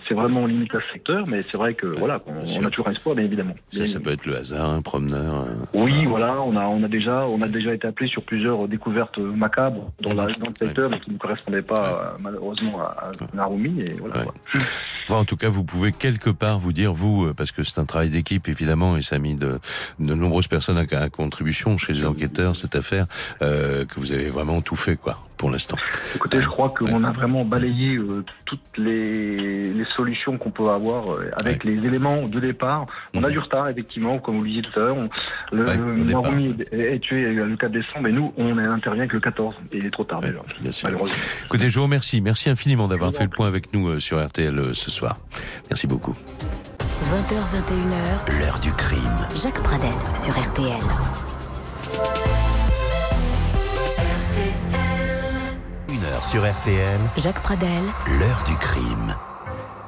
c'est 0.08 0.16
vraiment 0.16 0.46
limité 0.46 0.78
à 0.78 0.82
ce 0.82 0.94
secteur, 0.94 1.26
mais 1.28 1.44
c'est 1.52 1.58
vrai 1.58 1.74
que 1.74 1.88
voilà, 1.88 2.22
on, 2.26 2.66
a 2.66 2.70
toujours 2.70 2.88
un 2.88 2.92
espoir, 2.92 3.16
bien 3.16 3.26
évidemment. 3.26 3.56
Ça, 3.72 3.86
ça 3.86 4.00
peut 4.00 4.12
être 4.12 4.26
le 4.26 4.38
hasard, 4.38 4.70
un 4.70 4.82
promeneur. 4.82 5.48
Oui, 5.74 6.06
voilà, 6.06 6.42
on 6.42 6.56
a, 6.56 6.66
on 6.66 6.84
a 6.84 6.88
déjà, 6.88 7.28
on 7.28 7.42
a 7.42 7.48
déjà 7.48 7.74
été 7.74 7.88
appelé 7.88 8.10
sur 8.10 8.24
plusieurs 8.24 8.68
découvertes 8.68 9.20
macabres 9.20 9.92
dans, 10.02 10.14
la, 10.14 10.26
dans 10.26 10.48
le 10.48 10.56
secteur, 10.58 10.90
mais 10.90 11.00
qui 11.00 11.12
ne 11.12 11.18
correspondaient 11.18 11.62
pas 11.62 12.18
malheureusement 12.20 12.82
à, 12.82 13.10
à 13.10 13.36
Narumi, 13.36 13.82
et 13.82 13.94
voilà. 14.00 14.26
en 15.10 15.26
tout 15.26 15.38
cas, 15.38 15.50
vous 15.50 15.64
pouvez 15.64 15.92
quelque 15.92 16.30
part 16.30 16.60
vous 16.60 16.74
dire, 16.74 16.94
vous, 16.94 17.26
euh, 17.26 17.34
parce 17.34 17.52
que 17.52 17.64
c'est 17.64 17.80
un 17.80 17.86
travail 17.86 18.10
d'équipe 18.10 18.48
évidemment, 18.48 18.98
et 18.98 19.02
ça 19.02 19.20
mis 19.26 19.36
de, 19.36 19.60
de 20.00 20.14
nombreuses 20.14 20.48
personnes 20.48 20.78
à, 20.78 21.10
contribution 21.10 21.78
chez 21.78 21.94
les 21.94 22.06
enquêteurs 22.06 22.56
cette 22.56 22.76
affaire, 22.76 23.06
euh, 23.42 23.86
que 23.86 24.00
vous 24.00 24.12
avez 24.12 24.30
vraiment 24.30 24.62
tout 24.62 24.76
fait, 24.76 24.96
quoi 24.96 25.20
pour 25.38 25.52
l'instant. 25.52 25.78
Écoutez, 26.16 26.42
je 26.42 26.48
crois 26.48 26.70
qu'on 26.70 27.04
a 27.04 27.12
vraiment 27.12 27.44
balayé 27.44 27.98
euh, 27.98 28.24
toutes 28.46 28.78
les, 28.78 29.74
les 29.74 29.86
solutions 29.96 30.38
qu'on 30.38 30.50
peut 30.50 30.70
avoir 30.70 31.12
euh, 31.12 31.30
avec 31.38 31.64
les 31.64 31.74
éléments 31.74 32.28
de 32.28 32.40
départ. 32.40 32.86
On 33.14 33.24
a 33.24 33.28
mhm. 33.28 33.34
du 33.34 33.40
retard, 33.40 33.68
effectivement, 33.68 34.18
comme 34.20 34.38
vous 34.38 34.44
le 34.44 34.50
disiez 34.50 34.62
tout 34.62 34.80
à 34.80 34.84
l'heure. 34.84 34.98
Le, 35.52 35.66
ouais, 35.66 36.66
est, 36.72 37.00
tué 37.00 37.34
le 37.34 37.58
4 37.58 37.72
décembre, 37.72 38.02
mais 38.04 38.12
nous, 38.12 38.34
on 38.38 38.58
intervient 38.58 39.08
que 39.08 39.16
le 39.16 39.20
14. 39.20 39.56
Et 39.72 39.78
il 39.78 39.86
est 39.86 39.92
trop 39.92 40.04
tard 40.04 40.22
déjà, 40.22 40.40
malheureusement. 40.84 41.18
Écoutez, 41.46 41.70
je 41.70 41.78
vous 41.78 41.84
remercie. 41.84 42.22
Merci 42.22 42.50
infiniment 42.50 42.88
d'avoir 42.88 43.12
fait 43.14 43.24
le 43.24 43.30
point 43.30 43.48
avec 43.48 43.74
nous 43.74 44.00
sur 44.00 44.26
RTL 44.26 44.74
ce 44.74 44.92
soir. 44.92 45.18
Merci 45.70 45.88
beaucoup. 45.88 46.16
20h, 47.04 47.36
21h. 47.54 48.40
L'heure 48.40 48.60
du 48.60 48.72
crime. 48.72 49.28
Jacques 49.36 49.62
Pradel 49.62 49.94
sur 50.14 50.34
RTL. 50.34 50.80
sur 56.22 56.42
RTL. 56.42 57.00
Jacques 57.18 57.42
Pradel. 57.42 57.84
L'heure 58.20 58.44
du 58.48 58.56
crime. 58.56 59.16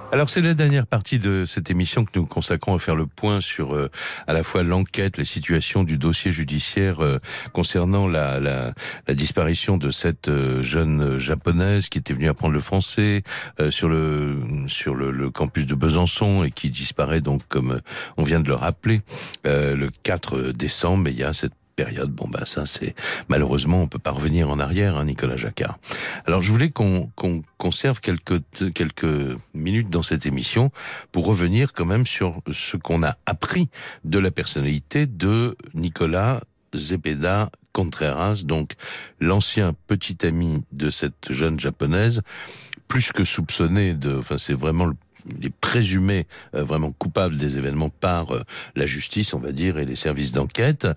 Alors 0.09 0.29
c'est 0.29 0.41
la 0.41 0.53
dernière 0.53 0.87
partie 0.87 1.19
de 1.19 1.43
cette 1.45 1.69
émission 1.69 2.05
que 2.05 2.11
nous 2.15 2.25
consacrons 2.25 2.73
à 2.73 2.79
faire 2.79 2.95
le 2.95 3.07
point 3.07 3.41
sur 3.41 3.75
euh, 3.75 3.91
à 4.25 4.31
la 4.31 4.41
fois 4.41 4.63
l'enquête, 4.63 5.17
la 5.17 5.25
situation 5.25 5.83
du 5.83 5.97
dossier 5.97 6.31
judiciaire 6.31 7.03
euh, 7.03 7.19
concernant 7.51 8.07
la, 8.07 8.39
la, 8.39 8.73
la, 9.05 9.13
disparition 9.13 9.75
de 9.75 9.91
cette 9.91 10.29
euh, 10.29 10.63
jeune 10.63 11.19
japonaise 11.19 11.89
qui 11.89 11.97
était 11.97 12.13
venue 12.13 12.29
apprendre 12.29 12.53
le 12.53 12.61
français 12.61 13.23
sur 13.69 13.89
le 13.89 14.39
sur 14.67 14.95
le, 14.95 15.11
le, 15.11 15.29
campus 15.29 15.65
de 15.65 15.75
Besançon 15.75 16.45
et 16.45 16.51
qui 16.51 16.69
disparaît 16.69 17.21
donc 17.21 17.41
comme 17.49 17.81
on 18.15 18.23
vient 18.23 18.39
de 18.39 18.47
le 18.47 18.55
rappeler 18.55 19.01
le 19.43 19.89
4 20.03 20.51
décembre. 20.53 21.09
Et 21.09 21.11
il 21.11 21.17
y 21.17 21.23
a 21.23 21.33
cette 21.33 21.53
période. 21.77 22.11
Bon, 22.11 22.27
ben 22.27 22.43
ça, 22.45 22.65
c'est 22.65 22.95
malheureusement, 23.29 23.83
on 23.83 23.87
peut 23.87 23.99
pas 23.99 24.11
revenir 24.11 24.49
en 24.49 24.59
arrière, 24.59 24.97
hein, 24.97 25.05
Nicolas 25.05 25.37
Jacquard. 25.37 25.77
Alors, 26.25 26.41
je 26.41 26.51
voulais 26.51 26.71
qu'on 26.71 27.09
conserve 27.57 28.01
quelques 28.01 28.41
quelques 28.73 29.37
minutes 29.53 29.89
dans 29.89 30.03
cette 30.03 30.25
émission 30.25 30.71
pour 31.13 31.25
revenir 31.25 31.71
quand 31.71 31.85
même 31.85 32.05
sur 32.05 32.41
ce 32.51 32.75
qu'on 32.75 33.03
a 33.03 33.15
appris 33.25 33.69
de 34.03 34.19
la 34.19 34.31
personnalité 34.31 35.05
de 35.05 35.55
Nicolas 35.73 36.41
Zepeda 36.75 37.49
Contreras, 37.71 38.41
donc 38.43 38.73
l'ancien 39.19 39.73
petit 39.85 40.25
ami 40.25 40.65
de 40.71 40.89
cette 40.89 41.31
jeune 41.31 41.59
japonaise, 41.59 42.21
plus 42.87 43.11
que 43.11 43.23
soupçonné 43.23 43.93
de, 43.93 44.17
enfin 44.17 44.37
c'est 44.37 44.53
vraiment 44.53 44.85
le 44.85 44.95
il 45.37 45.45
est 45.45 45.53
présumé 45.61 46.27
euh, 46.55 46.63
vraiment 46.63 46.91
coupable 46.91 47.37
des 47.37 47.57
événements 47.57 47.89
par 47.89 48.33
euh, 48.33 48.43
la 48.75 48.85
justice, 48.85 49.33
on 49.33 49.39
va 49.39 49.51
dire, 49.51 49.77
et 49.77 49.85
les 49.85 49.95
services 49.95 50.31
d'enquête. 50.31 50.87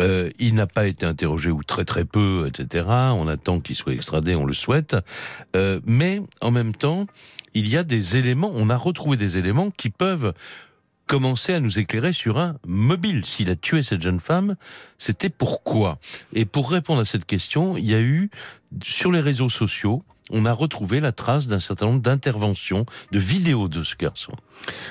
Euh, 0.00 0.30
il 0.38 0.54
n'a 0.54 0.66
pas 0.66 0.86
été 0.86 1.06
interrogé 1.06 1.50
ou 1.50 1.62
très 1.62 1.84
très 1.84 2.04
peu, 2.04 2.48
etc. 2.48 2.86
On 2.88 3.28
attend 3.28 3.60
qu'il 3.60 3.76
soit 3.76 3.92
extradé, 3.92 4.34
on 4.34 4.44
le 4.44 4.54
souhaite. 4.54 4.96
mais 5.86 6.22
en 6.40 6.50
même 6.50 6.74
temps, 6.74 7.06
il 7.54 7.68
y 7.68 7.76
a 7.76 7.82
des 7.82 8.16
éléments, 8.16 8.52
on 8.54 8.70
a 8.70 8.76
retrouvé 8.76 9.16
des 9.16 9.38
éléments 9.38 9.70
qui 9.70 9.90
peuvent 9.90 10.32
commencer 11.06 11.54
à 11.54 11.60
nous 11.60 11.78
éclairer 11.78 12.12
sur 12.12 12.38
un 12.38 12.56
mobile. 12.66 13.24
S'il 13.24 13.50
a 13.50 13.56
tué 13.56 13.82
cette 13.82 14.02
jeune 14.02 14.20
femme, 14.20 14.56
c'était 14.98 15.30
pourquoi? 15.30 15.98
Et 16.34 16.44
pour 16.44 16.70
répondre 16.70 17.00
à 17.00 17.04
cette 17.04 17.24
question, 17.24 17.76
il 17.76 17.86
y 17.86 17.94
a 17.94 18.00
eu 18.00 18.30
sur 18.84 19.10
les 19.10 19.20
réseaux 19.20 19.48
sociaux 19.48 20.04
on 20.30 20.44
a 20.44 20.52
retrouvé 20.52 21.00
la 21.00 21.12
trace 21.12 21.46
d'un 21.46 21.60
certain 21.60 21.86
nombre 21.86 22.02
d'interventions, 22.02 22.86
de 23.12 23.18
vidéos 23.18 23.68
de 23.68 23.82
ce 23.82 23.96
garçon. 23.96 24.32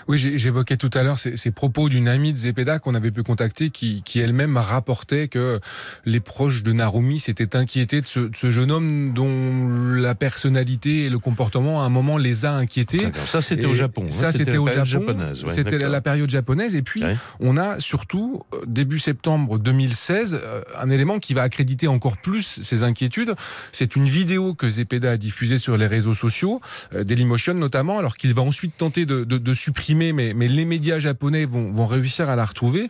Oui, 0.07 0.17
j'évoquais 0.17 0.77
tout 0.77 0.89
à 0.93 1.03
l'heure 1.03 1.17
ces, 1.17 1.51
propos 1.51 1.89
d'une 1.89 2.07
amie 2.07 2.33
de 2.33 2.37
Zepeda 2.37 2.79
qu'on 2.79 2.95
avait 2.95 3.11
pu 3.11 3.23
contacter, 3.23 3.69
qui, 3.69 4.03
elle-même 4.15 4.57
rapportait 4.57 5.27
que 5.27 5.59
les 6.05 6.19
proches 6.19 6.63
de 6.63 6.71
Narumi 6.71 7.19
s'étaient 7.19 7.55
inquiétés 7.55 8.01
de 8.01 8.07
ce, 8.07 8.29
jeune 8.49 8.71
homme 8.71 9.13
dont 9.13 9.67
la 9.93 10.15
personnalité 10.15 11.05
et 11.05 11.09
le 11.09 11.19
comportement 11.19 11.83
à 11.83 11.85
un 11.85 11.89
moment 11.89 12.17
les 12.17 12.45
a 12.45 12.53
inquiétés. 12.53 13.07
Ça, 13.25 13.41
c'était 13.41 13.65
au 13.65 13.73
Japon. 13.73 14.03
Hein. 14.05 14.11
Ça, 14.11 14.31
c'était 14.31 14.57
au 14.57 14.67
Japon. 14.67 15.17
c'était 15.51 15.77
la 15.77 16.01
période 16.01 16.29
japonaise. 16.29 16.75
Et 16.75 16.81
puis, 16.81 17.03
on 17.39 17.57
a 17.57 17.79
surtout, 17.79 18.43
euh, 18.53 18.59
début 18.67 18.99
septembre 18.99 19.59
2016, 19.59 20.39
euh, 20.41 20.61
un 20.79 20.89
élément 20.89 21.19
qui 21.19 21.33
va 21.33 21.43
accréditer 21.43 21.87
encore 21.87 22.17
plus 22.17 22.61
ces 22.61 22.83
inquiétudes. 22.83 23.35
C'est 23.71 23.95
une 23.95 24.07
vidéo 24.07 24.53
que 24.53 24.69
Zepeda 24.69 25.11
a 25.11 25.17
diffusée 25.17 25.57
sur 25.57 25.77
les 25.77 25.87
réseaux 25.87 26.13
sociaux, 26.13 26.61
euh, 26.93 27.03
Dailymotion 27.03 27.53
notamment, 27.53 27.99
alors 27.99 28.17
qu'il 28.17 28.33
va 28.33 28.41
ensuite 28.41 28.77
tenter 28.77 29.05
de, 29.05 29.23
de, 29.23 29.37
de 29.37 29.53
supprimée, 29.57 30.13
mais, 30.13 30.33
mais 30.33 30.47
les 30.47 30.65
médias 30.65 30.99
japonais 30.99 31.45
vont, 31.45 31.71
vont 31.71 31.85
réussir 31.85 32.29
à 32.29 32.35
la 32.35 32.45
retrouver. 32.45 32.87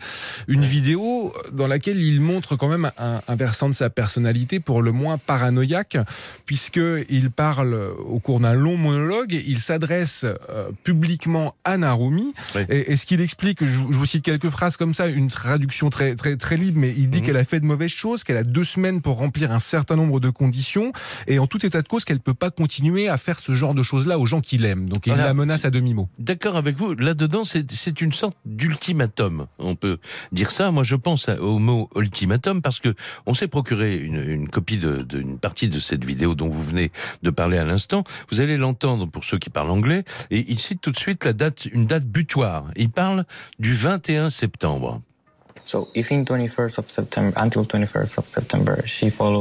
Une 0.48 0.66
vidéo 0.66 1.34
dans 1.52 1.68
laquelle 1.68 2.02
il 2.02 2.22
montre 2.22 2.56
quand 2.56 2.68
même 2.68 2.92
un, 2.98 3.22
un 3.28 3.36
versant 3.36 3.70
de 3.70 3.74
sa 3.74 3.90
personnalité 3.90 4.60
pour 4.60 4.82
le 4.82 4.92
moins 4.92 5.18
paranoïaque, 5.18 5.98
puisqu'il 6.46 7.32
parle 7.32 7.74
au 8.06 8.20
cours 8.20 8.40
d'un 8.40 8.54
long 8.54 8.78
monologue, 8.78 9.34
il 9.34 9.60
s'adresse 9.60 10.26
euh, 10.26 10.70
publiquement 10.84 11.56
à 11.64 11.78
Narumi. 11.78 12.34
Et, 12.70 12.92
et, 12.92 12.98
ce 12.98 13.06
qu'il 13.06 13.22
explique, 13.22 13.64
je, 13.66 13.72
je, 13.72 13.98
vous 13.98 14.06
cite 14.06 14.24
quelques 14.24 14.50
phrases 14.50 14.78
comme 14.78 14.94
ça, 14.94 15.08
une 15.08 15.30
traduction 15.30 15.90
très, 15.90 16.16
très, 16.16 16.38
très 16.38 16.58
libre, 16.58 16.80
mais 16.80 16.94
il 16.98 17.10
dit 17.10 17.20
mhm. 17.20 17.26
qu'elle 17.26 17.38
a 17.38 17.44
fait 17.44 17.60
de 17.60 17.66
mauvaises 17.66 17.92
choses, 17.92 18.24
qu'elle 18.24 18.38
a 18.38 18.44
deux 18.44 18.64
semaines 18.64 19.02
pour 19.02 19.18
remplir 19.18 19.52
un 19.52 19.60
certain 19.60 19.96
nombre 19.96 20.20
de 20.20 20.30
conditions, 20.30 20.92
et 21.28 21.40
en 21.40 21.48
tout 21.48 21.66
état 21.66 21.82
de 21.82 21.88
cause 21.88 22.06
qu'elle 22.06 22.20
peut 22.20 22.34
pas 22.34 22.52
continuer 22.52 23.08
à 23.08 23.18
faire 23.18 23.40
ce 23.40 23.54
genre 23.54 23.74
de 23.74 23.84
choses-là 23.84 24.20
aux 24.20 24.26
gens 24.26 24.42
qu'il 24.42 24.66
aime. 24.66 24.90
Donc 24.90 25.08
il 25.08 25.14
la 25.14 25.34
menace 25.34 25.66
à 25.66 25.70
demi-mot. 25.70 26.10
D'accord 26.20 26.57
avec 26.58 26.76
vous. 26.76 26.94
Là-dedans, 26.96 27.44
c'est 27.44 28.02
une 28.02 28.14
sorte 28.14 28.38
d'ultimatum. 28.46 29.48
On 29.60 29.76
peut 29.76 30.00
dire 30.32 30.52
ça. 30.52 30.72
Moi, 30.72 30.84
je 30.84 30.96
pense 30.96 31.30
au 31.30 31.60
mot 31.60 31.90
ultimatum 31.96 32.62
parce 32.62 32.80
que 32.80 32.94
on 33.26 33.34
s'est 33.34 33.48
procuré 33.48 33.98
une, 33.98 34.24
une 34.30 34.50
copie 34.50 34.78
d'une 34.78 35.40
partie 35.40 35.70
de 35.70 35.80
cette 35.80 36.04
vidéo 36.04 36.36
dont 36.36 36.50
vous 36.50 36.64
venez 36.64 36.92
de 37.24 37.30
parler 37.30 37.58
à 37.58 37.64
l'instant. 37.64 38.04
Vous 38.32 38.42
allez 38.42 38.58
l'entendre 38.58 39.08
pour 39.08 39.24
ceux 39.24 39.38
qui 39.38 39.50
parlent 39.50 39.72
anglais. 39.72 40.04
Et 40.32 40.46
il 40.50 40.60
cite 40.60 40.82
tout 40.82 40.92
de 40.92 41.00
suite 41.00 41.24
la 41.26 41.34
date, 41.34 41.66
une 41.66 41.86
date 41.86 42.06
butoir. 42.06 42.66
Il 42.76 42.90
parle 42.90 43.26
du 43.60 43.74
21 43.74 44.30
septembre. 44.30 45.02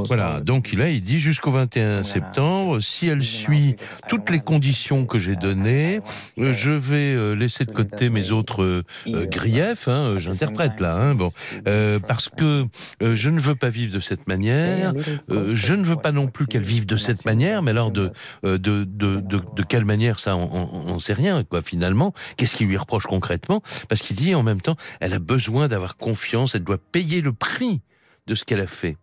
Voilà, 0.07 0.41
donc 0.41 0.73
là, 0.73 0.91
il 0.91 1.01
dit 1.03 1.19
jusqu'au 1.21 1.51
21 1.53 2.03
septembre, 2.03 2.81
si 2.81 3.09
elle 3.09 3.23
suit 3.23 3.77
toutes 4.09 4.31
les 4.31 4.41
conditions 4.41 5.07
que 5.07 5.19
j'ai 5.19 5.37
données, 5.37 6.01
euh, 6.39 6.53
je 6.53 6.71
vais 6.71 7.13
euh, 7.15 7.35
laisser 7.35 7.65
de 7.65 7.73
côté 7.73 8.09
mes 8.11 8.31
autres 8.31 8.63
euh, 8.63 8.83
griefs, 9.27 9.89
hein, 9.89 10.15
j'interprète 10.19 10.81
là, 10.81 10.97
hein, 10.97 11.15
bon, 11.15 11.29
euh, 11.69 11.99
parce 11.99 12.29
que 12.29 12.67
je 13.01 13.29
ne 13.31 13.41
veux 13.41 13.55
pas 13.55 13.71
vivre 13.71 13.95
de 13.95 14.01
cette 14.01 14.27
manière, 14.29 14.93
euh, 15.31 15.53
je 15.55 15.75
ne 15.75 15.85
veux 15.85 15.97
pas 15.97 16.13
non 16.13 16.27
plus 16.27 16.47
qu'elle 16.47 16.63
vive 16.63 16.87
de 16.87 16.97
cette 16.97 17.25
manière, 17.25 17.63
mais 17.63 17.71
alors 17.71 17.91
de, 17.91 18.13
de, 18.43 18.57
de, 18.57 18.85
de, 18.85 19.21
de 19.21 19.63
quelle 19.63 19.85
manière 19.85 20.19
ça, 20.21 20.37
on 20.37 20.95
ne 20.95 20.99
sait 20.99 21.13
rien, 21.15 21.45
quoi, 21.45 21.63
finalement. 21.63 22.13
Qu'est-ce 22.37 22.57
qu'il 22.57 22.67
lui 22.69 22.77
reproche 22.77 23.05
concrètement? 23.05 23.63
Parce 23.89 24.03
qu'il 24.03 24.17
dit 24.17 24.35
en 24.35 24.43
même 24.43 24.61
temps, 24.61 24.77
elle 25.01 25.13
a 25.13 25.19
besoin 25.19 25.69
d'avoir 25.69 25.97
confiance, 26.07 26.55
elle 26.55 26.63
doit 26.63 26.79
payer 26.79 27.21
le 27.21 27.33
prix 27.33 27.81
de 28.29 28.37
ce 28.37 28.45
qu'elle 28.45 28.61
a 28.61 28.69
fait. 28.69 28.97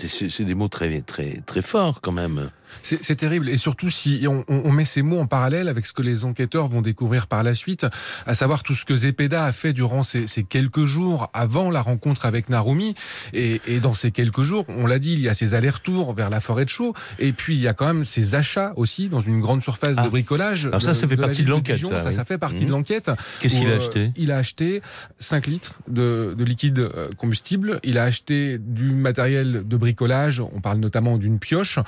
C'est- 0.00 0.42
des 0.42 0.54
mots 0.54 0.68
très, 0.68 1.02
très, 1.02 1.42
très 1.44 1.60
forts 1.60 2.00
quand 2.00 2.12
même. 2.12 2.50
C'est 2.82 3.16
terrible. 3.16 3.48
Et 3.48 3.56
surtout 3.56 3.90
si 3.90 4.24
on, 4.28 4.44
on- 4.48 4.62
on 4.64 4.72
met 4.72 4.84
ces 4.84 5.02
mots 5.02 5.18
en 5.20 5.26
parallèle 5.26 5.68
avec 5.68 5.86
ce 5.86 5.92
que 5.92 6.02
les 6.02 6.24
enquêteurs 6.24 6.66
vont 6.68 6.82
découvrir 6.82 7.26
par 7.26 7.42
la 7.42 7.54
suite, 7.54 7.86
à 8.26 8.34
savoir 8.34 8.62
tout 8.62 8.74
ce 8.74 8.84
que 8.84 8.94
Zepeda 8.96 9.44
a 9.44 9.52
fait 9.52 9.72
durant 9.72 10.02
ces, 10.02 10.26
ces 10.26 10.42
quelques 10.44 10.84
jours 10.84 11.30
avant 11.34 11.70
la 11.70 11.82
rencontre 11.82 12.26
avec 12.26 12.48
Narumi. 12.48 12.94
Et, 13.32 13.60
et 13.66 13.80
dans 13.80 13.94
ces 13.94 14.10
quelques 14.10 14.42
jours, 14.42 14.64
on 14.68 14.86
l'a 14.86 14.98
dit, 14.98 15.12
il 15.14 15.20
y 15.20 15.28
a 15.28 15.34
ces 15.34 15.54
allers-retours 15.54 16.14
vers 16.14 16.30
la 16.30 16.40
forêt 16.40 16.64
de 16.64 16.70
chaux. 16.70 16.94
Et 17.18 17.32
puis 17.32 17.54
il 17.56 17.60
y 17.60 17.68
a 17.68 17.74
quand 17.74 17.86
même 17.86 18.04
ces 18.04 18.34
achats 18.34 18.72
aussi 18.76 19.08
dans 19.08 19.20
une 19.20 19.40
grande 19.40 19.62
surface 19.62 19.96
Ah. 19.98 20.04
de 20.04 20.08
bricolage. 20.08 20.66
Alors 20.66 20.82
ça, 20.82 20.94
ça 20.94 21.06
fait 21.08 21.16
partie 21.16 21.42
de 21.44 21.50
l'enquête, 21.50 21.78
ça, 21.80 22.02
Ça, 22.02 22.08
oui. 22.10 22.14
ça 22.14 22.24
fait 22.24 22.38
partie 22.38 22.60
Mhm. 22.60 22.66
de 22.66 22.70
l'enquête. 22.72 23.10
Qu'est-ce 23.40 23.56
qu'il 23.56 23.66
a 23.68 23.70
euh, 23.70 23.78
acheté? 23.78 24.10
Il 24.16 24.30
a 24.32 24.36
acheté 24.38 24.82
5 25.18 25.46
litres 25.46 25.74
de, 25.88 26.34
de 26.36 26.44
liquide 26.44 26.78
euh, 26.78 27.08
combustible. 27.16 27.80
Il 27.84 27.98
a 27.98 28.04
acheté 28.04 28.58
du 28.58 28.92
matériel 28.92 29.62
de 29.66 29.76
bricolage. 29.76 30.40
On 30.40 30.60
parle 30.60 30.78
notamment 30.78 31.16
d'une 31.18 31.38
pioche. 31.38 31.78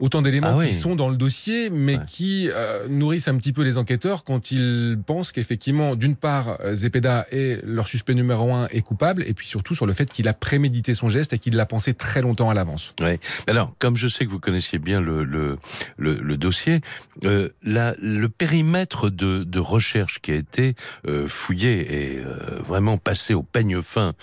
Autant 0.00 0.22
d'éléments 0.26 0.48
Ah 0.52 0.56
oui. 0.58 0.68
qui 0.68 0.74
sont 0.74 0.94
dans 0.96 1.08
le 1.08 1.16
dossier, 1.16 1.70
mais 1.70 1.96
Ouais. 1.96 2.04
qui 2.06 2.48
euh, 2.52 2.86
nourrissent 2.88 3.28
un 3.28 3.36
petit 3.36 3.52
peu 3.52 3.62
les 3.62 3.78
enquêteurs 3.78 4.22
quand 4.24 4.50
ils 4.50 4.98
pensent 5.06 5.32
qu'effectivement, 5.32 5.96
d'une 5.96 6.16
part, 6.16 6.58
euh, 6.60 6.74
Zepeda 6.74 7.24
est 7.32 7.60
leur 7.64 7.88
suspect 7.88 8.14
numéro 8.14 8.52
un 8.52 8.66
est 8.68 8.82
coupable, 8.82 9.22
et 9.26 9.32
puis 9.34 9.46
surtout 9.46 9.74
sur 9.74 9.86
le 9.86 9.92
fait 9.92 10.10
qu'il 10.12 10.28
a 10.28 10.34
prémédité 10.34 10.94
son 10.94 11.08
geste 11.08 11.32
et 11.32 11.38
qu'il 11.38 11.54
l'a 11.56 11.66
pensé 11.66 11.94
très 11.94 12.20
longtemps 12.22 12.50
à 12.50 12.54
l'avance. 12.54 12.94
Ouais. 13.00 13.18
Alors, 13.46 13.72
comme 13.78 13.96
je 13.96 14.08
sais 14.08 14.24
que 14.26 14.30
vous 14.30 14.40
connaissiez 14.40 14.78
bien 14.78 15.00
le, 15.00 15.24
le, 15.24 15.58
le, 15.96 16.14
le 16.14 16.36
dossier, 16.36 16.80
euh, 17.24 17.48
la, 17.62 17.94
le 18.00 18.28
périmètre 18.28 19.08
de, 19.10 19.44
de 19.44 19.58
recherche 19.58 20.20
qui 20.20 20.32
a 20.32 20.34
été 20.34 20.74
euh, 21.08 21.26
fouillé 21.28 22.12
et 22.14 22.22
vraiment 22.64 22.98
passé 22.98 23.34
au 23.34 23.42
peigne 23.42 23.80
fin 23.82 24.14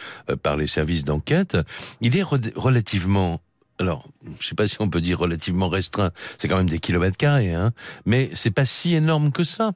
par 0.41 0.57
les 0.57 0.67
services 0.67 1.03
d'enquête, 1.03 1.57
il 2.01 2.17
est 2.17 2.23
re- 2.23 2.51
relativement 2.55 3.41
alors, 3.79 4.07
je 4.39 4.47
sais 4.47 4.55
pas 4.55 4.67
si 4.67 4.77
on 4.79 4.87
peut 4.89 5.01
dire 5.01 5.17
relativement 5.19 5.67
restreint, 5.69 6.11
c'est 6.37 6.47
quand 6.47 6.57
même 6.57 6.69
des 6.69 6.79
kilomètres 6.79 7.17
carrés, 7.17 7.53
hein, 7.53 7.71
mais 8.05 8.29
c'est 8.33 8.51
pas 8.51 8.65
si 8.65 8.93
énorme 8.93 9.31
que 9.31 9.43
ça. 9.43 9.71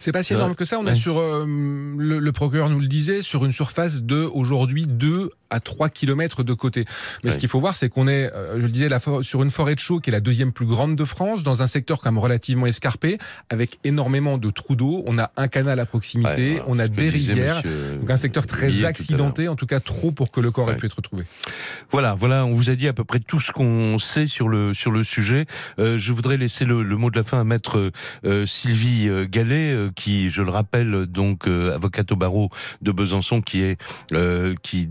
C'est 0.00 0.12
pas 0.12 0.22
si 0.22 0.34
énorme 0.34 0.54
que 0.54 0.64
ça. 0.64 0.78
On 0.78 0.84
Ouais. 0.84 0.92
est 0.92 0.94
sur, 0.94 1.18
euh, 1.18 1.44
le, 1.46 2.18
le 2.18 2.32
procureur 2.32 2.68
nous 2.68 2.78
le 2.80 2.86
disait, 2.88 3.22
sur 3.22 3.44
une 3.44 3.52
surface 3.52 4.02
de 4.02 4.16
aujourd'hui 4.22 4.86
2 4.86 5.30
à 5.50 5.60
3 5.60 5.88
kilomètres 5.88 6.42
de 6.42 6.52
côté. 6.52 6.84
Mais 7.24 7.30
Ouais. 7.30 7.34
ce 7.34 7.38
qu'il 7.38 7.48
faut 7.48 7.58
voir, 7.58 7.74
c'est 7.74 7.88
qu'on 7.88 8.06
est, 8.06 8.30
euh, 8.34 8.60
je 8.60 8.66
le 8.66 8.70
disais, 8.70 8.88
la 8.90 9.00
sur 9.22 9.42
une 9.42 9.48
forêt 9.50 9.74
de 9.74 9.80
chaux 9.80 9.98
qui 9.98 10.10
est 10.10 10.12
la 10.12 10.20
deuxième 10.20 10.52
plus 10.52 10.66
grande 10.66 10.94
de 10.94 11.04
France, 11.06 11.42
dans 11.42 11.62
un 11.62 11.66
secteur 11.66 12.00
quand 12.00 12.10
même 12.12 12.18
relativement 12.18 12.66
escarpé, 12.66 13.16
avec 13.48 13.78
énormément 13.82 14.36
de 14.36 14.50
trous 14.50 14.76
d'eau. 14.76 15.02
On 15.06 15.18
a 15.18 15.30
un 15.38 15.48
canal 15.48 15.80
à 15.80 15.86
proximité, 15.86 16.56
Ouais, 16.56 16.62
on 16.66 16.78
a 16.78 16.86
des 16.86 17.08
rivières. 17.08 17.62
Donc 17.98 18.10
un 18.10 18.16
secteur 18.18 18.46
très 18.46 18.84
accidenté, 18.84 19.48
en 19.48 19.56
tout 19.56 19.64
cas 19.66 19.80
trop 19.80 20.12
pour 20.12 20.30
que 20.30 20.40
le 20.40 20.50
corps 20.50 20.70
ait 20.70 20.76
pu 20.76 20.84
être 20.86 20.96
retrouvé. 20.96 21.24
Voilà, 21.90 22.14
voilà, 22.14 22.44
on 22.44 22.52
vous 22.54 22.68
a 22.68 22.74
dit 22.74 22.86
à 22.86 22.92
peu 22.92 23.04
près 23.04 23.20
tout 23.20 23.37
ce 23.38 23.52
qu'on 23.52 23.98
sait 23.98 24.26
sur 24.26 24.48
le 24.48 24.74
sur 24.74 24.90
le 24.90 25.04
sujet. 25.04 25.46
Euh, 25.78 25.98
je 25.98 26.12
voudrais 26.12 26.36
laisser 26.36 26.64
le, 26.64 26.82
le 26.82 26.96
mot 26.96 27.10
de 27.10 27.16
la 27.16 27.22
fin 27.22 27.40
à 27.40 27.44
maître 27.44 27.92
euh, 28.24 28.46
Sylvie 28.46 29.08
euh, 29.08 29.26
Gallet, 29.28 29.88
qui, 29.94 30.30
je 30.30 30.42
le 30.42 30.50
rappelle, 30.50 31.06
donc 31.06 31.46
avocate 31.46 32.12
au 32.12 32.16
barreau 32.16 32.50
de 32.82 32.92
Besançon, 32.92 33.40
qui 33.40 33.62
est 33.62 33.78
qui 34.62 34.88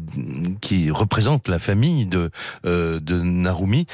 qui 0.61 0.91
représente 0.91 1.47
la 1.47 1.59
famille 1.59 2.05
de 2.05 2.31
de 2.63 3.21
Narumi. 3.21 3.85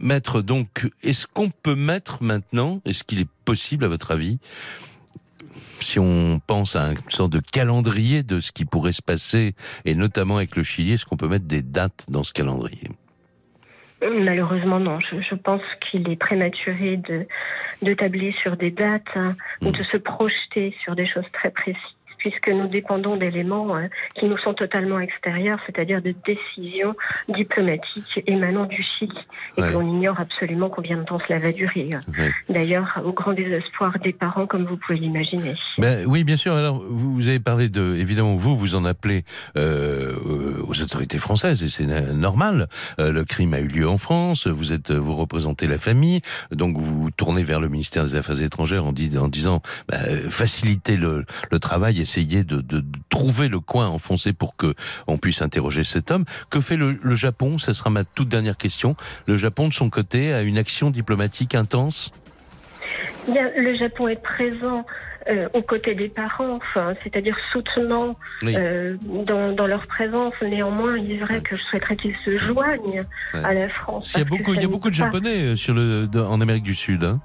Maître, 0.00 0.42
donc, 0.42 0.88
est-ce 1.02 1.26
qu'on 1.26 1.50
peut 1.50 1.74
mettre 1.74 2.22
maintenant, 2.22 2.80
est-ce 2.84 3.02
qu'il 3.02 3.18
est 3.18 3.28
possible, 3.44 3.84
à 3.84 3.88
votre 3.88 4.12
avis, 4.12 4.38
si 5.80 5.98
on 5.98 6.40
pense 6.46 6.76
à 6.76 6.92
une 6.92 6.98
sorte 7.08 7.32
de 7.32 7.40
calendrier 7.40 8.22
de 8.22 8.38
ce 8.38 8.52
qui 8.52 8.64
pourrait 8.64 8.92
se 8.92 9.02
passer, 9.02 9.54
et 9.84 9.94
notamment 9.94 10.36
avec 10.36 10.54
le 10.56 10.62
Chili, 10.62 10.92
est-ce 10.92 11.04
qu'on 11.04 11.16
peut 11.16 11.28
mettre 11.28 11.46
des 11.46 11.62
dates 11.62 12.06
dans 12.08 12.22
ce 12.22 12.32
calendrier? 12.32 12.88
Malheureusement, 14.02 14.78
non. 14.78 15.00
Je, 15.00 15.20
je 15.20 15.34
pense 15.34 15.62
qu'il 15.80 16.08
est 16.08 16.16
prématuré 16.16 16.96
de, 16.98 17.26
de 17.82 17.94
tabler 17.94 18.34
sur 18.42 18.56
des 18.56 18.70
dates 18.70 19.02
hein, 19.16 19.36
ou 19.62 19.70
Mm. 19.70 19.72
de 19.72 19.82
se 19.84 19.96
projeter 19.96 20.74
sur 20.84 20.94
des 20.94 21.06
choses 21.06 21.26
très 21.32 21.50
précises, 21.50 21.82
puisque 22.18 22.48
nous 22.48 22.66
dépendons 22.68 23.16
d'éléments 23.16 23.74
hein, 23.76 23.88
qui 24.14 24.26
nous 24.26 24.38
sont 24.38 24.54
totalement 24.54 24.98
extérieurs, 25.00 25.58
c'est-à-dire 25.66 26.02
de 26.02 26.14
décisions 26.26 26.94
diplomatiques 27.28 28.22
émanant 28.26 28.66
du 28.66 28.82
Chili, 28.98 29.12
et 29.56 29.60
Ouais. 29.62 29.72
qu'on 29.72 29.86
ignore 29.86 30.18
absolument 30.20 30.68
combien 30.70 30.98
de 30.98 31.04
temps 31.04 31.18
cela 31.26 31.38
va 31.38 31.52
durer. 31.52 31.88
Ouais. 32.18 32.30
D'ailleurs, 32.48 33.00
au 33.04 33.12
grand 33.12 33.32
désespoir 33.32 33.92
des 34.02 34.12
parents, 34.12 34.46
comme 34.46 34.64
vous 34.64 34.76
pouvez 34.76 34.98
l'imaginer. 34.98 35.54
Ben, 35.78 36.04
oui, 36.06 36.24
bien 36.24 36.36
sûr. 36.36 36.52
Alors, 36.54 36.82
vous, 36.88 37.28
avez 37.28 37.40
parlé 37.40 37.68
de, 37.68 37.94
évidemment, 37.96 38.36
vous, 38.36 38.56
vous 38.56 38.74
en 38.74 38.84
appelez 38.84 39.24
euh, 39.56 40.14
aux 40.66 40.80
autorités 40.82 41.18
françaises, 41.18 41.62
et 41.62 41.68
c'est 41.68 41.86
normal. 42.14 42.68
Euh, 43.00 43.12
le 43.12 43.24
crime 43.24 43.54
a 43.54 43.60
eu 43.60 43.66
lieu 43.68 43.88
en 43.88 43.98
France. 43.98 44.46
Vous 44.46 44.72
êtes, 44.72 44.90
vous 44.90 45.14
représentez 45.14 45.66
la 45.66 45.78
famille, 45.78 46.20
donc 46.50 46.76
vous 46.78 47.10
tournez 47.10 47.42
vers 47.42 47.60
le 47.60 47.68
ministère 47.68 48.04
des 48.04 48.16
Affaires 48.16 48.40
étrangères 48.42 48.84
en, 48.84 48.92
dis- 48.92 49.16
en 49.18 49.28
disant 49.28 49.60
ben, 49.88 49.98
faciliter 50.30 50.96
le, 50.96 51.24
le 51.50 51.58
travail, 51.58 52.00
essayer 52.08 52.42
de, 52.44 52.56
de- 52.60 52.80
de 52.80 52.98
trouver 53.10 53.48
le 53.48 53.60
coin 53.60 53.86
enfoncé 53.88 54.32
pour 54.32 54.56
que 54.56 54.74
on 55.06 55.18
puisse 55.18 55.42
interroger 55.42 55.84
cet 55.84 56.10
homme. 56.10 56.24
Que 56.50 56.60
fait 56.60 56.76
le, 56.76 56.98
le 57.02 57.14
Japon? 57.14 57.58
Ce 57.58 57.72
sera 57.72 57.90
ma 57.90 58.04
toute 58.04 58.28
dernière 58.28 58.56
question. 58.56 58.96
Le 59.26 59.36
Japon, 59.36 59.68
de 59.68 59.74
son 59.74 59.90
côté, 59.90 60.32
a 60.32 60.40
une 60.42 60.56
action 60.58 60.90
diplomatique 60.90 61.54
intense? 61.54 62.10
Bien, 63.30 63.50
le 63.56 63.74
Japon 63.74 64.08
est 64.08 64.22
présent 64.22 64.86
euh, 65.28 65.46
aux 65.52 65.60
côtés 65.60 65.94
des 65.94 66.08
parents, 66.08 66.56
enfin, 66.56 66.94
c'est-à-dire 67.02 67.36
soutenant 67.52 68.16
Oui. 68.42 68.54
euh, 68.56 68.96
dans, 69.26 69.52
dans 69.52 69.66
leur 69.66 69.86
présence. 69.86 70.32
Néanmoins, 70.40 70.96
il 70.96 71.12
est 71.12 71.18
vrai 71.18 71.42
que 71.42 71.54
je 71.56 71.62
souhaiterais 71.64 71.96
qu'ils 71.96 72.16
se 72.24 72.38
joignent 72.38 73.02
Ouais. 73.34 73.44
à 73.44 73.52
la 73.52 73.68
France. 73.68 74.12
Il 74.14 74.18
y 74.18 74.22
a 74.22 74.24
beaucoup, 74.24 74.52
il 74.52 74.56
ça 74.56 74.60
y 74.62 74.64
a 74.64 74.68
ne 74.68 74.72
beaucoup 74.72 74.88
de 74.88 74.94
Japonais 74.94 75.42
euh, 75.42 75.56
sur 75.56 75.74
le, 75.74 76.08
en 76.16 76.40
Amérique 76.40 76.62
du 76.62 76.74
Sud. 76.74 77.04
Hein. 77.04 77.20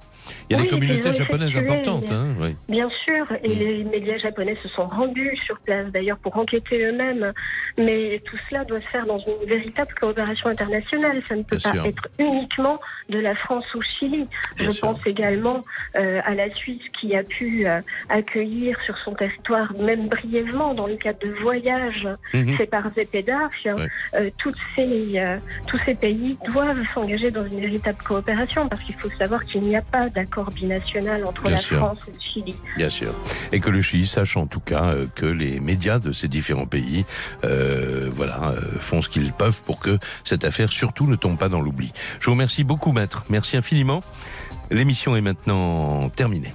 Il 0.50 0.54
y 0.54 0.56
a 0.56 0.60
Oui, 0.60 0.64
des 0.66 0.70
communautés 0.70 1.14
japonaises 1.14 1.56
importantes. 1.58 2.12
Hein, 2.12 2.26
oui. 2.40 2.56
Bien 2.70 2.90
sûr, 3.04 3.26
et 3.44 3.50
Mm. 3.56 3.60
les 3.60 3.84
médias 3.84 4.18
japonais 4.18 4.58
se 4.62 4.70
sont 4.70 4.86
rendus 4.88 5.36
sur 5.46 5.58
place 5.60 5.88
d'ailleurs 5.92 6.18
pour 6.18 6.38
enquêter 6.38 6.84
eux-mêmes. 6.86 7.32
Mais 7.78 8.22
tout 8.26 8.38
cela 8.50 8.64
doit 8.66 8.82
se 8.82 8.88
faire 8.88 9.06
dans 9.06 9.18
une 9.20 9.48
véritable 9.48 9.94
coopération 10.00 10.50
internationale. 10.50 11.22
Ça 11.28 11.36
ne 11.36 11.44
peut 11.44 11.58
Bien 11.58 11.72
pas 11.72 11.78
sûr. 11.78 11.86
être 11.88 12.08
uniquement 12.20 12.80
de 13.10 13.20
la 13.20 13.36
France 13.36 13.66
au 13.76 13.82
Chili. 13.82 14.26
Bien 14.58 14.68
Je 14.68 14.72
sûr. 14.72 14.88
pense 14.90 15.00
également 15.08 15.64
euh, 15.96 16.20
à 16.26 16.36
la 16.36 16.50
Suisse 16.52 16.82
qui 17.00 17.16
a 17.16 17.24
pu 17.24 17.66
euh, 17.68 17.82
accueillir 18.10 18.80
sur 18.82 18.98
son 19.00 19.14
territoire, 19.14 19.74
même 19.80 20.08
brièvement, 20.08 20.74
dans 20.74 20.88
le 20.88 20.96
cadre 20.96 21.20
de 21.20 21.32
voyages 21.42 22.08
Mhm. 22.34 22.58
faits 22.58 22.70
par 22.70 22.84
Zepeda. 22.96 23.50
Ouais. 23.66 23.88
Euh, 24.16 24.30
toutes 24.38 24.58
ces, 24.76 25.24
tous 25.68 25.78
ces 25.86 25.96
pays 25.96 26.38
doivent 26.52 26.82
s'engager 26.94 27.32
dans 27.32 27.46
une 27.46 27.60
véritable 27.62 27.98
coopération 28.04 28.68
parce 28.68 28.82
qu'il 28.84 28.96
faut 28.96 29.10
savoir 29.12 29.44
qu'il 29.46 29.62
n'y 29.62 29.76
a 29.76 29.82
pas 29.82 30.10
d'accord 30.14 30.50
binational 30.50 31.26
entre 31.26 31.44
Bien 31.44 31.52
la 31.52 31.58
sûr. 31.58 31.78
France 31.78 32.00
et 32.08 32.12
le 32.12 32.20
Chili. 32.20 32.56
Bien 32.78 32.90
sûr. 32.90 33.14
Et 33.52 33.60
que 33.60 33.70
le 33.70 33.82
Chili 33.82 34.08
sache 34.08 34.38
en 34.38 34.48
tout 34.48 34.60
cas 34.60 34.92
euh, 34.92 35.06
que 35.16 35.26
les 35.26 35.60
médias 35.60 36.00
de 36.00 36.12
ces 36.12 36.28
différents 36.28 36.66
pays 36.66 37.06
euh, 37.44 38.10
voilà, 38.14 38.52
euh, 38.52 38.62
font 38.80 39.02
ce 39.02 39.10
qu'ils 39.10 39.34
peuvent 39.34 39.62
pour 39.66 39.80
que 39.80 39.98
cette 40.24 40.46
affaire 40.46 40.72
surtout 40.72 41.08
ne 41.08 41.16
tombe 41.16 41.38
pas 41.38 41.50
dans 41.50 41.62
l'oubli. 41.62 41.92
Je 42.20 42.26
vous 42.26 42.32
remercie 42.34 42.64
beaucoup, 42.64 42.92
maître. 42.92 43.24
Merci 43.30 43.58
infiniment. 43.58 44.02
L'émission 44.72 45.16
est 45.16 45.22
maintenant 45.22 46.10
terminée. 46.10 46.54